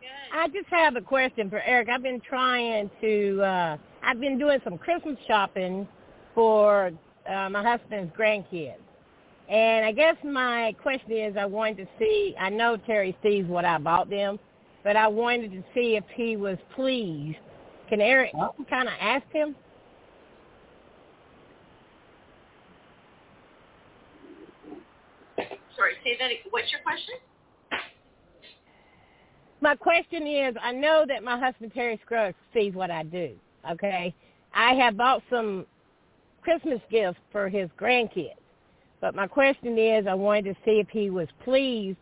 Good. 0.00 0.32
I 0.32 0.46
just 0.48 0.68
have 0.70 0.94
a 0.94 1.00
question 1.00 1.50
for 1.50 1.60
Erik. 1.60 1.88
I've 1.88 2.02
been 2.02 2.20
trying 2.20 2.88
to, 3.00 3.42
uh, 3.42 3.76
I've 4.02 4.20
been 4.20 4.38
doing 4.38 4.60
some 4.62 4.78
Christmas 4.78 5.16
shopping 5.26 5.88
for 6.34 6.92
uh, 7.28 7.48
my 7.50 7.62
husband's 7.64 8.14
grandkids. 8.16 8.76
And 9.48 9.84
I 9.84 9.92
guess 9.92 10.16
my 10.22 10.74
question 10.82 11.12
is 11.12 11.36
I 11.38 11.46
wanted 11.46 11.78
to 11.78 11.86
see, 11.98 12.34
I 12.38 12.50
know 12.50 12.76
Terry 12.76 13.16
sees 13.22 13.46
what 13.46 13.64
I 13.64 13.78
bought 13.78 14.10
them, 14.10 14.38
but 14.84 14.94
I 14.94 15.08
wanted 15.08 15.52
to 15.52 15.62
see 15.74 15.96
if 15.96 16.04
he 16.14 16.36
was 16.36 16.58
pleased. 16.74 17.38
Can 17.88 18.00
Erik 18.02 18.32
Oh. 18.34 18.54
kind 18.68 18.88
of 18.88 18.94
ask 19.00 19.26
him? 19.32 19.56
Sorry, 25.74 25.94
say 26.04 26.16
that. 26.18 26.30
What's 26.50 26.70
your 26.70 26.80
question? 26.82 27.14
my 29.60 29.74
question 29.74 30.26
is, 30.26 30.54
I 30.62 30.72
know 30.72 31.04
that 31.08 31.22
my 31.24 31.38
husband 31.38 31.72
Terry 31.74 31.98
Scruggs 32.04 32.36
sees 32.52 32.74
what 32.74 32.90
I 32.90 33.02
do. 33.02 33.36
Okay, 33.70 34.14
I 34.54 34.74
have 34.74 34.96
bought 34.96 35.22
some 35.30 35.66
Christmas 36.42 36.80
gifts 36.90 37.18
for 37.32 37.48
his 37.48 37.68
grandkids, 37.78 38.34
but 39.00 39.14
my 39.14 39.26
question 39.26 39.78
is, 39.78 40.06
I 40.06 40.14
wanted 40.14 40.44
to 40.46 40.54
see 40.64 40.80
if 40.80 40.88
he 40.90 41.10
was 41.10 41.28
pleased 41.44 41.98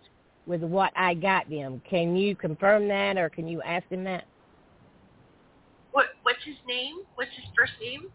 with 0.47 0.63
what 0.63 0.93
I 0.97 1.15
got 1.15 1.49
them. 1.51 1.83
Can 1.89 2.17
you 2.17 2.37
confirm 2.37 2.89
that, 2.89 3.19
or 3.19 3.29
can 3.29 3.47
you 3.49 3.61
ask 3.63 3.87
him 3.89 4.05
that? 4.05 4.25
What 5.93 6.07
What's 6.23 6.45
his 6.45 6.57
name? 6.67 6.97
What's 7.17 7.31
his 7.35 7.45
first 7.57 7.73
name? 7.81 8.11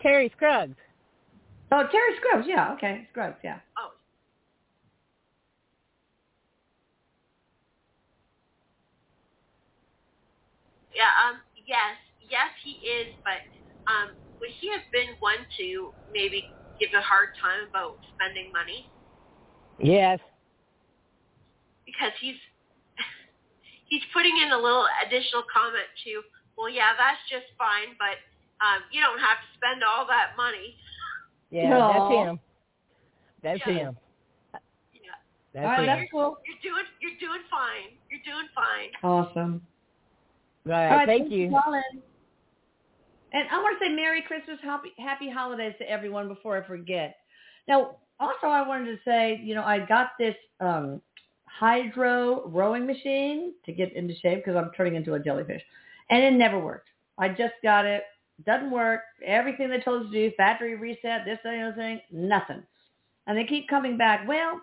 Terry 0.00 0.30
Scruggs. 0.36 0.76
Oh, 1.72 1.84
Terry 1.90 2.12
Scruggs. 2.20 2.46
Yeah. 2.48 2.72
Okay. 2.74 3.06
Scruggs. 3.10 3.38
Yeah. 3.42 3.58
Oh, 3.78 3.90
Yeah. 10.94 11.10
Um. 11.26 11.40
Yes. 11.66 11.96
Yes, 12.28 12.50
he 12.62 12.72
is. 12.86 13.14
But 13.24 13.40
um, 13.90 14.10
would 14.40 14.50
he 14.60 14.70
have 14.70 14.84
been 14.92 15.16
one 15.20 15.40
to 15.58 15.92
maybe 16.12 16.44
give 16.80 16.90
a 16.96 17.00
hard 17.02 17.30
time 17.40 17.68
about 17.68 17.98
spending 18.14 18.50
money 18.52 18.90
Yes. 19.78 20.18
because 21.86 22.12
he's 22.20 22.36
he's 23.88 24.02
putting 24.12 24.36
in 24.38 24.52
a 24.52 24.58
little 24.58 24.86
additional 25.06 25.42
comment 25.52 25.86
to, 26.04 26.22
well, 26.56 26.68
yeah, 26.70 26.94
that's 26.98 27.20
just 27.30 27.46
fine, 27.58 27.94
but 27.98 28.18
um, 28.64 28.82
you 28.92 29.00
don't 29.00 29.18
have 29.18 29.38
to 29.42 29.48
spend 29.58 29.82
all 29.82 30.06
that 30.06 30.36
money. 30.36 30.76
Yeah, 31.50 31.74
Aw. 31.76 31.92
that's 31.92 32.10
him. 32.14 32.40
That's 33.42 33.60
Yeah. 33.66 33.72
him. 33.74 33.96
Yeah. 34.94 35.10
That's 35.52 35.66
All 35.66 35.70
right, 35.72 35.80
him. 35.80 35.86
that's 35.86 36.10
cool. 36.10 36.38
You're 36.46 36.72
doing 36.72 36.86
you're 37.02 37.18
doing 37.20 37.42
fine. 37.50 37.98
You're 38.10 38.24
doing 38.24 38.48
fine. 38.54 38.90
Awesome. 39.02 39.62
Right. 40.64 40.88
All 40.90 40.96
right, 40.98 41.06
Thank 41.06 41.30
you. 41.30 41.50
And 43.34 43.48
I 43.50 43.60
want 43.60 43.78
to 43.78 43.84
say 43.84 43.92
Merry 43.92 44.22
Christmas, 44.22 44.58
happy 44.62 44.92
Happy 44.96 45.28
Holidays 45.28 45.74
to 45.80 45.90
everyone 45.90 46.28
before 46.28 46.62
I 46.62 46.66
forget. 46.66 47.16
Now, 47.66 47.96
also 48.20 48.46
I 48.46 48.66
wanted 48.66 48.86
to 48.86 48.98
say, 49.04 49.40
you 49.42 49.56
know, 49.56 49.64
I 49.64 49.80
got 49.80 50.10
this 50.20 50.36
um, 50.60 51.02
hydro 51.46 52.48
rowing 52.48 52.86
machine 52.86 53.54
to 53.66 53.72
get 53.72 53.92
into 53.94 54.14
shape 54.20 54.44
because 54.44 54.56
I'm 54.56 54.70
turning 54.76 54.94
into 54.94 55.14
a 55.14 55.18
jellyfish, 55.18 55.62
and 56.10 56.22
it 56.22 56.32
never 56.32 56.60
worked. 56.60 56.90
I 57.18 57.28
just 57.28 57.54
got 57.62 57.84
it. 57.84 58.04
Doesn't 58.46 58.70
work. 58.70 59.00
Everything 59.24 59.68
they 59.68 59.80
told 59.80 60.02
us 60.02 60.12
to 60.12 60.30
do, 60.30 60.36
factory 60.36 60.76
reset, 60.76 61.24
this, 61.24 61.38
that, 61.44 61.54
and 61.54 61.62
the 61.62 61.66
other 61.68 61.76
thing, 61.76 62.00
nothing. 62.12 62.62
And 63.26 63.36
they 63.36 63.44
keep 63.44 63.68
coming 63.68 63.96
back. 63.96 64.28
Well, 64.28 64.60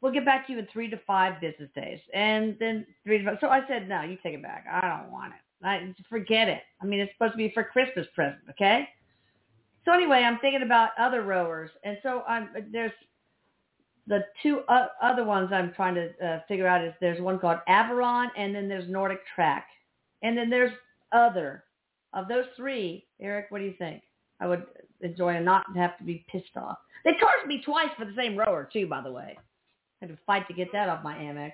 we'll 0.00 0.12
get 0.12 0.24
back 0.24 0.46
to 0.46 0.52
you 0.52 0.58
in 0.60 0.68
three 0.72 0.90
to 0.90 1.00
five 1.06 1.40
business 1.40 1.70
days. 1.74 2.00
And 2.14 2.56
then 2.60 2.86
three 3.04 3.18
to 3.18 3.24
five. 3.24 3.38
So 3.40 3.48
I 3.48 3.66
said, 3.68 3.88
no, 3.88 4.02
you 4.02 4.16
take 4.22 4.34
it 4.34 4.42
back. 4.42 4.64
I 4.70 4.80
don't 4.80 5.12
want 5.12 5.32
it. 5.34 5.40
I 5.62 5.94
forget 6.08 6.48
it. 6.48 6.62
I 6.82 6.86
mean, 6.86 7.00
it's 7.00 7.12
supposed 7.12 7.32
to 7.32 7.38
be 7.38 7.50
for 7.52 7.64
Christmas 7.64 8.06
present, 8.14 8.40
okay? 8.50 8.88
So 9.84 9.92
anyway, 9.92 10.18
I'm 10.18 10.38
thinking 10.38 10.62
about 10.62 10.90
other 10.98 11.22
rowers, 11.22 11.70
and 11.84 11.98
so 12.02 12.22
I'm 12.28 12.48
there's 12.72 12.92
the 14.06 14.24
two 14.42 14.60
other 14.68 15.24
ones 15.24 15.50
I'm 15.52 15.72
trying 15.74 15.94
to 15.94 16.26
uh, 16.26 16.40
figure 16.48 16.66
out 16.66 16.84
is 16.84 16.92
there's 17.00 17.20
one 17.20 17.38
called 17.38 17.58
Aviron, 17.68 18.30
and 18.36 18.54
then 18.54 18.68
there's 18.68 18.88
Nordic 18.88 19.20
Track, 19.34 19.66
and 20.22 20.36
then 20.36 20.50
there's 20.50 20.72
other. 21.12 21.64
Of 22.12 22.26
those 22.26 22.46
three, 22.56 23.06
Erik, 23.20 23.46
what 23.50 23.58
do 23.58 23.64
you 23.64 23.74
think? 23.78 24.02
I 24.40 24.48
would 24.48 24.64
enjoy 25.00 25.36
and 25.36 25.44
not 25.44 25.64
have 25.76 25.96
to 25.98 26.04
be 26.04 26.24
pissed 26.28 26.56
off. 26.56 26.78
They 27.04 27.12
charged 27.12 27.46
me 27.46 27.62
twice 27.64 27.90
for 27.96 28.04
the 28.04 28.14
same 28.16 28.36
rower 28.36 28.68
too, 28.72 28.86
by 28.86 29.00
the 29.00 29.12
way. 29.12 29.38
I 29.38 30.06
had 30.06 30.08
to 30.08 30.18
fight 30.26 30.48
to 30.48 30.54
get 30.54 30.72
that 30.72 30.88
off 30.88 31.04
my 31.04 31.14
Amex. 31.14 31.52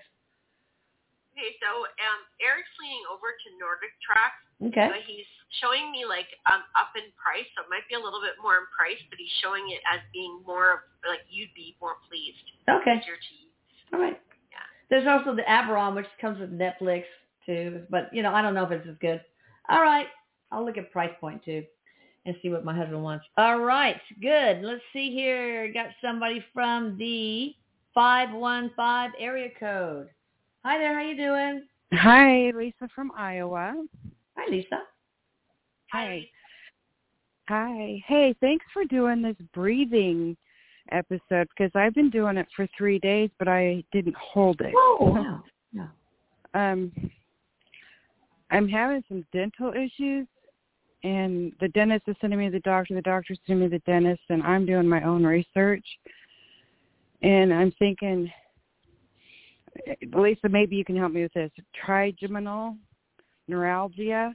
Okay, 1.37 1.53
so 1.61 1.85
um, 1.85 2.21
Erik's 2.41 2.73
leaning 2.81 3.05
over 3.13 3.29
to 3.29 3.47
Nordic 3.61 3.93
Track, 4.01 4.33
Okay. 4.65 4.89
but 4.89 5.05
he's 5.05 5.29
showing 5.61 5.93
me 5.93 6.09
like 6.09 6.25
um 6.49 6.65
up 6.73 6.97
in 6.97 7.13
price, 7.13 7.45
so 7.53 7.61
it 7.61 7.69
might 7.69 7.85
be 7.93 7.95
a 7.95 8.01
little 8.01 8.25
bit 8.25 8.41
more 8.41 8.57
in 8.57 8.65
price, 8.73 8.97
but 9.13 9.21
he's 9.21 9.31
showing 9.45 9.69
it 9.69 9.85
as 9.85 10.01
being 10.17 10.41
more 10.49 10.73
of 10.73 10.79
like 11.05 11.21
you'd 11.29 11.53
be 11.53 11.77
more 11.77 12.01
pleased. 12.09 12.41
Okay. 12.65 12.97
Easier 13.05 13.21
to 13.21 13.33
use. 13.37 13.53
All 13.93 14.01
right. 14.01 14.17
Yeah. 14.49 14.65
There's 14.89 15.05
also 15.05 15.37
the 15.37 15.45
Aviron, 15.45 15.93
which 15.95 16.09
comes 16.25 16.41
with 16.41 16.57
Netflix 16.57 17.05
too, 17.45 17.85
but 17.93 18.09
you 18.17 18.25
know 18.25 18.33
I 18.33 18.41
don't 18.41 18.57
know 18.57 18.65
if 18.65 18.73
it's 18.73 18.89
as 18.89 18.97
good. 19.05 19.21
All 19.69 19.83
right, 19.85 20.09
I'll 20.51 20.65
look 20.65 20.79
at 20.81 20.89
price 20.91 21.13
point 21.21 21.45
too, 21.45 21.65
and 22.25 22.35
see 22.41 22.49
what 22.49 22.65
my 22.65 22.75
husband 22.75 23.05
wants. 23.05 23.27
All 23.37 23.61
right, 23.61 24.01
good. 24.23 24.63
Let's 24.65 24.81
see 24.95 25.13
here. 25.13 25.71
Got 25.71 25.89
somebody 26.01 26.43
from 26.55 26.97
the 26.97 27.55
five 27.93 28.33
one 28.33 28.71
five 28.75 29.11
area 29.21 29.51
code. 29.61 30.09
Hi 30.67 30.79
there. 30.79 30.99
How 30.99 31.07
you 31.07 31.17
doing? 31.17 31.63
Hi, 31.93 32.51
Lisa 32.51 32.89
from 32.93 33.13
Iowa. 33.17 33.87
Hi, 34.37 34.51
Lisa. 34.51 34.81
Hi. 35.93 36.23
Hi. 37.49 38.03
Hey, 38.09 38.35
thanks 38.41 38.65
for 38.73 38.85
doing 38.85 39.23
this 39.23 39.37
breathing 39.55 40.37
episode 40.91 41.47
because 41.57 41.71
I've 41.77 41.95
been 41.95 42.11
doing 42.11 42.37
it 42.37 42.49
for 42.57 42.67
three 42.77 42.99
days, 42.99 43.31
but 43.39 43.47
I 43.47 43.85
didn't 43.93 44.17
hold 44.17 44.61
it. 44.61 44.73
Oh, 44.75 44.97
wow. 45.03 45.45
Yeah. 45.73 45.87
um, 46.55 46.91
I'm 48.51 48.69
having 48.69 49.05
some 49.07 49.25
dental 49.33 49.73
issues, 49.73 50.27
and 51.05 51.53
the 51.61 51.69
dentist 51.69 52.09
is 52.09 52.17
sending 52.21 52.41
me 52.41 52.47
to 52.47 52.51
the 52.51 52.59
doctor. 52.59 52.97
The 52.97 53.03
doctor's 53.03 53.39
sending 53.47 53.69
me 53.69 53.71
to 53.71 53.81
the 53.87 53.93
dentist, 53.93 54.23
and 54.31 54.43
I'm 54.43 54.67
doing 54.67 54.89
my 54.89 55.03
own 55.05 55.25
research. 55.25 55.87
And 57.23 57.55
I'm 57.55 57.71
thinking, 57.79 58.29
Lisa, 60.15 60.49
maybe 60.49 60.77
you 60.77 60.85
can 60.85 60.97
help 60.97 61.13
me 61.13 61.23
with 61.23 61.33
this. 61.35 61.51
Trigeminal 61.85 62.77
neuralgia. 63.49 64.35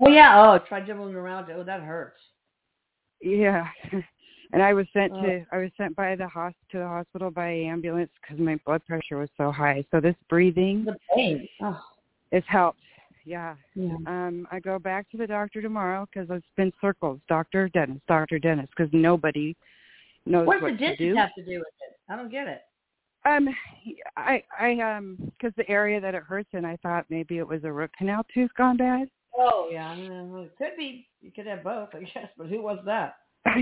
Oh 0.00 0.08
yeah. 0.08 0.40
Oh, 0.40 0.58
trigeminal 0.58 1.10
neuralgia. 1.10 1.54
Oh, 1.58 1.64
that 1.64 1.80
hurts. 1.82 2.20
Yeah. 3.20 3.66
And 4.54 4.62
I 4.62 4.74
was 4.74 4.86
sent 4.92 5.12
Oh. 5.14 5.22
to 5.22 5.46
I 5.50 5.56
was 5.56 5.70
sent 5.78 5.96
by 5.96 6.14
the 6.14 6.28
hos 6.28 6.52
to 6.72 6.78
the 6.78 6.86
hospital 6.86 7.30
by 7.30 7.48
ambulance 7.48 8.10
because 8.20 8.38
my 8.38 8.56
blood 8.66 8.84
pressure 8.86 9.16
was 9.16 9.30
so 9.38 9.50
high. 9.50 9.82
So 9.90 9.98
this 9.98 10.14
breathing 10.28 10.84
The 10.84 10.96
pain. 11.14 11.48
Oh, 11.62 11.82
has 12.32 12.42
helped. 12.48 12.80
Yeah. 13.24 13.54
yeah. 13.74 13.94
Um, 14.06 14.46
I 14.50 14.60
go 14.60 14.78
back 14.78 15.08
to 15.12 15.16
the 15.16 15.26
doctor 15.26 15.62
tomorrow 15.62 16.06
because 16.12 16.28
it's 16.30 16.44
been 16.56 16.72
circles, 16.82 17.18
doctor, 17.28 17.68
dentist, 17.70 18.04
doctor, 18.08 18.38
dentist, 18.38 18.72
because 18.76 18.92
nobody 18.92 19.56
knows 20.26 20.46
What 20.46 20.60
what 20.60 20.70
does 20.72 20.78
the 20.80 20.84
to 20.84 20.96
dentist 20.96 20.98
do. 20.98 21.14
have 21.14 21.34
to 21.36 21.44
do 21.44 21.58
with 21.60 21.68
it? 21.88 21.96
I 22.10 22.16
don't 22.16 22.30
get 22.30 22.46
it. 22.46 22.60
Um, 23.24 23.48
I 24.16 24.42
I 24.58 24.80
um 24.80 25.16
because 25.20 25.54
the 25.56 25.68
area 25.68 26.00
that 26.00 26.14
it 26.14 26.22
hurts 26.22 26.48
in, 26.52 26.64
I 26.64 26.76
thought 26.76 27.06
maybe 27.08 27.38
it 27.38 27.46
was 27.46 27.62
a 27.64 27.72
root 27.72 27.90
canal 27.96 28.24
tooth 28.34 28.50
gone 28.56 28.76
bad. 28.76 29.08
Oh 29.36 29.68
yeah, 29.70 29.94
it 29.96 30.56
could 30.58 30.76
be. 30.76 31.08
You 31.20 31.30
could 31.30 31.46
have 31.46 31.62
both, 31.62 31.90
I 31.94 32.00
guess. 32.00 32.28
But 32.36 32.48
who 32.48 32.62
was 32.62 32.78
that? 32.84 33.16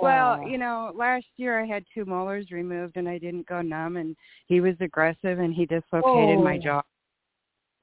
well, 0.00 0.40
Oh. 0.40 0.46
you 0.46 0.58
know, 0.58 0.92
last 0.94 1.26
year 1.36 1.60
I 1.60 1.66
had 1.66 1.84
two 1.92 2.04
molars 2.04 2.50
removed 2.50 2.96
and 2.96 3.08
I 3.08 3.18
didn't 3.18 3.46
go 3.46 3.62
numb, 3.62 3.96
and 3.96 4.16
he 4.46 4.60
was 4.60 4.74
aggressive 4.80 5.40
and 5.40 5.52
he 5.52 5.66
dislocated 5.66 6.38
my 6.40 6.56
Oh. 6.56 6.60
jaw. 6.60 6.82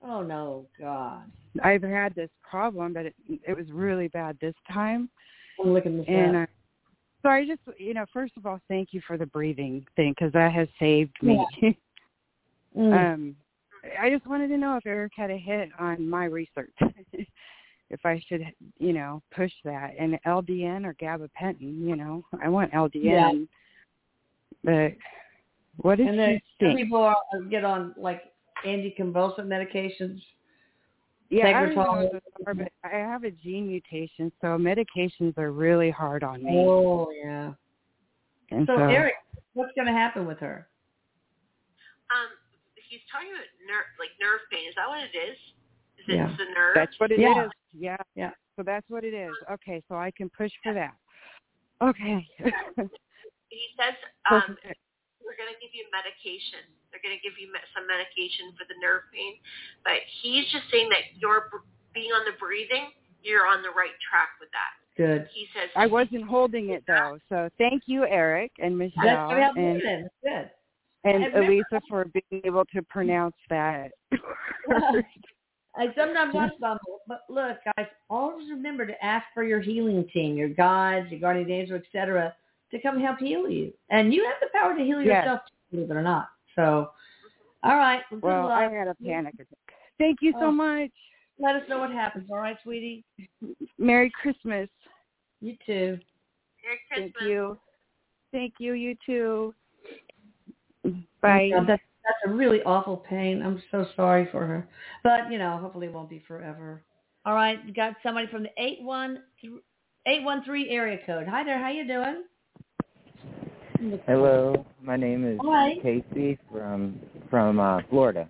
Oh 0.02 0.22
no, 0.22 0.68
God! 0.80 1.32
I've 1.64 1.82
had 1.84 2.14
this 2.16 2.30
problem, 2.42 2.94
but 2.94 3.06
it 3.06 3.16
it 3.46 3.56
was 3.56 3.70
really 3.72 4.08
bad 4.08 4.38
this 4.40 4.56
time. 4.72 5.10
I'm 5.62 5.74
looking 5.74 5.98
this 5.98 6.06
And 6.08 6.36
up. 6.38 6.50
So 7.26 7.32
I 7.32 7.44
just, 7.44 7.62
you 7.80 7.96
know, 7.96 8.06
first 8.14 8.34
of 8.38 8.46
all, 8.46 8.60
thank 8.68 8.90
you 8.92 9.02
for 9.08 9.18
the 9.18 9.26
breathing 9.26 9.84
thing 9.96 10.14
because 10.16 10.32
that 10.34 10.54
has 10.54 10.68
saved 10.80 11.16
me. 11.22 11.44
Mm. 12.78 13.14
um, 13.14 13.36
I 14.02 14.10
just 14.10 14.28
wanted 14.28 14.50
to 14.50 14.58
know 14.58 14.76
if 14.76 14.86
Erik 14.86 15.14
had 15.16 15.32
a 15.32 15.38
hit 15.38 15.70
on 15.80 16.10
my 16.10 16.26
research, 16.26 16.74
if 17.14 18.06
I 18.06 18.22
should, 18.28 18.42
you 18.80 18.92
know, 18.92 19.22
push 19.34 19.54
that 19.64 19.94
and 19.98 20.20
LDN 20.28 20.86
or 20.86 20.94
gabapentin. 20.96 21.88
You 21.88 21.96
know, 21.96 22.26
I 22.44 22.50
want 22.50 22.74
LDN, 22.74 23.48
but 24.62 24.92
what 25.78 26.00
did 26.00 26.08
and 26.08 26.20
then 26.20 26.42
some 26.62 26.76
people 26.76 27.02
are, 27.02 27.16
get 27.50 27.64
on 27.64 27.96
like 27.96 28.24
anticonvulsant 28.66 29.48
medications. 29.48 30.20
Yeah, 31.30 31.48
I 31.48 31.54
don't 31.54 31.76
know 31.76 31.84
Tegretol. 31.86 32.20
What 32.38 32.58
those 32.58 32.68
are, 32.68 32.70
but 32.84 32.90
I 32.92 32.98
have 32.98 33.24
a 33.24 33.32
gene 33.32 33.68
mutation, 33.68 34.32
so 34.42 34.58
medications 34.58 35.38
are 35.38 35.52
really 35.52 35.90
hard 35.90 36.24
on 36.24 36.44
me. 36.44 36.66
Oh 36.68 37.10
yeah. 37.12 37.54
and 38.52 38.68
So, 38.68 38.78
so 38.78 38.84
Erik, 38.84 39.16
what's 39.54 39.72
going 39.76 39.88
to 39.88 39.94
happen 39.94 40.26
with 40.26 40.40
her? 40.40 40.68
Um, 42.12 42.30
he's 42.90 43.02
talking 43.12 43.30
about 43.32 43.48
nerve, 43.66 43.88
like 44.00 44.12
nerve 44.22 44.42
pain. 44.52 44.68
Is 44.70 44.76
that 44.76 44.88
what 44.88 45.00
it 45.00 45.16
is? 45.18 45.38
Is 46.00 46.06
it 46.10 46.16
Yeah. 46.16 46.36
the 46.38 46.46
nerve? 46.54 46.76
That's 46.76 47.00
what 47.00 47.12
it 47.12 47.20
is. 47.20 47.22
Yeah. 47.22 47.48
Yeah. 47.74 47.98
Yeah. 48.16 48.32
So 48.56 48.64
that's 48.64 48.88
what 48.90 49.04
it 49.04 49.14
is. 49.14 49.34
Okay, 49.52 49.84
so 49.90 49.96
I 49.96 50.12
can 50.12 50.30
push 50.30 50.52
for 50.64 50.74
that. 50.74 50.96
Okay. 51.82 52.24
he 53.52 53.64
says 53.76 53.96
um, 54.32 54.56
we're 55.20 55.36
going 55.36 55.52
to 55.52 55.60
give 55.60 55.76
you 55.76 55.84
medication. 55.92 56.64
They're 56.92 57.04
going 57.04 57.18
to 57.18 57.24
give 57.24 57.36
you 57.36 57.52
some 57.76 57.84
medication 57.84 58.56
for 58.56 58.64
the 58.72 58.80
nerve 58.80 59.04
pain, 59.12 59.36
but 59.84 60.00
he's 60.24 60.48
just 60.56 60.72
saying 60.72 60.88
that 60.96 61.20
you're 61.20 61.52
br- 61.52 61.68
being 61.96 62.12
on 62.12 62.26
the 62.26 62.38
breathing. 62.40 62.92
You're 63.24 63.48
on 63.48 63.64
the 63.64 63.70
right 63.70 63.96
track 64.08 64.30
with 64.40 64.50
that. 64.52 64.76
Good. 64.98 65.28
He 65.34 65.48
says 65.54 65.70
I 65.76 65.88
wasn't 65.88 66.26
holding 66.26 66.70
it 66.70 66.84
though. 66.88 67.18
So 67.28 67.50
thank 67.58 67.84
you, 67.88 68.06
Erik 68.06 68.52
and 68.60 68.78
Michelle 68.78 69.30
going 69.30 69.56
to 69.56 69.60
and 69.60 69.82
you. 69.82 70.10
Good. 70.24 70.50
and 71.04 71.24
And 71.24 71.36
Elisa 71.36 71.82
for 71.90 72.06
being 72.06 72.42
able 72.44 72.66
to 72.66 72.82
pronounce 72.84 73.36
that. 73.50 73.92
I 75.78 75.88
sometimes 75.98 76.34
I 76.36 76.50
stumble, 76.58 77.02
but 77.08 77.22
look, 77.30 77.58
guys, 77.78 77.88
always 78.10 78.50
remember 78.50 78.86
to 78.86 79.06
ask 79.06 79.26
for 79.34 79.44
your 79.44 79.60
healing 79.60 80.08
team, 80.14 80.38
your 80.38 80.50
guides, 80.50 81.10
your 81.12 81.20
guardian 81.20 81.52
angel, 81.52 81.76
etc., 81.76 82.34
to 82.72 82.82
come 82.82 83.00
help 83.00 83.20
heal 83.20 83.50
you. 83.50 83.74
And 83.90 84.14
you 84.14 84.24
have 84.24 84.36
the 84.40 84.48
power 84.58 84.76
to 84.76 84.84
heal 84.84 85.02
Yes. 85.02 85.26
yourself, 85.26 85.42
believe 85.72 85.92
it 85.92 85.94
or 85.94 86.02
not. 86.02 86.30
So, 86.56 86.92
all 87.64 87.76
right. 87.76 88.02
Well, 88.12 88.22
well, 88.22 88.52
I 88.52 88.64
had 88.72 88.88
a 88.88 88.96
panic 89.04 89.34
attack. 89.34 89.48
Thank 89.98 90.20
you 90.22 90.32
so 90.34 90.48
Oh. 90.48 90.52
much. 90.52 90.92
Let 91.40 91.56
us 91.56 91.64
know 91.68 91.80
what 91.80 91.92
happens. 91.92 92.30
All 92.32 92.38
right, 92.38 92.58
sweetie. 92.64 93.04
Merry 93.78 94.12
Christmas. 94.22 94.70
You 95.42 95.56
too. 95.66 96.00
Merry 96.64 96.80
Christmas. 96.90 97.14
Thank 97.20 97.30
you. 97.30 97.58
Thank 98.32 98.54
you. 98.60 98.74
You 98.74 98.96
too. 99.06 99.54
Bye. 101.22 101.50
God, 101.54 101.68
that's 101.68 101.82
That's 102.04 102.18
a 102.28 102.30
really 102.30 102.62
awful 102.64 102.98
pain. 102.98 103.42
I'm 103.42 103.62
so 103.72 103.86
sorry 103.96 104.28
for 104.32 104.46
her. 104.46 104.68
But, 105.04 105.32
you 105.32 105.38
know, 105.38 105.58
hopefully 105.58 105.88
it 105.88 105.94
won't 105.94 106.10
be 106.10 106.24
forever. 106.28 106.84
All 107.26 107.34
right, 107.34 107.58
you 107.66 107.74
got 107.74 107.96
somebody 108.04 108.28
from 108.28 108.44
the 108.44 108.50
813, 108.58 109.60
813 110.06 110.68
area 110.70 111.00
code. 111.08 111.28
Hi 111.28 111.44
there, 111.44 111.60
how 111.60 111.70
you 111.70 111.88
doing? 111.88 112.24
Hello, 114.06 114.66
my 114.82 114.96
name 114.96 115.26
is 115.26 115.40
Hi. 115.44 115.74
Casey 115.82 116.38
from 116.52 117.00
from 117.30 117.60
uh, 117.60 117.82
Florida. 117.90 118.28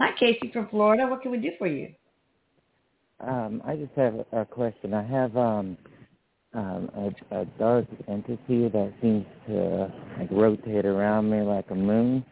Hi, 0.00 0.12
Casey 0.18 0.50
from 0.50 0.66
Florida. 0.68 1.06
What 1.06 1.20
can 1.20 1.30
we 1.30 1.38
do 1.38 1.50
for 1.58 1.66
you? 1.66 1.88
Um, 3.20 3.62
I 3.66 3.76
just 3.76 3.92
have 3.96 4.14
a 4.32 4.46
question. 4.46 4.94
I 4.94 5.02
have 5.02 5.36
um, 5.36 5.76
um, 6.54 6.90
a, 7.30 7.40
a 7.40 7.44
dark 7.58 7.84
entity 8.08 8.68
that 8.68 8.94
seems 9.02 9.26
to 9.46 9.92
like 10.18 10.30
rotate 10.30 10.86
around 10.86 11.28
me 11.28 11.42
like 11.42 11.66
a 11.70 11.74
moon, 11.74 12.24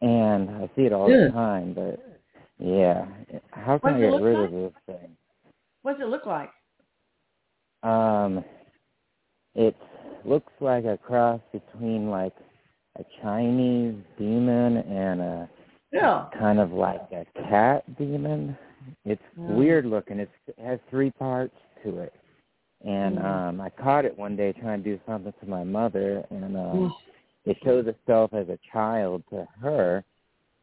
and 0.00 0.50
I 0.50 0.68
see 0.74 0.82
it 0.82 0.92
all 0.92 1.08
the 1.08 1.30
time. 1.32 1.74
But 1.74 2.00
yeah, 2.58 3.06
how 3.52 3.74
What's 3.74 3.84
can 3.84 3.94
I 3.94 4.00
get 4.00 4.20
rid 4.20 4.38
like? 4.40 4.44
of 4.46 4.50
this 4.52 4.72
thing? 4.86 5.16
What 5.82 5.92
does 5.98 6.02
it 6.08 6.10
look 6.10 6.26
like? 6.26 6.50
Um, 7.84 8.44
it 9.54 9.76
looks 10.24 10.52
like 10.60 10.84
a 10.86 10.98
cross 10.98 11.40
between 11.52 12.10
like 12.10 12.34
a 12.98 13.04
Chinese 13.22 13.94
demon 14.18 14.78
and 14.78 15.20
a 15.20 15.50
Yeah. 15.92 16.26
kind 16.38 16.58
of 16.60 16.72
like 16.72 17.02
a 17.12 17.26
cat 17.48 17.84
demon. 17.98 18.56
It's 19.04 19.22
Mm. 19.38 19.56
weird 19.56 19.86
looking. 19.86 20.20
It's, 20.20 20.32
it 20.46 20.58
has 20.58 20.78
three 20.88 21.10
parts 21.10 21.54
to 21.82 21.98
it. 21.98 22.14
And 22.84 23.18
Mm. 23.18 23.24
um 23.24 23.60
I 23.60 23.70
caught 23.70 24.04
it 24.04 24.16
one 24.16 24.36
day 24.36 24.52
trying 24.52 24.82
to 24.82 24.96
do 24.96 25.00
something 25.06 25.32
to 25.40 25.46
my 25.46 25.64
mother 25.64 26.24
and 26.30 26.56
um 26.56 26.94
it 27.44 27.56
shows 27.64 27.86
itself 27.86 28.32
as 28.34 28.48
a 28.48 28.58
child 28.72 29.22
to 29.30 29.46
her, 29.60 30.04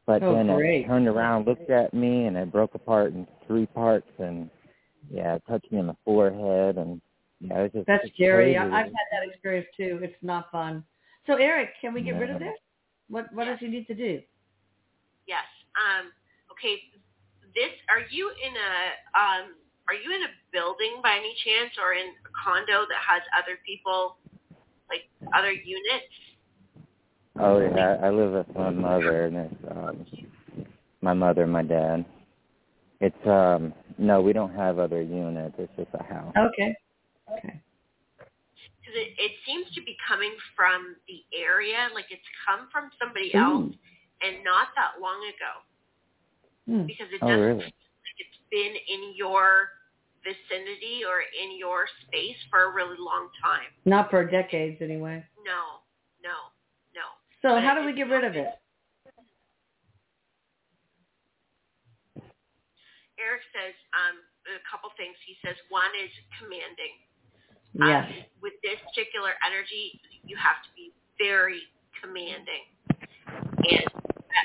but 0.06 0.24
Oh, 0.24 0.34
then 0.34 0.48
great. 0.48 0.84
it 0.84 0.88
turned 0.88 1.08
around, 1.08 1.46
looked 1.46 1.70
at 1.70 1.94
me 1.94 2.26
and 2.26 2.38
it 2.38 2.52
broke 2.52 2.76
apart 2.76 3.14
in 3.14 3.28
three 3.46 3.66
parts 3.66 4.10
and 4.20 4.50
yeah, 5.12 5.36
it 5.36 5.44
touched 5.48 5.72
me 5.72 5.80
in 5.80 5.88
the 5.88 5.98
forehead 6.06 6.78
and 6.78 7.02
yeah, 7.40 7.60
it 7.60 7.64
was 7.64 7.72
just 7.74 7.88
That's 7.88 8.06
it's 8.06 8.16
scary. 8.16 8.58
I, 8.58 8.62
crazy. 8.64 8.74
I've 8.76 8.86
had 8.86 9.08
that 9.12 9.28
experience 9.28 9.68
too. 9.76 10.00
It's 10.02 10.24
not 10.24 10.50
fun. 10.52 10.84
So, 11.28 11.36
Erik, 11.36 11.70
can 11.82 11.94
we 11.94 12.02
get 12.02 12.18
rid 12.18 12.32
of 12.32 12.40
this? 12.40 12.58
What 13.10 13.32
What 13.34 13.46
does 13.46 13.60
he 13.60 13.68
need 13.68 13.86
to 13.88 13.94
do? 13.94 14.22
Yes. 15.28 15.46
Um, 15.76 16.12
okay. 16.52 16.82
This 17.54 17.74
are 17.90 18.06
you 18.10 18.32
in 18.32 18.54
a 18.56 18.74
um, 19.18 19.46
are 19.88 19.96
you 19.96 20.12
in 20.16 20.24
a 20.24 20.32
building 20.52 21.00
by 21.02 21.16
any 21.16 21.34
chance, 21.44 21.74
or 21.82 21.94
in 21.94 22.08
a 22.08 22.32
condo 22.34 22.86
that 22.88 23.02
has 23.08 23.22
other 23.38 23.60
people, 23.66 24.18
like 24.90 25.08
other 25.36 25.52
units? 25.52 26.14
Oh 27.40 27.60
yeah, 27.60 27.98
I 28.02 28.08
I 28.08 28.10
live 28.10 28.34
with 28.34 28.56
my 28.56 28.70
mother 28.70 29.26
and 29.26 29.38
it's 29.38 29.56
um 29.70 30.06
my 31.02 31.14
mother 31.14 31.44
and 31.44 31.52
my 31.52 31.64
dad. 31.64 32.06
It's 33.00 33.28
um 33.28 33.74
no, 33.98 34.22
we 34.22 34.34
don't 34.34 34.54
have 34.54 34.80
other 34.80 35.02
units. 35.02 35.56
It's 35.58 35.72
just 35.78 35.90
a 35.94 36.04
house. 36.04 36.34
Okay. 36.38 36.76
Okay. 37.32 37.62
Because 38.18 38.96
it, 38.96 39.10
it 39.20 39.32
seems 39.46 39.68
to 39.76 39.82
be 39.82 39.98
coming 40.08 40.34
from 40.56 40.96
the 41.08 41.20
area, 41.38 41.90
like 41.94 42.06
it's 42.10 42.22
come 42.46 42.70
from 42.72 42.90
somebody 43.00 43.32
Ooh. 43.36 43.40
else, 43.40 43.76
and 44.22 44.43
not 44.43 44.70
that 44.76 45.01
long 45.01 45.22
ago. 45.30 45.53
Hmm. 46.68 46.86
Because 46.86 47.07
it 47.13 47.20
Oh 47.22 47.28
doesn't 47.28 47.45
really? 47.45 47.65
like 47.65 48.18
it's 48.20 48.39
been 48.51 48.74
in 48.76 49.15
your 49.15 49.78
vicinity 50.26 51.07
or 51.07 51.24
in 51.24 51.57
your 51.57 51.88
space 52.07 52.36
for 52.49 52.68
a 52.68 52.74
really 52.74 52.97
long 52.99 53.30
time. 53.39 53.72
Not 53.86 54.09
for 54.09 54.26
decades, 54.26 54.82
anyway. 54.82 55.24
No, 55.45 55.80
no, 56.20 56.51
no. 56.91 57.05
So, 57.41 57.55
But 57.55 57.63
how 57.63 57.80
do 57.80 57.86
we 57.86 57.93
get 57.93 58.09
rid 58.09 58.26
of 58.26 58.36
it? 58.36 58.51
Erik 63.18 63.41
says 63.49 63.74
um, 63.97 64.22
a 64.51 64.61
couple 64.70 64.91
things. 64.99 65.15
He 65.26 65.34
says 65.41 65.55
one 65.70 65.89
is 65.97 66.11
commanding. 66.38 66.93
Yes. 67.74 68.05
Um, 68.05 68.26
with 68.41 68.53
this 68.61 68.78
particular 68.91 69.34
energy, 69.45 69.99
you 70.26 70.38
have 70.38 70.59
to 70.65 70.70
be 70.76 70.93
very 71.18 71.61
commanding 72.01 72.68
and 73.34 73.90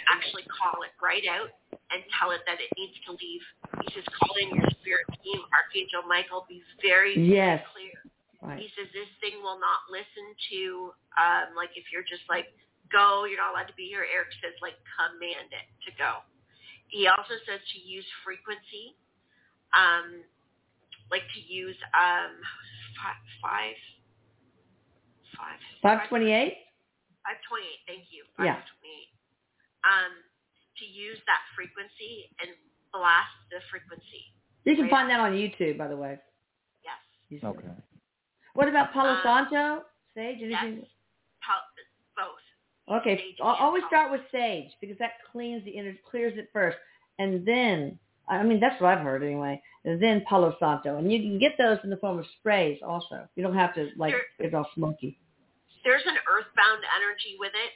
actually 0.09 0.45
call 0.49 0.83
it 0.83 0.93
right 1.03 1.24
out 1.28 1.51
and 1.91 2.01
tell 2.18 2.33
it 2.33 2.41
that 2.49 2.57
it 2.61 2.70
needs 2.76 2.97
to 3.05 3.12
leave. 3.12 3.45
He 3.85 3.89
says 3.95 4.05
call 4.16 4.35
in 4.41 4.49
your 4.57 4.68
spirit 4.80 5.05
team, 5.20 5.41
Archangel 5.53 6.09
Michael. 6.09 6.47
Be 6.49 6.62
very, 6.80 7.18
Yes. 7.18 7.61
very 7.74 7.93
clear. 7.93 7.97
Right. 8.43 8.59
He 8.59 8.72
says 8.74 8.91
this 8.91 9.09
thing 9.22 9.39
will 9.43 9.61
not 9.61 9.87
listen 9.93 10.26
to, 10.51 10.93
um, 11.14 11.55
like 11.55 11.70
if 11.76 11.93
you're 11.93 12.03
just 12.03 12.26
like, 12.28 12.51
go, 12.91 13.24
you're 13.24 13.39
not 13.39 13.53
allowed 13.55 13.70
to 13.70 13.78
be 13.78 13.87
here. 13.87 14.05
Erik 14.09 14.33
says 14.43 14.57
like 14.61 14.74
command 14.99 15.53
it 15.53 15.66
to 15.87 15.91
go. 15.97 16.26
He 16.89 17.07
also 17.07 17.39
says 17.47 17.61
to 17.72 17.78
use 17.80 18.05
frequency, 18.24 18.97
um, 19.72 20.24
like 21.11 21.22
to 21.37 21.41
use 21.41 21.76
um, 21.95 22.35
five, 22.99 23.20
five, 23.41 23.76
five, 25.37 25.61
Five 25.80 26.09
twenty-eight. 26.09 26.57
528, 27.24 27.86
thank 27.86 28.04
you. 28.10 28.24
Yeah. 28.38 28.58
528. 28.62 29.08
Um, 29.86 30.12
to 30.78 30.84
use 30.86 31.18
that 31.26 31.42
frequency 31.54 32.30
and 32.40 32.50
blast 32.92 33.32
the 33.50 33.60
frequency. 33.70 34.30
You 34.64 34.74
can 34.76 34.84
Right. 34.86 34.90
find 34.90 35.10
that 35.10 35.20
on 35.20 35.32
YouTube, 35.34 35.76
by 35.76 35.88
the 35.88 35.96
way. 35.96 36.18
Yes. 36.84 36.98
You. 37.28 37.40
Okay. 37.42 37.68
What 38.54 38.68
about 38.68 38.92
Palo 38.92 39.14
Um, 39.16 39.22
Santo? 39.22 39.84
Sage? 40.14 40.38
Yes. 40.40 40.62
Anything? 40.62 40.86
Pal- 41.40 41.66
both. 42.16 42.40
Okay, 43.00 43.16
Sage 43.16 43.36
I'll 43.40 43.54
always 43.56 43.84
start 43.86 44.10
with 44.12 44.20
sage 44.30 44.70
because 44.80 44.98
that 44.98 45.22
cleans 45.30 45.64
the 45.64 45.70
inner, 45.70 45.94
clears 46.04 46.36
it 46.36 46.50
first, 46.52 46.78
and 47.18 47.44
then 47.46 47.98
I 48.28 48.42
mean 48.42 48.60
that's 48.60 48.80
what 48.80 48.92
I've 48.96 49.04
heard 49.04 49.22
anyway. 49.22 49.60
And 49.84 50.00
then 50.00 50.24
Palo 50.28 50.56
Santo, 50.60 50.96
and 50.98 51.10
you 51.12 51.18
can 51.20 51.38
get 51.38 51.56
those 51.58 51.78
in 51.84 51.90
the 51.90 51.96
form 51.96 52.18
of 52.18 52.26
sprays 52.38 52.80
also. 52.82 53.28
You 53.34 53.42
don't 53.42 53.54
have 53.54 53.74
to 53.74 53.90
like 53.96 54.12
There- 54.12 54.26
get 54.38 54.46
it 54.48 54.54
all 54.54 54.70
smoky. 54.74 55.18
There's 55.85 56.05
an 56.07 56.18
earthbound 56.30 56.83
energy 56.97 57.37
with 57.39 57.53
it. 57.55 57.72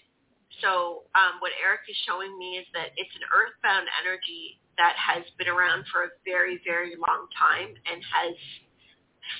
So 0.62 1.04
um, 1.18 1.42
what 1.42 1.52
Erik 1.58 1.84
is 1.90 1.96
showing 2.06 2.32
me 2.38 2.56
is 2.62 2.66
that 2.72 2.94
it's 2.96 3.12
an 3.18 3.26
earthbound 3.34 3.90
energy 4.00 4.62
that 4.78 4.94
has 4.96 5.24
been 5.36 5.48
around 5.50 5.84
for 5.90 6.06
a 6.08 6.10
very, 6.24 6.60
very 6.64 6.94
long 6.96 7.26
time 7.34 7.74
and 7.84 7.98
has 8.04 8.34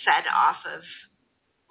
fed 0.05 0.27
off 0.35 0.59
of 0.67 0.83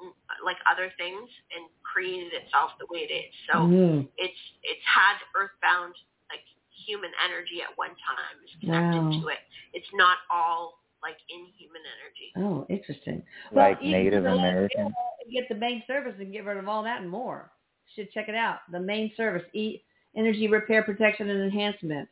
mm, 0.02 0.14
like 0.46 0.58
other 0.70 0.88
things 0.98 1.28
and 1.52 1.68
created 1.84 2.32
itself 2.32 2.72
the 2.80 2.88
way 2.89 3.04
it 3.06 3.12
is. 3.14 3.32
So 3.52 3.68
Mm. 3.68 4.08
it's 4.18 4.41
it's 4.64 4.86
had 4.88 5.20
earthbound 5.36 5.96
like 6.32 6.46
human 6.88 7.12
energy 7.24 7.62
at 7.62 7.76
one 7.78 7.93
time 8.08 8.38
is 8.46 8.54
connected 8.62 9.02
Wow. 9.04 9.12
to 9.22 9.28
it. 9.36 9.41
It's 9.74 9.91
not 9.93 10.20
all 10.30 10.80
like 11.04 11.18
inhuman 11.30 11.84
energy. 12.00 12.30
Oh, 12.39 12.66
interesting. 12.70 13.22
Like 13.52 13.78
you 13.82 13.91
Native 13.91 14.24
go 14.24 14.32
to 14.32 14.38
American. 14.39 14.86
and 14.89 14.96
Get 15.32 15.49
the 15.49 15.55
main 15.55 15.84
service 15.88 16.13
and 16.19 16.32
get 16.32 16.45
rid 16.45 16.57
of 16.57 16.67
all 16.67 16.84
that 16.84 17.01
and 17.01 17.09
more. 17.09 17.51
Should 17.95 18.11
check 18.11 18.30
it 18.30 18.36
out. 18.36 18.59
The 18.71 18.80
main 18.80 19.11
service, 19.17 19.43
e- 19.53 19.82
energy 20.15 20.47
repair, 20.47 20.84
protection, 20.84 21.30
and 21.30 21.41
enhancement 21.41 22.07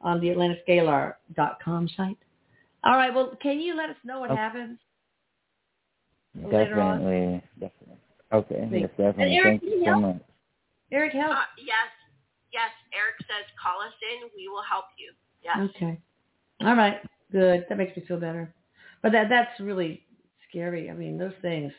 on 0.00 0.20
the 0.20 0.28
AtlantisScalar.com 0.28 1.88
site. 1.96 2.16
All 2.84 2.96
right. 2.96 3.12
Well, 3.12 3.36
can 3.42 3.60
you 3.60 3.74
let 3.76 3.90
us 3.90 3.96
know 4.04 4.20
what 4.20 4.30
Okay. 4.30 4.40
happens? 4.40 4.78
later 6.44 6.78
on? 6.82 6.98
Definitely. 6.98 7.42
Definitely. 7.58 7.96
Okay. 8.32 8.60
Thank- 8.70 8.72
Yes, 8.82 8.90
definitely. 8.98 9.36
Erik, 9.36 9.44
Thank 9.44 9.62
you 9.62 9.70
you 9.78 9.84
so 9.84 9.84
help? 9.90 10.00
much. 10.02 10.22
Erik, 10.92 11.12
help. 11.14 11.32
Uh, 11.36 11.44
yes, 11.58 11.88
yes. 12.52 12.70
Erik 12.92 13.16
says 13.20 13.46
call 13.60 13.80
us 13.80 13.94
in. 14.02 14.28
We 14.36 14.46
will 14.48 14.62
help 14.62 14.84
you. 14.98 15.12
Yes. 15.42 15.56
Okay. 15.70 15.98
All 16.60 16.76
right. 16.76 17.00
Good. 17.32 17.64
That 17.70 17.78
makes 17.78 17.96
me 17.96 18.04
feel 18.06 18.20
better. 18.20 18.52
But 19.02 19.12
that 19.12 19.28
that's 19.30 19.58
really 19.60 20.04
scary. 20.48 20.90
I 20.90 20.92
mean, 20.92 21.16
those 21.16 21.34
things. 21.40 21.72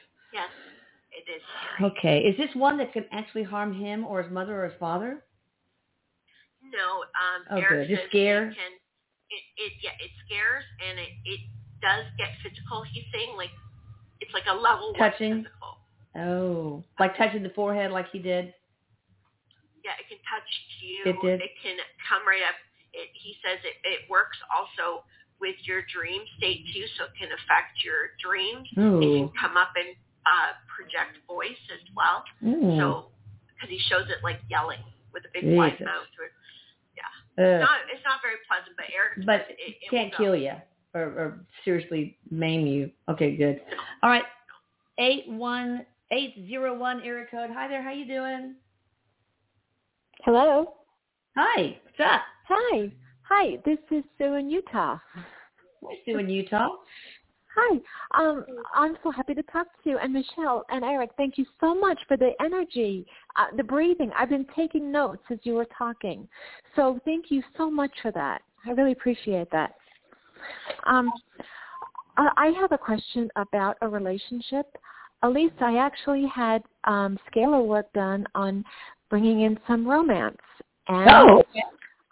Yes, 1.28 1.40
it 1.80 1.84
is. 1.84 1.92
Okay. 1.92 2.20
Is 2.20 2.38
this 2.38 2.56
one 2.56 2.78
that 2.78 2.94
can 2.94 3.06
actually 3.12 3.44
harm 3.44 3.74
him 3.74 4.06
or 4.06 4.22
his 4.24 4.32
mother 4.32 4.64
or 4.64 4.70
his 4.70 4.80
father? 4.80 5.24
No, 6.64 7.04
um, 7.16 7.46
Oh, 7.52 7.58
Erik 7.58 7.88
good. 7.88 7.96
Just 7.96 8.02
says 8.04 8.10
scare? 8.10 8.44
It 8.50 8.56
can, 8.56 8.72
it, 9.30 9.44
it, 9.58 9.74
yeah, 9.84 9.96
it 10.00 10.12
scares 10.26 10.64
and 10.88 11.00
it, 11.00 11.10
it 11.26 11.40
does 11.82 12.06
get 12.18 12.30
physical. 12.44 12.84
He's 12.92 13.06
saying 13.14 13.36
like 13.38 13.52
it's 14.20 14.34
like 14.34 14.48
a 14.50 14.56
level 14.56 14.94
Touching? 14.98 15.30
one 15.32 15.44
physical. 15.44 15.74
Oh, 16.18 16.84
like 17.00 17.16
touching 17.16 17.44
the 17.44 17.54
forehead 17.54 17.92
like 17.92 18.10
he 18.12 18.18
did. 18.20 18.54
Yeah, 19.86 19.94
it 20.02 20.10
can 20.10 20.18
touch 20.26 20.50
you. 20.82 21.06
It 21.06 21.18
did? 21.22 21.40
It 21.42 21.54
can 21.62 21.78
come 22.10 22.26
right 22.28 22.42
up. 22.42 22.58
It, 22.92 23.10
he 23.14 23.36
says 23.46 23.62
it, 23.64 23.78
it 23.86 24.10
works 24.10 24.38
also 24.50 25.06
with 25.40 25.56
your 25.64 25.84
dream 25.94 26.26
state 26.38 26.66
too, 26.74 26.84
so 26.98 27.06
it 27.06 27.14
can 27.20 27.30
affect 27.30 27.86
your 27.86 28.18
dreams. 28.18 28.68
It 28.74 28.82
Ooh. 28.82 29.00
can 29.00 29.30
come 29.40 29.56
up 29.56 29.70
and 29.78 29.94
uh, 30.28 30.60
project 30.68 31.16
voice 31.26 31.64
as 31.72 31.84
well. 31.96 32.24
Mm. 32.44 32.76
So, 32.78 33.08
because 33.48 33.70
he 33.70 33.80
shows 33.88 34.12
it 34.12 34.20
like 34.24 34.40
yelling 34.52 34.84
with 35.14 35.24
a 35.24 35.32
big 35.34 35.56
wide 35.56 35.80
Jesus. 35.80 35.88
mouth. 35.88 36.12
Or, 36.20 36.28
Ugh. 37.40 37.62
not, 37.62 37.78
it's 37.94 38.04
not 38.04 38.20
very 38.22 38.38
pleasant, 38.48 38.76
but 38.76 38.86
Erik 38.90 39.26
but 39.26 39.42
it, 39.52 39.78
it 39.82 39.90
can't 39.92 40.12
will 40.12 40.18
go. 40.18 40.24
kill 40.34 40.36
you 40.36 40.54
or, 40.96 41.02
or 41.02 41.46
seriously 41.64 42.18
maim 42.32 42.66
you. 42.66 42.90
Okay, 43.08 43.36
good. 43.36 43.62
All 44.02 44.10
right, 44.10 44.24
eight 44.98 45.30
one 45.30 45.86
eight 46.10 46.34
zero 46.50 46.76
one 46.76 47.02
area 47.02 47.26
code. 47.30 47.52
Hi 47.54 47.68
there, 47.68 47.84
how 47.84 47.92
you 47.92 48.08
doing? 48.08 48.56
Hello. 50.24 50.74
Hi. 51.36 51.78
What's 51.84 52.00
up? 52.12 52.22
Hi. 52.50 52.92
Hi. 53.30 53.60
This 53.66 53.78
is 53.92 54.04
Sue 54.18 54.34
in 54.34 54.50
Utah. 54.50 54.98
Hi, 55.16 55.96
Sue 56.06 56.18
in 56.18 56.30
Utah. 56.30 56.70
Hi. 57.60 57.80
Um, 58.14 58.46
I'm 58.76 58.98
so 59.04 59.10
happy 59.10 59.34
to 59.34 59.44
talk 59.44 59.68
to 59.84 59.90
you. 59.90 59.98
And 59.98 60.14
Michelle 60.14 60.64
and 60.70 60.84
Erik, 60.84 61.10
thank 61.18 61.38
you 61.38 61.46
so 61.60 61.74
much 61.74 61.98
for 62.08 62.16
the 62.16 62.32
energy, 62.40 63.06
uh, 63.36 63.48
the 63.56 63.64
breathing. 63.64 64.12
I've 64.16 64.30
been 64.30 64.46
taking 64.56 64.92
notes 64.92 65.24
as 65.32 65.40
you 65.44 65.56
were 65.56 65.68
talking. 65.76 66.28
So 66.76 67.00
thank 67.04 67.32
you 67.32 67.42
so 67.58 67.72
much 67.72 67.92
for 68.02 68.12
that. 68.12 68.42
I 68.66 68.72
really 68.72 68.92
appreciate 68.92 69.50
that. 69.52 69.74
Um, 70.86 71.12
I 72.18 72.52
have 72.60 72.72
a 72.72 72.78
question 72.78 73.30
about 73.36 73.78
a 73.82 73.88
relationship. 73.88 74.66
Elise, 75.24 75.52
I 75.60 75.78
actually 75.78 76.26
had 76.34 76.62
um, 76.84 77.18
scalar 77.32 77.66
work 77.66 77.92
done 77.94 78.26
on 78.36 78.64
bringing 79.10 79.42
in 79.42 79.60
some 79.68 79.88
romance. 79.88 80.38
And, 80.88 81.10
Oh, 81.10 81.40
okay. 81.40 81.64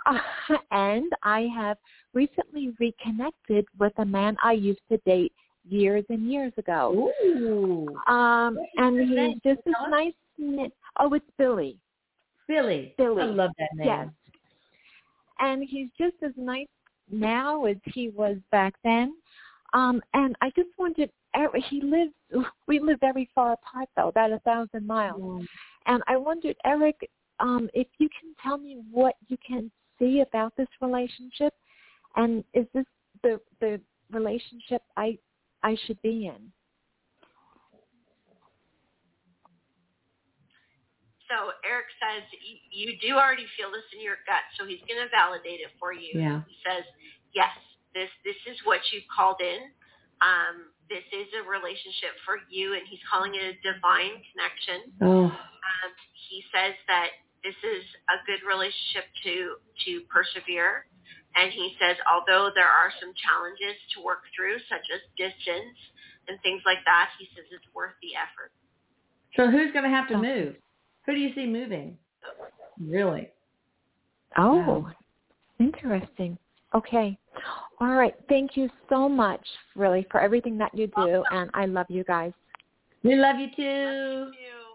Uh, 0.06 0.18
and 0.72 1.12
I 1.24 1.48
have 1.56 1.78
recently 2.14 2.74
reconnected 2.80 3.66
with 3.80 3.94
a 3.98 4.06
man 4.06 4.38
I 4.44 4.54
used 4.54 4.82
to 4.92 4.98
date 5.06 5.34
years 5.68 6.06
and 6.10 6.32
years 6.32 6.54
ago. 6.58 7.12
Ooh. 7.26 7.88
Um, 8.08 8.58
and 8.78 9.00
he's 9.00 9.42
just 9.44 9.66
as 9.68 9.74
nice. 9.90 10.14
Oh, 11.00 11.14
it's 11.14 11.26
Billy. 11.38 11.78
Billy. 12.48 12.94
Billy. 12.98 13.24
I 13.24 13.26
love 13.26 13.52
that 13.58 13.70
name. 13.76 13.88
Yes. 13.88 14.08
And 15.40 15.64
he's 15.64 15.90
just 15.98 16.16
as 16.24 16.32
nice 16.38 16.68
now 17.12 17.66
as 17.66 17.78
he 17.86 18.10
was 18.10 18.38
back 18.52 18.76
then. 18.84 19.14
Um, 19.74 20.02
and 20.14 20.36
I 20.42 20.52
just 20.56 20.70
wanted, 20.78 21.10
er, 21.36 21.50
he 21.70 21.82
lives, 21.82 22.14
we 22.68 22.80
live 22.80 23.00
very 23.00 23.30
far 23.36 23.54
apart 23.54 23.90
though, 23.96 24.08
about 24.08 24.32
a 24.32 24.40
thousand 24.40 24.88
miles. 24.88 25.22
Mm. 25.22 25.46
And 25.88 26.04
I 26.08 26.18
wondered, 26.18 26.56
Erik, 26.64 27.10
um, 27.40 27.70
if 27.74 27.88
you 27.98 28.08
can 28.20 28.34
tell 28.42 28.58
me 28.58 28.78
what 28.92 29.16
you 29.28 29.38
can 29.46 29.70
see 30.00 30.22
about 30.22 30.56
this 30.58 30.68
relationship, 30.82 31.54
and 32.16 32.44
is 32.54 32.66
this 32.74 32.86
the 33.24 33.40
the 33.60 33.80
relationship 34.12 34.82
I 34.98 35.18
I 35.64 35.76
should 35.86 36.02
be 36.02 36.28
in? 36.28 36.52
So 41.26 41.50
Erik 41.66 41.90
says 41.98 42.22
you, 42.38 42.56
you 42.70 42.90
do 43.02 43.18
already 43.18 43.50
feel 43.58 43.74
this 43.74 43.86
in 43.98 44.02
your 44.02 44.22
gut, 44.30 44.46
so 44.58 44.66
he's 44.66 44.82
going 44.86 45.02
to 45.02 45.10
validate 45.10 45.58
it 45.58 45.74
for 45.82 45.90
you. 45.90 46.14
Yeah. 46.14 46.46
He 46.46 46.56
says, 46.62 46.86
yes, 47.34 47.54
this 47.98 48.10
this 48.22 48.38
is 48.46 48.58
what 48.64 48.80
you've 48.94 49.10
called 49.10 49.42
in. 49.42 49.74
Um, 50.22 50.70
this 50.88 51.04
is 51.10 51.28
a 51.34 51.42
relationship 51.44 52.14
for 52.24 52.38
you, 52.48 52.78
and 52.78 52.86
he's 52.86 53.02
calling 53.10 53.34
it 53.34 53.42
a 53.42 53.56
divine 53.66 54.22
connection. 54.32 54.94
Oh. 55.02 55.28
Um, 55.34 55.90
he 56.30 56.46
says 56.54 56.78
that 56.88 57.10
this 57.46 57.56
is 57.62 57.86
a 58.10 58.18
good 58.26 58.42
relationship 58.42 59.06
to 59.24 59.62
to 59.86 60.02
persevere, 60.10 60.90
and 61.38 61.54
he 61.54 61.78
says 61.78 61.96
although 62.10 62.50
there 62.58 62.68
are 62.68 62.90
some 63.00 63.14
challenges 63.14 63.78
to 63.94 64.02
work 64.02 64.26
through, 64.34 64.58
such 64.66 64.84
as 64.90 65.00
distance 65.16 65.78
and 66.28 66.42
things 66.42 66.66
like 66.66 66.82
that, 66.90 67.14
he 67.22 67.30
says 67.38 67.46
it's 67.54 67.70
worth 67.78 67.94
the 68.02 68.18
effort. 68.18 68.50
So 69.38 69.52
who's 69.52 69.72
going 69.72 69.86
to 69.86 69.94
have 69.94 70.08
to 70.10 70.16
Oh. 70.16 70.26
move? 70.26 70.58
Who 71.06 71.14
do 71.14 71.20
you 71.20 71.34
see 71.36 71.46
moving? 71.46 72.00
Really? 72.82 73.30
Oh, 74.38 74.90
interesting. 75.60 76.38
Okay. 76.74 77.18
All 77.80 77.94
right. 77.96 78.16
Thank 78.28 78.58
you 78.58 78.70
so 78.90 79.08
much, 79.08 79.46
really, 79.76 80.08
for 80.10 80.20
everything 80.20 80.58
that 80.58 80.74
you 80.74 80.88
do, 80.88 81.24
and 81.32 81.52
I 81.54 81.66
love 81.66 81.86
you 81.90 82.04
guys. 82.06 82.34
We 83.04 83.16
love 83.16 83.38
you 83.40 83.50
too. 83.56 84.32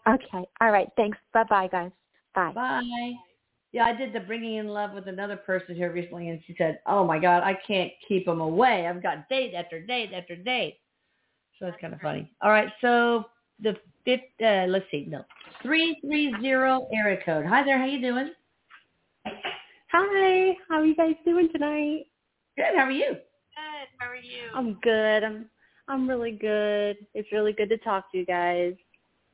Okay. 0.06 0.44
All 0.60 0.70
right. 0.70 0.88
Thanks. 0.96 1.18
Bye 1.32 1.44
bye, 1.44 1.66
guys. 1.66 1.90
Bye. 2.34 2.52
Bye. 2.54 3.12
Yeah, 3.72 3.84
I 3.84 3.94
did 3.94 4.12
the 4.12 4.20
bringing 4.20 4.56
in 4.56 4.68
love 4.68 4.92
with 4.92 5.06
another 5.06 5.36
person 5.36 5.76
here 5.76 5.92
recently, 5.92 6.28
and 6.28 6.40
she 6.46 6.54
said, 6.58 6.80
"Oh 6.86 7.04
my 7.04 7.18
God, 7.18 7.42
I 7.44 7.54
can't 7.66 7.92
keep 8.06 8.26
them 8.26 8.40
away. 8.40 8.86
I've 8.86 9.02
got 9.02 9.28
date 9.28 9.54
after 9.54 9.80
date 9.80 10.12
after 10.12 10.34
date." 10.34 10.78
So 11.58 11.66
that's 11.66 11.80
kind 11.80 11.94
of 11.94 12.00
funny. 12.00 12.32
All 12.42 12.50
right, 12.50 12.68
so 12.80 13.26
the 13.60 13.76
fifth, 14.04 14.22
uh, 14.42 14.66
let's 14.66 14.86
see, 14.90 15.06
no, 15.08 15.24
three 15.62 15.98
three 16.00 16.34
zero 16.40 16.88
area 16.92 17.18
code. 17.24 17.46
Hi 17.46 17.62
there, 17.62 17.78
how 17.78 17.86
you 17.86 18.00
doing? 18.00 18.32
Hi, 19.92 20.56
how 20.68 20.76
are 20.76 20.86
you 20.86 20.96
guys 20.96 21.14
doing 21.24 21.48
tonight? 21.52 22.06
Good. 22.56 22.76
How 22.76 22.84
are 22.84 22.90
you? 22.90 23.10
Good. 23.10 23.88
How 23.98 24.08
are 24.08 24.16
you? 24.16 24.50
I'm 24.54 24.74
good. 24.82 25.22
I'm 25.22 25.48
I'm 25.86 26.08
really 26.08 26.32
good. 26.32 26.96
It's 27.14 27.30
really 27.30 27.52
good 27.52 27.68
to 27.68 27.78
talk 27.78 28.10
to 28.12 28.18
you 28.18 28.26
guys. 28.26 28.74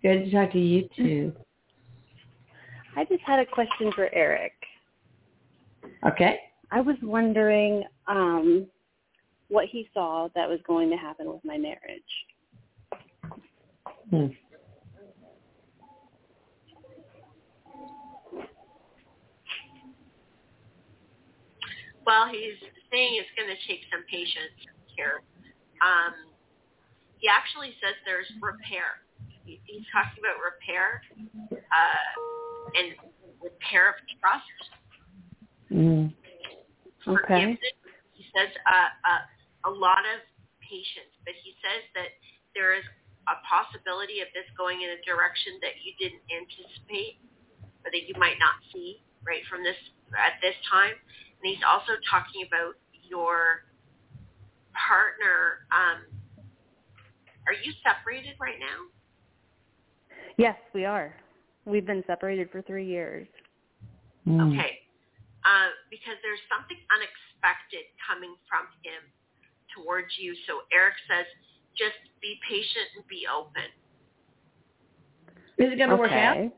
Good 0.03 0.25
to 0.25 0.31
talk 0.31 0.53
to 0.53 0.59
you 0.59 0.89
too. 0.95 1.33
I 2.97 3.05
just 3.05 3.23
had 3.27 3.39
a 3.39 3.47
question 3.47 3.93
for 3.95 4.13
Erik. 4.15 4.55
Okay. 6.09 6.39
I 6.71 6.81
was 6.81 6.97
wondering 7.03 7.85
um 8.09 8.67
what 9.49 9.67
he 9.67 9.89
saw 9.95 10.29
that 10.35 10.49
was 10.49 10.59
going 10.67 10.91
to 10.91 10.97
happen 10.97 11.29
with 11.29 11.45
my 11.45 11.57
marriage. 11.57 12.03
Hmm. 14.11 14.27
Well, 22.05 22.29
he's 22.31 22.59
saying 22.93 23.19
it's 23.19 23.29
going 23.37 23.51
to 23.51 23.59
take 23.67 23.83
some 23.91 24.03
patience 24.11 24.55
here. 24.97 25.23
Um, 25.83 26.15
he 27.19 27.29
actually 27.29 27.75
says 27.83 27.95
there's 28.07 28.31
repair. 28.41 29.03
He, 29.45 29.61
he's 29.67 29.87
talking 29.93 30.23
about 30.23 30.39
repair 30.39 31.03
uh, 31.51 32.46
and 32.75 32.97
repair 33.43 33.91
of 33.91 33.97
trust, 34.21 34.43
Mm. 35.71 36.15
Okay. 37.07 37.27
forgiveness. 37.27 37.59
He 38.15 38.25
says 38.35 38.51
uh, 38.67 38.91
uh, 39.03 39.71
a 39.71 39.73
lot 39.73 40.03
of 40.07 40.23
patience, 40.63 41.11
but 41.25 41.35
he 41.43 41.55
says 41.63 41.83
that 41.95 42.15
there 42.55 42.75
is 42.75 42.85
a 43.27 43.37
possibility 43.43 44.23
of 44.23 44.31
this 44.35 44.47
going 44.57 44.83
in 44.83 44.91
a 44.95 45.01
direction 45.03 45.59
that 45.63 45.75
you 45.83 45.91
didn't 45.99 46.23
anticipate 46.31 47.19
or 47.85 47.91
that 47.91 48.07
you 48.07 48.15
might 48.19 48.39
not 48.39 48.55
see 48.73 49.03
right 49.27 49.43
from 49.51 49.63
this 49.63 49.77
at 50.15 50.39
this 50.43 50.55
time. 50.71 50.95
And 50.95 51.45
he's 51.51 51.63
also 51.67 51.99
talking 52.07 52.47
about 52.47 52.79
your 53.03 53.67
partner. 54.75 55.67
Um, 55.75 56.07
are 57.47 57.59
you 57.59 57.75
separated 57.83 58.39
right 58.39 58.59
now? 58.59 58.87
Yes, 60.39 60.57
we 60.75 60.85
are. 60.85 61.15
We've 61.67 61.85
been 61.85 62.05
separated 62.07 62.49
for 62.51 62.63
3 62.63 62.87
years. 62.87 63.27
Mm. 64.27 64.55
Okay. 64.55 64.79
Uh, 65.43 65.71
because 65.91 66.19
there's 66.23 66.43
something 66.51 66.79
unexpected 66.91 67.87
coming 68.03 68.35
from 68.47 68.67
him 68.87 69.03
towards 69.75 70.11
you. 70.19 70.35
So 70.47 70.63
Erik 70.71 70.99
says, 71.11 71.27
just 71.77 71.99
be 72.23 72.39
patient 72.49 72.87
and 72.97 73.05
be 73.07 73.27
open. 73.29 73.69
Is 75.59 75.75
it 75.75 75.79
going 75.79 75.91
to 75.91 75.99
work 75.99 76.15
out? 76.15 76.39
Okay. 76.39 76.51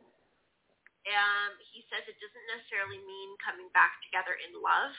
Um, 1.08 1.52
he 1.72 1.84
says 1.88 2.04
it 2.04 2.20
doesn't 2.20 2.46
necessarily 2.52 3.00
mean 3.00 3.30
coming 3.40 3.68
back 3.72 3.96
together 4.04 4.36
in 4.36 4.52
love, 4.60 4.92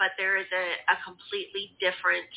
but 0.00 0.16
there 0.16 0.40
is 0.40 0.48
a, 0.48 0.66
a 0.88 0.96
completely 1.04 1.76
different 1.76 2.32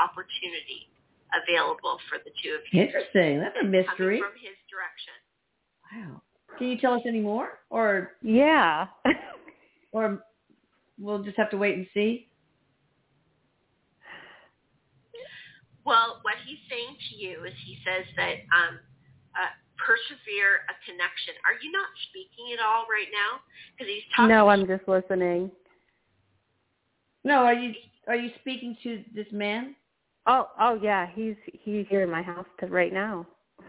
opportunity 0.00 0.88
available 1.32 2.00
for 2.08 2.20
the 2.24 2.32
two 2.40 2.56
of 2.56 2.64
you. 2.72 2.88
Interesting. 2.88 3.40
That's 3.40 3.56
a 3.60 3.68
mystery. 3.68 4.20
Coming 4.20 4.32
from 4.32 4.36
his 4.40 4.56
direction. 4.68 5.16
Wow. 5.94 6.22
Can 6.58 6.68
you 6.68 6.78
tell 6.78 6.94
us 6.94 7.02
any 7.06 7.20
more, 7.20 7.58
or 7.70 8.12
Yeah. 8.22 8.86
or 9.92 10.22
we'll 10.98 11.22
just 11.22 11.36
have 11.36 11.50
to 11.50 11.56
wait 11.56 11.76
and 11.76 11.86
see? 11.94 12.28
Well, 15.84 16.20
what 16.22 16.34
he's 16.46 16.58
saying 16.70 16.96
to 17.10 17.16
you 17.16 17.44
is 17.44 17.54
he 17.66 17.78
says 17.84 18.06
that 18.16 18.34
um, 18.54 18.78
uh, 19.34 19.50
persevere 19.76 20.62
a 20.70 20.74
connection. 20.86 21.34
Are 21.44 21.58
you 21.60 21.72
not 21.72 21.88
speaking 22.08 22.54
at 22.54 22.64
all 22.64 22.86
right 22.86 23.10
now? 23.10 23.40
Because 23.74 23.92
he's 23.92 24.06
talking. 24.14 24.30
no, 24.30 24.48
I'm 24.48 24.66
just 24.66 24.86
listening. 24.86 25.50
No, 27.24 27.44
are 27.44 27.54
you 27.54 27.72
are 28.06 28.16
you 28.16 28.30
speaking 28.40 28.76
to 28.82 29.02
this 29.14 29.26
man? 29.32 29.74
Oh, 30.26 30.48
oh 30.60 30.78
yeah, 30.80 31.08
he's 31.14 31.34
he's 31.64 31.86
here 31.88 32.02
in 32.02 32.10
my 32.10 32.22
house 32.22 32.46
to 32.60 32.66
right 32.66 32.92
now. 32.92 33.26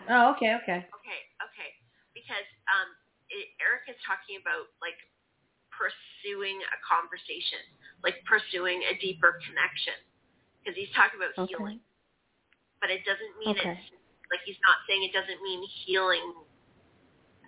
Oh, 0.10 0.34
okay, 0.36 0.56
okay. 0.62 0.72
Okay, 0.72 0.86
okay. 0.86 1.20
Because 1.33 1.33
um, 2.70 2.89
it, 3.30 3.51
Erik 3.59 3.88
is 3.89 3.99
talking 4.05 4.39
about 4.39 4.70
like 4.84 4.97
pursuing 5.74 6.61
a 6.61 6.78
conversation, 6.84 7.61
like 8.05 8.22
pursuing 8.28 8.84
a 8.88 8.93
deeper 8.99 9.39
connection. 9.47 9.97
Because 10.61 10.80
he's 10.80 10.91
talking 10.95 11.20
about 11.20 11.36
Okay. 11.36 11.51
healing, 11.51 11.80
but 12.80 12.88
it 12.88 13.03
doesn't 13.03 13.36
mean 13.36 13.59
Okay. 13.59 13.76
it's 13.76 13.91
like 14.32 14.39
he's 14.47 14.59
not 14.64 14.80
saying 14.88 15.03
it 15.03 15.11
doesn't 15.11 15.41
mean 15.43 15.59
healing 15.86 16.24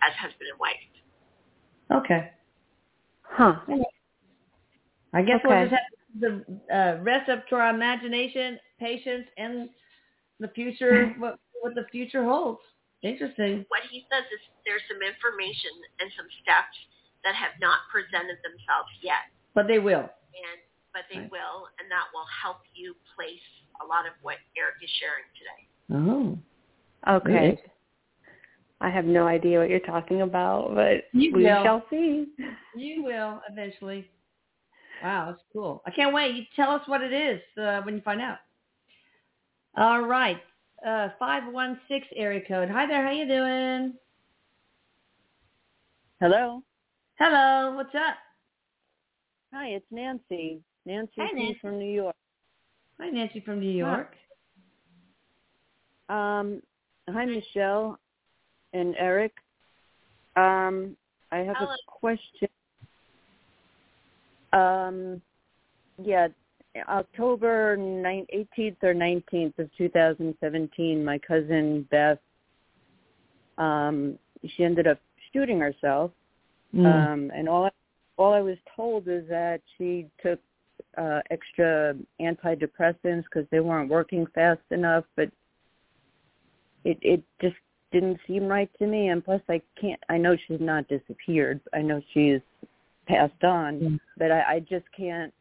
as 0.04 0.12
husband 0.20 0.52
and 0.52 0.58
wife. 0.60 0.84
Okay. 1.90 2.30
Huh. 3.22 3.60
I 5.14 5.22
guess 5.22 5.40
we'll 5.44 5.64
just 5.64 5.72
have 5.72 5.80
the 6.20 6.44
uh, 6.72 7.02
rest 7.02 7.30
up 7.30 7.48
to 7.48 7.56
our 7.56 7.70
imagination, 7.70 8.58
patience, 8.78 9.26
and 9.38 9.70
the 10.40 10.48
future. 10.48 11.14
what 11.18 11.38
what 11.62 11.74
the 11.74 11.86
future 11.90 12.24
holds. 12.24 12.60
Interesting. 13.02 13.64
What 13.68 13.82
he 13.90 14.04
says 14.10 14.24
is 14.32 14.40
there's 14.64 14.82
some 14.88 15.02
information 15.02 15.70
and 16.00 16.08
some 16.16 16.26
steps 16.42 16.76
that 17.24 17.34
have 17.34 17.52
not 17.60 17.84
presented 17.92 18.38
themselves 18.42 18.90
yet. 19.02 19.28
But 19.54 19.66
they 19.68 19.78
will. 19.78 20.06
And 20.06 20.58
but 20.92 21.04
they 21.12 21.20
Right. 21.20 21.30
will, 21.30 21.68
and 21.78 21.90
that 21.90 22.08
will 22.14 22.24
help 22.42 22.64
you 22.72 22.96
place 23.14 23.44
a 23.82 23.86
lot 23.86 24.06
of 24.06 24.12
what 24.22 24.36
Erik 24.56 24.76
is 24.82 24.90
sharing 24.96 25.28
today. 25.36 25.60
Oh. 25.92 26.38
Okay. 27.06 27.60
I 28.80 28.88
have 28.90 29.04
no 29.04 29.26
idea 29.26 29.58
what 29.58 29.68
you're 29.68 29.80
talking 29.80 30.22
about, 30.22 30.74
but 30.74 31.04
You 31.12 31.32
we 31.34 31.44
will. 31.44 31.62
shall 31.62 31.86
see. 31.90 32.26
You 32.74 33.02
will 33.02 33.42
eventually. 33.50 34.10
Wow, 35.02 35.26
that's 35.30 35.42
cool. 35.52 35.82
I 35.86 35.90
can't 35.90 36.14
wait. 36.14 36.34
You 36.34 36.44
tell 36.54 36.70
us 36.70 36.82
what 36.88 37.02
it 37.02 37.12
is 37.12 37.40
uh, 37.58 37.82
when 37.82 37.94
you 37.94 38.00
find 38.00 38.20
out. 38.20 38.38
All 39.76 40.02
right. 40.02 40.40
Uh, 40.84 41.08
516 41.18 42.02
area 42.16 42.40
code. 42.46 42.68
Hi 42.70 42.86
there. 42.86 43.02
How 43.04 43.10
you 43.10 43.26
doing? 43.26 43.94
Hello. 46.20 46.62
Hello. 47.18 47.74
What's 47.74 47.94
up? 47.94 48.16
Hi, 49.52 49.68
it's 49.68 49.86
Nancy. 49.90 50.60
Nancy 50.84 51.12
Hi, 51.18 51.30
Nancy. 51.32 51.58
from 51.60 51.78
New 51.78 51.90
York. 51.92 52.14
Hi, 53.00 53.08
Nancy 53.08 53.40
from 53.40 53.60
New 53.60 53.70
York. 53.70 54.14
Um, 56.08 56.62
hi, 57.08 57.24
Michelle 57.24 57.98
and 58.72 58.94
Erik. 58.96 59.32
Um, 60.36 60.96
I 61.32 61.38
have 61.38 61.56
Hello. 61.56 61.70
a 61.70 61.76
question. 61.86 62.48
Um, 64.52 65.22
yeah, 66.02 66.28
October 66.88 67.76
9, 67.76 68.26
18th 68.34 68.76
or 68.82 68.94
19th 68.94 69.58
of 69.58 69.70
2017, 69.76 71.04
my 71.04 71.18
cousin 71.18 71.86
Beth, 71.90 72.18
um, 73.58 74.18
she 74.44 74.64
ended 74.64 74.86
up 74.86 75.00
shooting 75.32 75.60
herself. 75.60 76.10
Mm. 76.74 76.86
Um, 76.86 77.32
and 77.34 77.48
all 77.48 77.70
all 78.18 78.32
I 78.32 78.40
was 78.40 78.56
told 78.74 79.08
is 79.08 79.28
that 79.28 79.60
she 79.76 80.06
took 80.22 80.40
uh, 80.96 81.20
extra 81.30 81.94
antidepressants 82.20 83.24
because 83.24 83.46
they 83.50 83.60
weren't 83.60 83.90
working 83.90 84.26
fast 84.34 84.62
enough. 84.70 85.04
But 85.16 85.30
it 86.84 86.98
it 87.02 87.22
just 87.40 87.56
didn't 87.92 88.18
seem 88.26 88.44
right 88.44 88.70
to 88.78 88.86
me. 88.86 89.08
And 89.08 89.24
plus, 89.24 89.40
I 89.48 89.60
can't. 89.80 90.00
I 90.08 90.18
know 90.18 90.36
she's 90.46 90.60
not 90.60 90.88
disappeared. 90.88 91.60
I 91.72 91.82
know 91.82 92.00
she's 92.12 92.40
passed 93.06 93.44
on, 93.44 94.00
but 94.18 94.32
I, 94.32 94.54
I 94.54 94.60
just 94.60 94.84
can't 94.96 95.32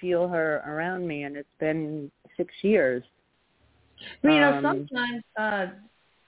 feel 0.00 0.28
her 0.28 0.62
around 0.66 1.06
me. 1.06 1.24
And 1.24 1.36
it's 1.36 1.48
been 1.58 2.10
six 2.36 2.52
years. 2.62 3.02
Well, 4.22 4.32
you 4.32 4.40
know, 4.40 4.52
Um, 4.54 4.62
sometimes 4.62 5.22
uh, 5.38 5.66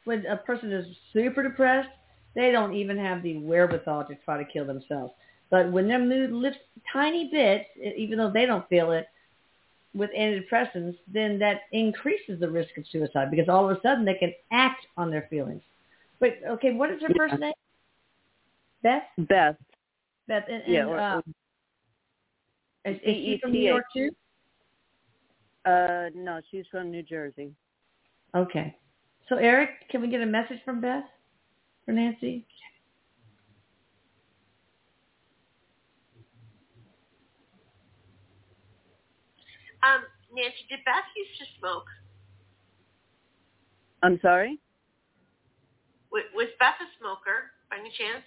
when 0.04 0.26
a 0.26 0.36
person 0.36 0.72
is 0.72 0.86
super 1.12 1.42
depressed, 1.42 1.88
they 2.34 2.50
don't 2.50 2.74
even 2.74 2.96
have 2.98 3.22
the 3.22 3.38
wherewithal 3.38 4.04
to 4.06 4.14
try 4.24 4.42
to 4.42 4.44
kill 4.50 4.64
themselves. 4.64 5.12
But 5.50 5.70
when 5.70 5.86
their 5.86 5.98
mood 5.98 6.32
lifts 6.32 6.60
tiny 6.92 7.28
bit, 7.30 7.66
even 7.96 8.18
though 8.18 8.30
they 8.30 8.46
don't 8.46 8.66
feel 8.68 8.92
it, 8.92 9.06
with 9.94 10.10
antidepressants, 10.18 10.96
then 11.12 11.38
that 11.38 11.62
increases 11.72 12.40
the 12.40 12.48
risk 12.48 12.76
of 12.78 12.84
suicide 12.90 13.30
because 13.30 13.48
all 13.48 13.68
of 13.68 13.76
a 13.76 13.80
sudden 13.82 14.04
they 14.06 14.14
can 14.14 14.32
act 14.50 14.86
on 14.96 15.10
their 15.10 15.26
feelings. 15.28 15.60
But 16.18 16.38
okay, 16.48 16.72
what 16.72 16.90
is 16.90 17.02
her 17.02 17.08
first 17.14 17.38
name? 17.38 17.52
Beth. 18.82 19.02
Beth. 19.18 19.56
Beth. 20.28 20.44
And, 20.48 20.62
Yeah, 20.66 20.80
and, 20.80 20.88
or- 20.88 20.98
uh, 20.98 21.20
is, 22.84 22.96
is 22.96 23.00
she 23.04 23.38
from 23.42 23.52
New 23.52 23.60
York 23.60 23.84
too? 23.94 24.10
Uh, 25.64 26.10
no, 26.14 26.40
she's 26.50 26.64
from 26.70 26.90
New 26.90 27.02
Jersey. 27.02 27.52
Okay. 28.34 28.76
So 29.28 29.36
Erik, 29.36 29.70
can 29.90 30.00
we 30.00 30.08
get 30.08 30.20
a 30.20 30.26
message 30.26 30.58
from 30.64 30.80
Beth 30.80 31.04
for 31.84 31.92
Nancy? 31.92 32.46
Um, 39.82 40.02
Nancy, 40.32 40.64
did 40.68 40.80
Beth 40.84 41.04
used 41.16 41.38
to 41.38 41.44
smoke? 41.58 41.86
I'm 44.02 44.18
sorry. 44.22 44.58
Was, 46.10 46.24
was 46.34 46.48
Beth 46.58 46.74
a 46.80 46.88
smoker 47.00 47.50
by 47.70 47.78
any 47.78 47.90
chance? 47.90 48.24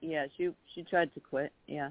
Yeah, 0.00 0.26
she 0.36 0.50
she 0.74 0.82
tried 0.82 1.12
to 1.14 1.20
quit. 1.20 1.52
Yeah. 1.66 1.90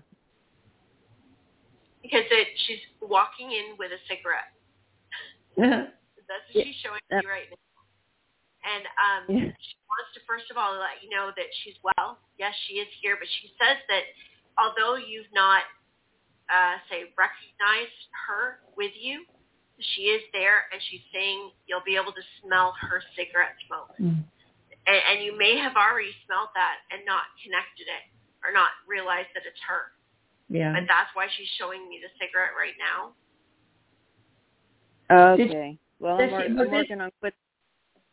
Because 2.01 2.25
it, 2.31 2.47
she's 2.67 2.79
walking 3.01 3.51
in 3.51 3.75
with 3.77 3.91
a 3.91 4.01
cigarette. 4.07 4.51
That's 6.29 6.45
what 6.47 6.55
Yeah, 6.55 6.63
she's 6.63 6.79
showing 6.79 7.03
you 7.11 7.27
right 7.27 7.49
now. 7.51 7.59
And 8.63 8.83
um, 8.99 9.21
Yeah. 9.27 9.51
she 9.59 9.75
wants 9.87 10.09
to 10.15 10.19
first 10.27 10.47
of 10.51 10.57
all 10.57 10.77
let 10.77 11.03
you 11.03 11.09
know 11.09 11.31
that 11.35 11.49
she's 11.63 11.75
well. 11.83 12.19
Yes, 12.37 12.53
she 12.67 12.79
is 12.79 12.87
here, 13.01 13.17
but 13.19 13.27
she 13.41 13.51
says 13.59 13.77
that 13.89 14.03
although 14.57 14.95
you've 14.95 15.31
not, 15.33 15.63
uh, 16.47 16.77
say, 16.89 17.11
recognized 17.17 18.03
her 18.27 18.59
with 18.75 18.91
you, 18.95 19.25
she 19.95 20.11
is 20.11 20.23
there, 20.35 20.67
and 20.71 20.81
she's 20.91 21.03
saying 21.11 21.51
you'll 21.67 21.85
be 21.87 21.95
able 21.95 22.11
to 22.11 22.25
smell 22.43 22.75
her 22.83 23.01
cigarette 23.15 23.55
smoke. 23.67 23.95
Mm. 23.99 24.23
And, 24.87 24.99
and 25.11 25.17
you 25.23 25.37
may 25.37 25.55
have 25.55 25.75
already 25.79 26.11
smelled 26.27 26.51
that 26.55 26.83
and 26.91 26.99
not 27.07 27.23
connected 27.43 27.87
it 27.87 28.05
or 28.43 28.51
not 28.51 28.71
realized 28.87 29.31
that 29.35 29.43
it's 29.47 29.59
her. 29.67 29.95
Yeah. 30.49 30.73
But 30.73 30.83
that's 30.87 31.09
why 31.13 31.27
she's 31.37 31.47
showing 31.57 31.87
me 31.87 31.99
the 32.01 32.09
cigarette 32.19 32.51
right 32.57 32.73
now. 32.79 33.13
Okay. 35.33 35.77
well, 35.99 36.15
I'm, 36.15 36.19
did 36.19 36.31
wor- 36.31 36.63
I'm 36.63 36.71
working 36.71 37.01
on 37.01 37.11
quit 37.19 37.33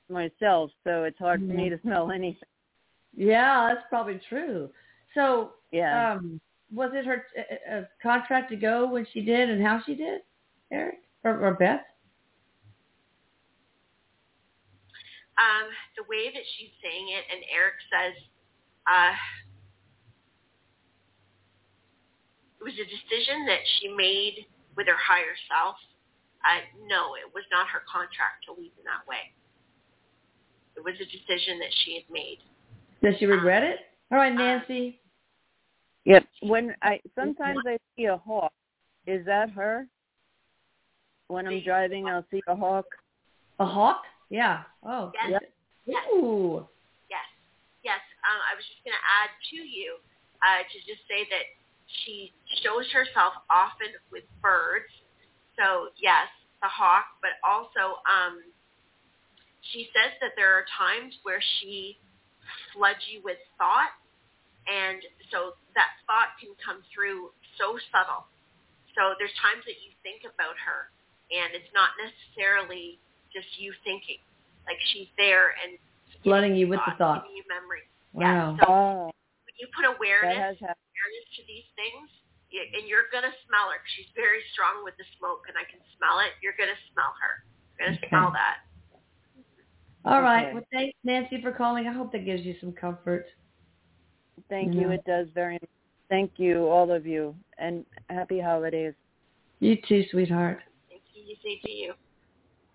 myself, 0.08 0.70
so 0.84 1.04
it's 1.04 1.18
hard 1.18 1.40
for 1.40 1.54
me 1.54 1.68
to 1.68 1.80
smell 1.82 2.10
anything. 2.14 2.48
Yeah, 3.14 3.68
that's 3.68 3.86
probably 3.88 4.20
true. 4.28 4.70
So, 5.14 5.52
Yeah. 5.72 6.12
um, 6.12 6.40
was 6.72 6.90
it 6.94 7.06
her 7.06 7.26
uh, 7.38 7.74
uh, 7.74 7.84
contract 8.02 8.50
to 8.50 8.56
go 8.56 8.88
when 8.88 9.06
she 9.12 9.22
did, 9.22 9.48
and 9.50 9.62
how 9.62 9.80
she 9.86 9.94
did, 9.94 10.20
Erik 10.70 10.98
or, 11.24 11.38
or 11.40 11.54
Beth? 11.54 11.80
um, 15.36 15.68
the 15.96 16.04
way 16.08 16.32
that 16.32 16.44
she's 16.56 16.72
saying 16.80 17.08
it, 17.12 17.24
and 17.28 17.44
Erik 17.52 17.76
says, 17.92 18.16
uh, 18.88 19.12
it 22.55 22.55
was 22.66 22.74
a 22.74 22.88
decision 22.90 23.46
that 23.46 23.62
she 23.78 23.86
made 23.94 24.42
with 24.76 24.90
her 24.90 24.98
higher 24.98 25.38
self. 25.46 25.78
Uh, 26.42 26.66
no, 26.90 27.14
it 27.14 27.30
was 27.30 27.46
not 27.54 27.70
her 27.70 27.86
contract 27.86 28.42
to 28.46 28.52
leave 28.58 28.74
in 28.74 28.82
that 28.82 29.06
way. 29.06 29.30
It 30.74 30.82
was 30.82 30.98
a 30.98 31.06
decision 31.06 31.62
that 31.62 31.70
she 31.86 31.94
had 31.94 32.06
made. 32.10 32.42
Does 33.02 33.14
she 33.18 33.26
regret 33.26 33.62
it? 33.62 33.78
All 34.10 34.18
right, 34.18 34.34
Nancy. 34.34 34.98
Yep. 36.04 36.26
When 36.42 36.74
I 36.82 37.00
sometimes 37.14 37.58
I 37.66 37.78
see 37.96 38.06
a 38.06 38.18
hawk, 38.18 38.52
is 39.06 39.24
that 39.26 39.50
her? 39.50 39.86
When 41.28 41.46
I'm 41.46 41.62
driving, 41.62 42.06
I'll 42.06 42.26
see 42.30 42.42
a 42.46 42.54
hawk. 42.54 42.86
A 43.58 43.66
hawk? 43.66 44.02
Yeah. 44.28 44.62
Oh. 44.84 45.10
Yes. 45.14 45.42
Yes. 45.86 46.02
Ooh. 46.14 46.66
Yes. 47.10 47.26
Yes. 47.82 48.02
Um, 48.22 48.38
I 48.42 48.54
was 48.54 48.62
just 48.66 48.82
going 48.84 48.94
to 48.94 49.06
add 49.06 49.30
to 49.50 49.56
you 49.56 49.98
uh, 50.42 50.62
to 50.62 50.76
just 50.86 51.02
say 51.08 51.26
that 51.30 51.46
she 51.86 52.32
shows 52.62 52.86
herself 52.92 53.34
often 53.50 53.94
with 54.10 54.24
birds. 54.42 54.90
So 55.58 55.94
yes, 55.96 56.28
the 56.62 56.68
hawk, 56.68 57.06
but 57.22 57.38
also 57.46 58.02
um, 58.04 58.42
she 59.72 59.88
says 59.94 60.14
that 60.20 60.32
there 60.36 60.52
are 60.54 60.64
times 60.76 61.14
where 61.22 61.40
she 61.60 61.98
floods 62.74 63.02
you 63.10 63.22
with 63.24 63.38
thought, 63.58 63.94
and 64.66 65.02
so 65.30 65.58
that 65.74 65.98
thought 66.06 66.34
can 66.38 66.54
come 66.58 66.82
through 66.92 67.30
so 67.58 67.78
subtle. 67.90 68.26
So 68.94 69.14
there's 69.20 69.34
times 69.42 69.62
that 69.68 69.78
you 69.84 69.92
think 70.02 70.24
about 70.24 70.56
her, 70.56 70.88
and 71.30 71.52
it's 71.52 71.70
not 71.74 71.94
necessarily 72.00 72.98
just 73.32 73.46
you 73.58 73.72
thinking. 73.84 74.22
Like 74.66 74.80
she's 74.92 75.08
there 75.16 75.54
and 75.62 75.78
Flooding 76.24 76.56
you 76.56 76.66
with 76.66 76.80
the 76.86 76.94
thought. 76.98 77.22
giving 77.22 77.36
you 77.36 77.44
memory. 77.46 77.86
Wow. 78.12 78.56
Yeah. 78.58 78.64
So 78.64 78.72
Oh, 78.72 79.04
when 79.04 79.25
you 79.58 79.66
put 79.74 79.84
awareness 79.84 80.60
awareness 80.60 81.26
to 81.36 81.42
these 81.46 81.68
things, 81.76 82.08
and 82.76 82.88
you're 82.88 83.08
gonna 83.12 83.32
smell 83.46 83.68
her. 83.72 83.80
She's 83.96 84.08
very 84.14 84.40
strong 84.52 84.84
with 84.84 84.96
the 84.96 85.04
smoke, 85.18 85.44
and 85.48 85.56
I 85.56 85.64
can 85.68 85.80
smell 85.96 86.20
it. 86.20 86.32
You're 86.42 86.56
gonna 86.58 86.78
smell 86.92 87.12
her. 87.20 87.44
You're 87.76 87.88
gonna 87.88 87.98
Okay. 87.98 88.08
smell 88.08 88.30
that. 88.32 88.64
All 90.04 90.22
right. 90.22 90.46
Okay. 90.46 90.54
Well, 90.54 90.66
thanks, 90.70 90.96
Nancy, 91.02 91.42
for 91.42 91.52
calling. 91.52 91.88
I 91.88 91.92
hope 91.92 92.12
that 92.12 92.24
gives 92.24 92.46
you 92.46 92.54
some 92.60 92.72
comfort. 92.72 93.26
Thank 94.48 94.74
Yeah. 94.74 94.82
you. 94.82 94.90
It 94.90 95.04
does 95.04 95.28
very 95.30 95.54
much. 95.54 95.70
Thank 96.08 96.38
you, 96.38 96.68
all 96.68 96.92
of 96.92 97.06
you, 97.06 97.34
and 97.58 97.84
happy 98.08 98.38
holidays. 98.38 98.94
You 99.58 99.76
too, 99.76 100.04
sweetheart. 100.10 100.62
Thank 100.88 101.02
you. 101.14 101.24
You 101.24 101.36
say 101.42 101.58
to 101.58 101.70
you. 101.70 101.94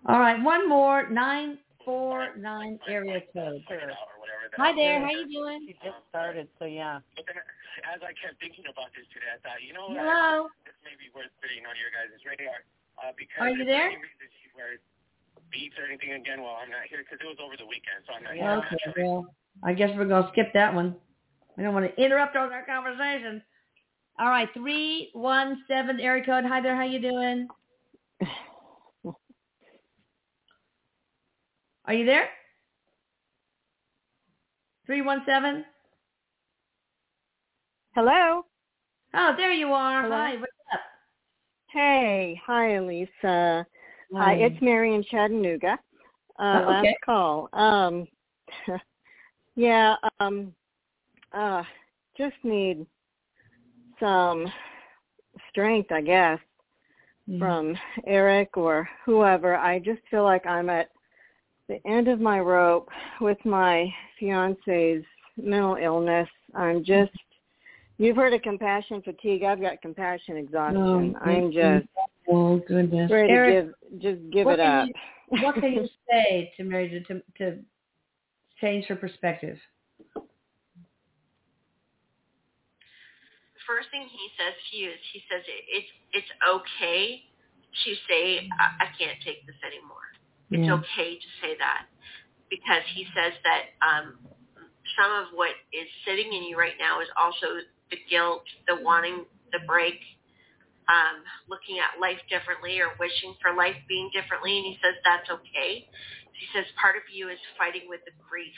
All 0.06 0.18
right, 0.18 0.40
one 0.42 0.68
more 0.68 1.08
nine 1.08 1.58
four 1.84 2.34
nine 2.36 2.78
area 2.86 3.22
code. 3.32 3.64
Hi 4.60 4.76
there. 4.76 5.00
How 5.00 5.10
you 5.10 5.24
doing? 5.32 5.64
She 5.66 5.72
just 5.80 5.96
started, 6.12 6.48
so 6.58 6.66
yeah. 6.68 7.00
But 7.16 7.24
then, 7.28 7.40
as 7.88 8.00
I 8.04 8.12
kept 8.12 8.36
thinking 8.36 8.68
about 8.68 8.92
this 8.92 9.08
today, 9.16 9.32
I 9.32 9.40
thought, 9.40 9.64
you 9.64 9.72
know 9.72 9.88
what? 9.88 9.96
Hello. 10.04 10.52
This 10.68 10.76
may 10.84 10.92
be 11.00 11.08
worth 11.16 11.32
putting 11.40 11.64
on 11.64 11.72
your 11.80 11.88
guys' 11.88 12.12
radar. 12.28 12.60
Uh, 13.00 13.16
because 13.16 13.40
Are 13.40 13.50
you 13.50 13.64
if 13.64 13.72
there? 13.72 13.88
for 13.88 13.96
any 13.96 14.04
reason 14.04 14.28
she 14.44 14.52
wears 14.52 14.80
beats 15.48 15.72
or 15.80 15.88
anything 15.88 16.12
again 16.12 16.44
while 16.44 16.60
I'm 16.60 16.68
not 16.68 16.84
here, 16.92 17.00
because 17.00 17.16
it 17.24 17.28
was 17.28 17.40
over 17.40 17.56
the 17.56 17.64
weekend, 17.64 18.04
so 18.04 18.12
I'm 18.12 18.24
not 18.28 18.36
Yeah. 18.36 18.60
here. 18.68 18.92
Okay. 18.92 19.08
Well, 19.08 19.32
I 19.64 19.72
guess 19.72 19.88
we're 19.96 20.04
gonna 20.04 20.28
skip 20.36 20.52
that 20.52 20.74
one. 20.76 21.00
I 21.56 21.62
don't 21.64 21.72
want 21.72 21.88
to 21.88 21.96
interrupt 21.96 22.36
all 22.36 22.52
our 22.52 22.64
conversation. 22.68 23.42
All 24.20 24.28
right, 24.28 24.48
three 24.52 25.08
one 25.16 25.64
seven 25.66 25.96
area 26.00 26.24
code. 26.24 26.44
Hi 26.44 26.60
there. 26.60 26.76
How 26.76 26.84
you 26.84 27.00
doing? 27.00 27.48
Are 31.84 31.94
you 31.94 32.04
there? 32.04 32.28
Three 34.86 35.02
one 35.02 35.22
seven. 35.26 35.64
Hello. 37.94 38.44
Oh, 39.14 39.34
there 39.36 39.52
you 39.52 39.68
are. 39.72 40.02
Hello? 40.02 40.16
Hi. 40.16 40.34
What's 40.36 40.52
up? 40.72 40.80
Hey, 41.70 42.40
hi, 42.44 42.74
Elisa. 42.76 43.08
Hi, 43.22 43.64
Hi. 44.14 44.32
it's 44.34 44.60
Mary 44.60 44.94
in 44.94 45.04
Chattanooga. 45.04 45.78
Uh, 46.38 46.62
Oh, 46.66 46.70
okay. 46.78 46.88
Last 46.88 46.96
call. 47.04 47.48
Um, 47.52 48.06
yeah, 49.54 49.94
um, 50.20 50.52
uh, 51.32 51.62
just 52.16 52.34
need 52.42 52.86
some 54.00 54.50
strength, 55.50 55.92
I 55.92 56.00
guess, 56.02 56.38
from 57.38 57.76
Erik 58.06 58.56
or 58.56 58.88
whoever. 59.06 59.56
I 59.56 59.78
just 59.78 60.00
feel 60.10 60.24
like 60.24 60.44
I'm 60.46 60.68
at 60.68 60.88
the 61.68 61.80
end 61.86 62.08
of 62.08 62.20
my 62.20 62.40
rope 62.40 62.88
with 63.20 63.38
my 63.44 63.92
fiance's 64.18 65.04
mental 65.36 65.76
illness. 65.76 66.28
I'm 66.54 66.84
just 66.84 67.12
You've 67.98 68.16
heard 68.16 68.34
of 68.34 68.42
compassion 68.42 69.00
fatigue. 69.02 69.44
I've 69.44 69.60
got 69.60 69.80
compassion 69.80 70.36
exhaustion. 70.36 71.14
Oh, 71.16 71.24
I'm 71.24 71.52
just 71.52 71.86
Oh 72.28 72.58
goodness. 72.66 73.10
ready 73.10 73.32
Erik, 73.32 73.66
to 73.66 73.72
give 73.92 74.02
just 74.02 74.30
give 74.32 74.48
it 74.48 74.60
up. 74.60 74.88
You, 74.88 75.42
what 75.42 75.54
can 75.56 75.72
you 75.72 75.86
say 76.10 76.52
to 76.56 76.64
Mary 76.64 76.88
to, 76.88 77.14
to 77.14 77.22
to 77.38 77.58
change 78.60 78.86
her 78.86 78.96
perspective? 78.96 79.58
first 83.66 83.88
thing 83.92 84.02
he 84.02 84.26
says 84.36 84.54
to 84.70 84.76
you 84.76 84.90
is 84.90 84.98
he 85.12 85.22
says 85.30 85.42
it, 85.46 85.62
it's 85.70 85.86
it's 86.12 86.32
okay 86.42 87.22
to 87.84 87.94
say 88.08 88.48
I, 88.58 88.84
I 88.84 88.86
can't 88.98 89.18
take 89.24 89.46
this 89.46 89.56
anymore. 89.62 90.10
It's 90.52 90.68
Yeah. 90.68 90.74
okay 90.74 91.18
to 91.18 91.28
say 91.40 91.56
that 91.58 91.86
because 92.50 92.82
he 92.94 93.06
says 93.14 93.32
that 93.44 93.62
um, 93.80 94.18
some 94.96 95.12
of 95.12 95.32
what 95.32 95.54
is 95.72 95.88
sitting 96.04 96.32
in 96.32 96.44
you 96.44 96.58
right 96.58 96.76
now 96.78 97.00
is 97.00 97.08
also 97.16 97.60
the 97.90 97.98
guilt, 98.08 98.44
the 98.68 98.76
wanting 98.82 99.26
the 99.52 99.60
break, 99.66 100.00
um, 100.88 101.22
looking 101.48 101.78
at 101.78 102.00
life 102.00 102.20
differently 102.28 102.80
or 102.80 102.90
wishing 102.98 103.34
for 103.40 103.54
life 103.54 103.76
being 103.88 104.10
differently. 104.12 104.56
And 104.58 104.66
he 104.66 104.78
says 104.82 104.94
that's 105.04 105.30
okay. 105.30 105.88
He 106.32 106.46
says 106.52 106.66
part 106.80 106.96
of 106.96 107.02
you 107.12 107.28
is 107.28 107.38
fighting 107.56 107.88
with 107.88 108.00
the 108.04 108.12
grief 108.28 108.56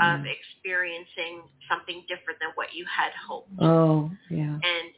of 0.00 0.20
Mm. 0.20 0.30
experiencing 0.30 1.42
something 1.68 2.04
different 2.08 2.38
than 2.40 2.50
what 2.54 2.72
you 2.72 2.84
had 2.86 3.12
hoped. 3.14 3.50
Oh, 3.60 4.10
yeah. 4.30 4.58
And 4.62 4.94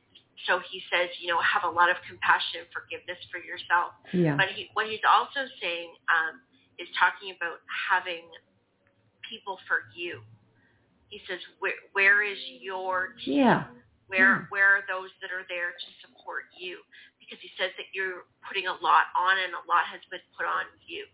so 0.47 0.61
he 0.70 0.80
says, 0.93 1.09
you 1.20 1.28
know, 1.28 1.41
have 1.41 1.64
a 1.64 1.72
lot 1.72 1.91
of 1.91 1.97
compassion 2.09 2.64
and 2.64 2.70
forgiveness 2.72 3.18
for 3.28 3.41
yourself. 3.43 3.93
Yeah. 4.12 4.36
But 4.36 4.53
he, 4.57 4.68
what 4.72 4.86
he's 4.88 5.05
also 5.05 5.45
saying 5.61 5.91
um, 6.09 6.41
is 6.78 6.88
talking 6.97 7.34
about 7.36 7.61
having 7.68 8.24
people 9.26 9.59
for 9.68 9.88
you. 9.93 10.20
He 11.09 11.20
says, 11.28 11.38
where, 11.59 11.76
where 11.93 12.22
is 12.22 12.38
your 12.62 13.18
team? 13.24 13.43
Yeah. 13.45 13.64
Where 14.11 14.51
where 14.51 14.66
are 14.66 14.82
those 14.91 15.11
that 15.22 15.30
are 15.30 15.47
there 15.47 15.70
to 15.70 15.88
support 16.03 16.51
you? 16.59 16.82
Because 17.22 17.38
he 17.38 17.47
says 17.55 17.70
that 17.78 17.95
you're 17.95 18.26
putting 18.43 18.66
a 18.66 18.74
lot 18.82 19.07
on 19.14 19.38
and 19.38 19.55
a 19.55 19.62
lot 19.70 19.86
has 19.86 20.03
been 20.11 20.22
put 20.34 20.51
on 20.51 20.66
you 20.82 21.07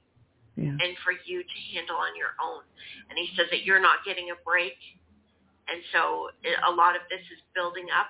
Yeah. 0.56 0.72
and 0.80 0.96
for 1.04 1.12
you 1.28 1.44
to 1.44 1.58
handle 1.76 2.00
on 2.00 2.16
your 2.16 2.32
own. 2.40 2.64
And 3.12 3.20
he 3.20 3.28
says 3.36 3.52
that 3.52 3.68
you're 3.68 3.84
not 3.84 4.00
getting 4.08 4.32
a 4.32 4.38
break. 4.48 4.80
And 5.68 5.84
so 5.92 6.32
a 6.64 6.72
lot 6.72 6.96
of 6.96 7.04
this 7.12 7.20
is 7.28 7.40
building 7.52 7.92
up 7.92 8.08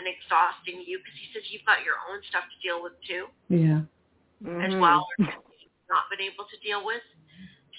and 0.00 0.08
exhausting 0.08 0.80
you 0.88 0.96
because 1.04 1.16
he 1.20 1.28
says 1.36 1.44
you've 1.52 1.68
got 1.68 1.84
your 1.84 2.00
own 2.08 2.24
stuff 2.32 2.48
to 2.48 2.56
deal 2.64 2.80
with 2.80 2.96
too 3.04 3.28
Yeah. 3.52 3.84
as 4.64 4.72
Mhm. 4.72 4.80
well 4.80 5.04
not 5.90 6.08
been 6.08 6.22
able 6.22 6.46
to 6.46 6.56
deal 6.62 6.84
with. 6.86 7.02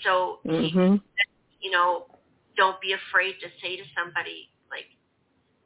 So 0.04 0.42
he, 0.44 0.72
Mhm. 0.76 1.02
you 1.62 1.72
know, 1.72 2.06
don't 2.56 2.80
be 2.82 2.92
afraid 2.94 3.40
to 3.40 3.50
say 3.62 3.78
to 3.78 3.86
somebody 3.96 4.52
like, 4.70 4.92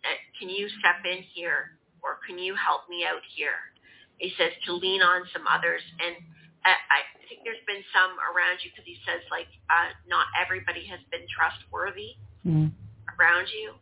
eh, 0.04 0.18
"Can 0.38 0.50
you 0.50 0.70
step 0.70 1.04
in 1.04 1.24
here?" 1.24 1.80
or 2.02 2.18
"Can 2.28 2.38
you 2.38 2.56
help 2.56 2.88
me 2.88 3.06
out 3.06 3.24
here?" 3.26 3.74
He 4.18 4.30
says 4.38 4.54
to 4.66 4.74
lean 4.74 5.02
on 5.02 5.28
some 5.30 5.48
others, 5.48 5.84
and 6.00 6.16
I, 6.64 6.76
I 6.90 7.00
think 7.28 7.44
there's 7.44 7.64
been 7.66 7.84
some 7.92 8.20
around 8.20 8.64
you 8.64 8.72
because 8.72 8.86
he 8.86 9.02
says 9.06 9.22
like 9.32 9.48
uh, 9.70 9.92
not 10.08 10.28
everybody 10.40 10.86
has 10.86 11.02
been 11.12 11.28
trustworthy 11.28 12.16
Mm. 12.46 12.72
around 13.20 13.50
you 13.50 13.74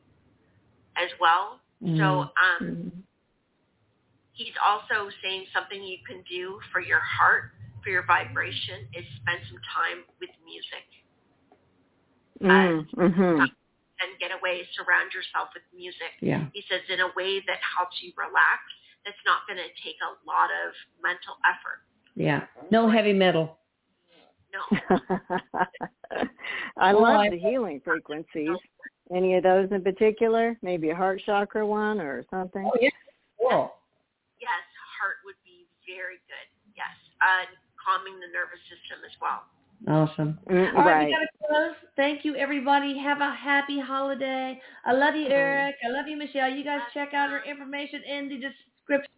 as 0.96 1.12
well. 1.20 1.60
So 1.84 2.32
um, 2.32 2.62
Mm-hmm. 2.62 2.90
he's 4.34 4.56
also 4.64 5.10
saying 5.22 5.46
something 5.54 5.84
you 5.84 5.98
can 6.08 6.24
do 6.30 6.60
for 6.72 6.80
your 6.80 7.02
heart, 7.04 7.52
for 7.84 7.90
your 7.90 8.06
vibration, 8.06 8.88
is 8.96 9.04
spend 9.22 9.40
some 9.52 9.60
time 9.76 10.04
with 10.20 10.30
music. 10.48 10.88
Mm, 12.42 12.88
mhm. 12.96 13.40
and 13.40 14.10
get 14.20 14.32
away, 14.32 14.68
surround 14.76 15.14
yourself 15.14 15.50
with 15.54 15.64
music. 15.76 16.12
Yeah. 16.20 16.46
He 16.54 16.64
says 16.70 16.82
in 16.90 17.00
a 17.00 17.08
way 17.16 17.40
that 17.48 17.60
helps 17.78 17.96
you 18.02 18.12
relax, 18.18 18.60
that's 19.06 19.18
not 19.26 19.48
going 19.48 19.58
to 19.60 19.70
take 19.84 19.96
a 20.04 20.12
lot 20.28 20.50
of 20.52 20.74
mental 21.02 21.36
effort. 21.48 21.84
Yeah. 22.16 22.48
No 22.72 22.90
heavy 22.90 23.14
metal. 23.14 23.58
No. 24.52 24.62
I 26.78 26.92
Oh, 26.92 27.00
love 27.00 27.20
I- 27.22 27.30
the 27.30 27.38
healing 27.40 27.82
frequencies. 27.84 28.58
Any 29.14 29.36
of 29.36 29.44
those 29.44 29.70
in 29.72 29.84
particular? 29.84 30.58
Maybe 30.62 30.90
a 30.90 30.96
heart 30.96 31.22
chakra 31.26 31.66
one 31.66 32.02
or 32.02 32.26
something? 32.32 32.66
Oh, 32.66 32.78
yeah. 32.82 32.90
Cool. 33.40 33.74
Yes, 34.42 34.64
heart 35.00 35.18
would 35.26 35.36
be 35.46 35.68
very 35.86 36.18
good. 36.28 36.48
Yes. 36.76 36.90
Uh, 37.22 37.46
calming 37.78 38.20
the 38.20 38.28
nervous 38.34 38.60
system 38.66 39.06
as 39.06 39.14
well. 39.22 39.44
Awesome. 39.86 40.40
Mm, 40.50 40.74
All 40.76 40.86
right, 40.86 40.94
right. 40.94 41.06
we 41.08 41.12
gotta 41.12 41.28
close. 41.48 41.76
Thank 41.96 42.24
you, 42.24 42.36
everybody. 42.36 42.98
Have 42.98 43.20
a 43.20 43.36
happy 43.36 43.80
holiday. 43.80 44.60
I 44.86 44.94
love 44.94 45.16
you, 45.16 45.28
Erik. 45.28 45.76
I 45.86 45.90
love 45.90 46.08
you, 46.08 46.18
Michelle. 46.18 46.50
You 46.50 46.64
guys 46.64 46.80
check 46.94 47.14
out 47.14 47.30
her 47.30 47.44
information 47.44 48.02
in 48.04 48.30
the 48.30 48.36
description. 48.36 49.12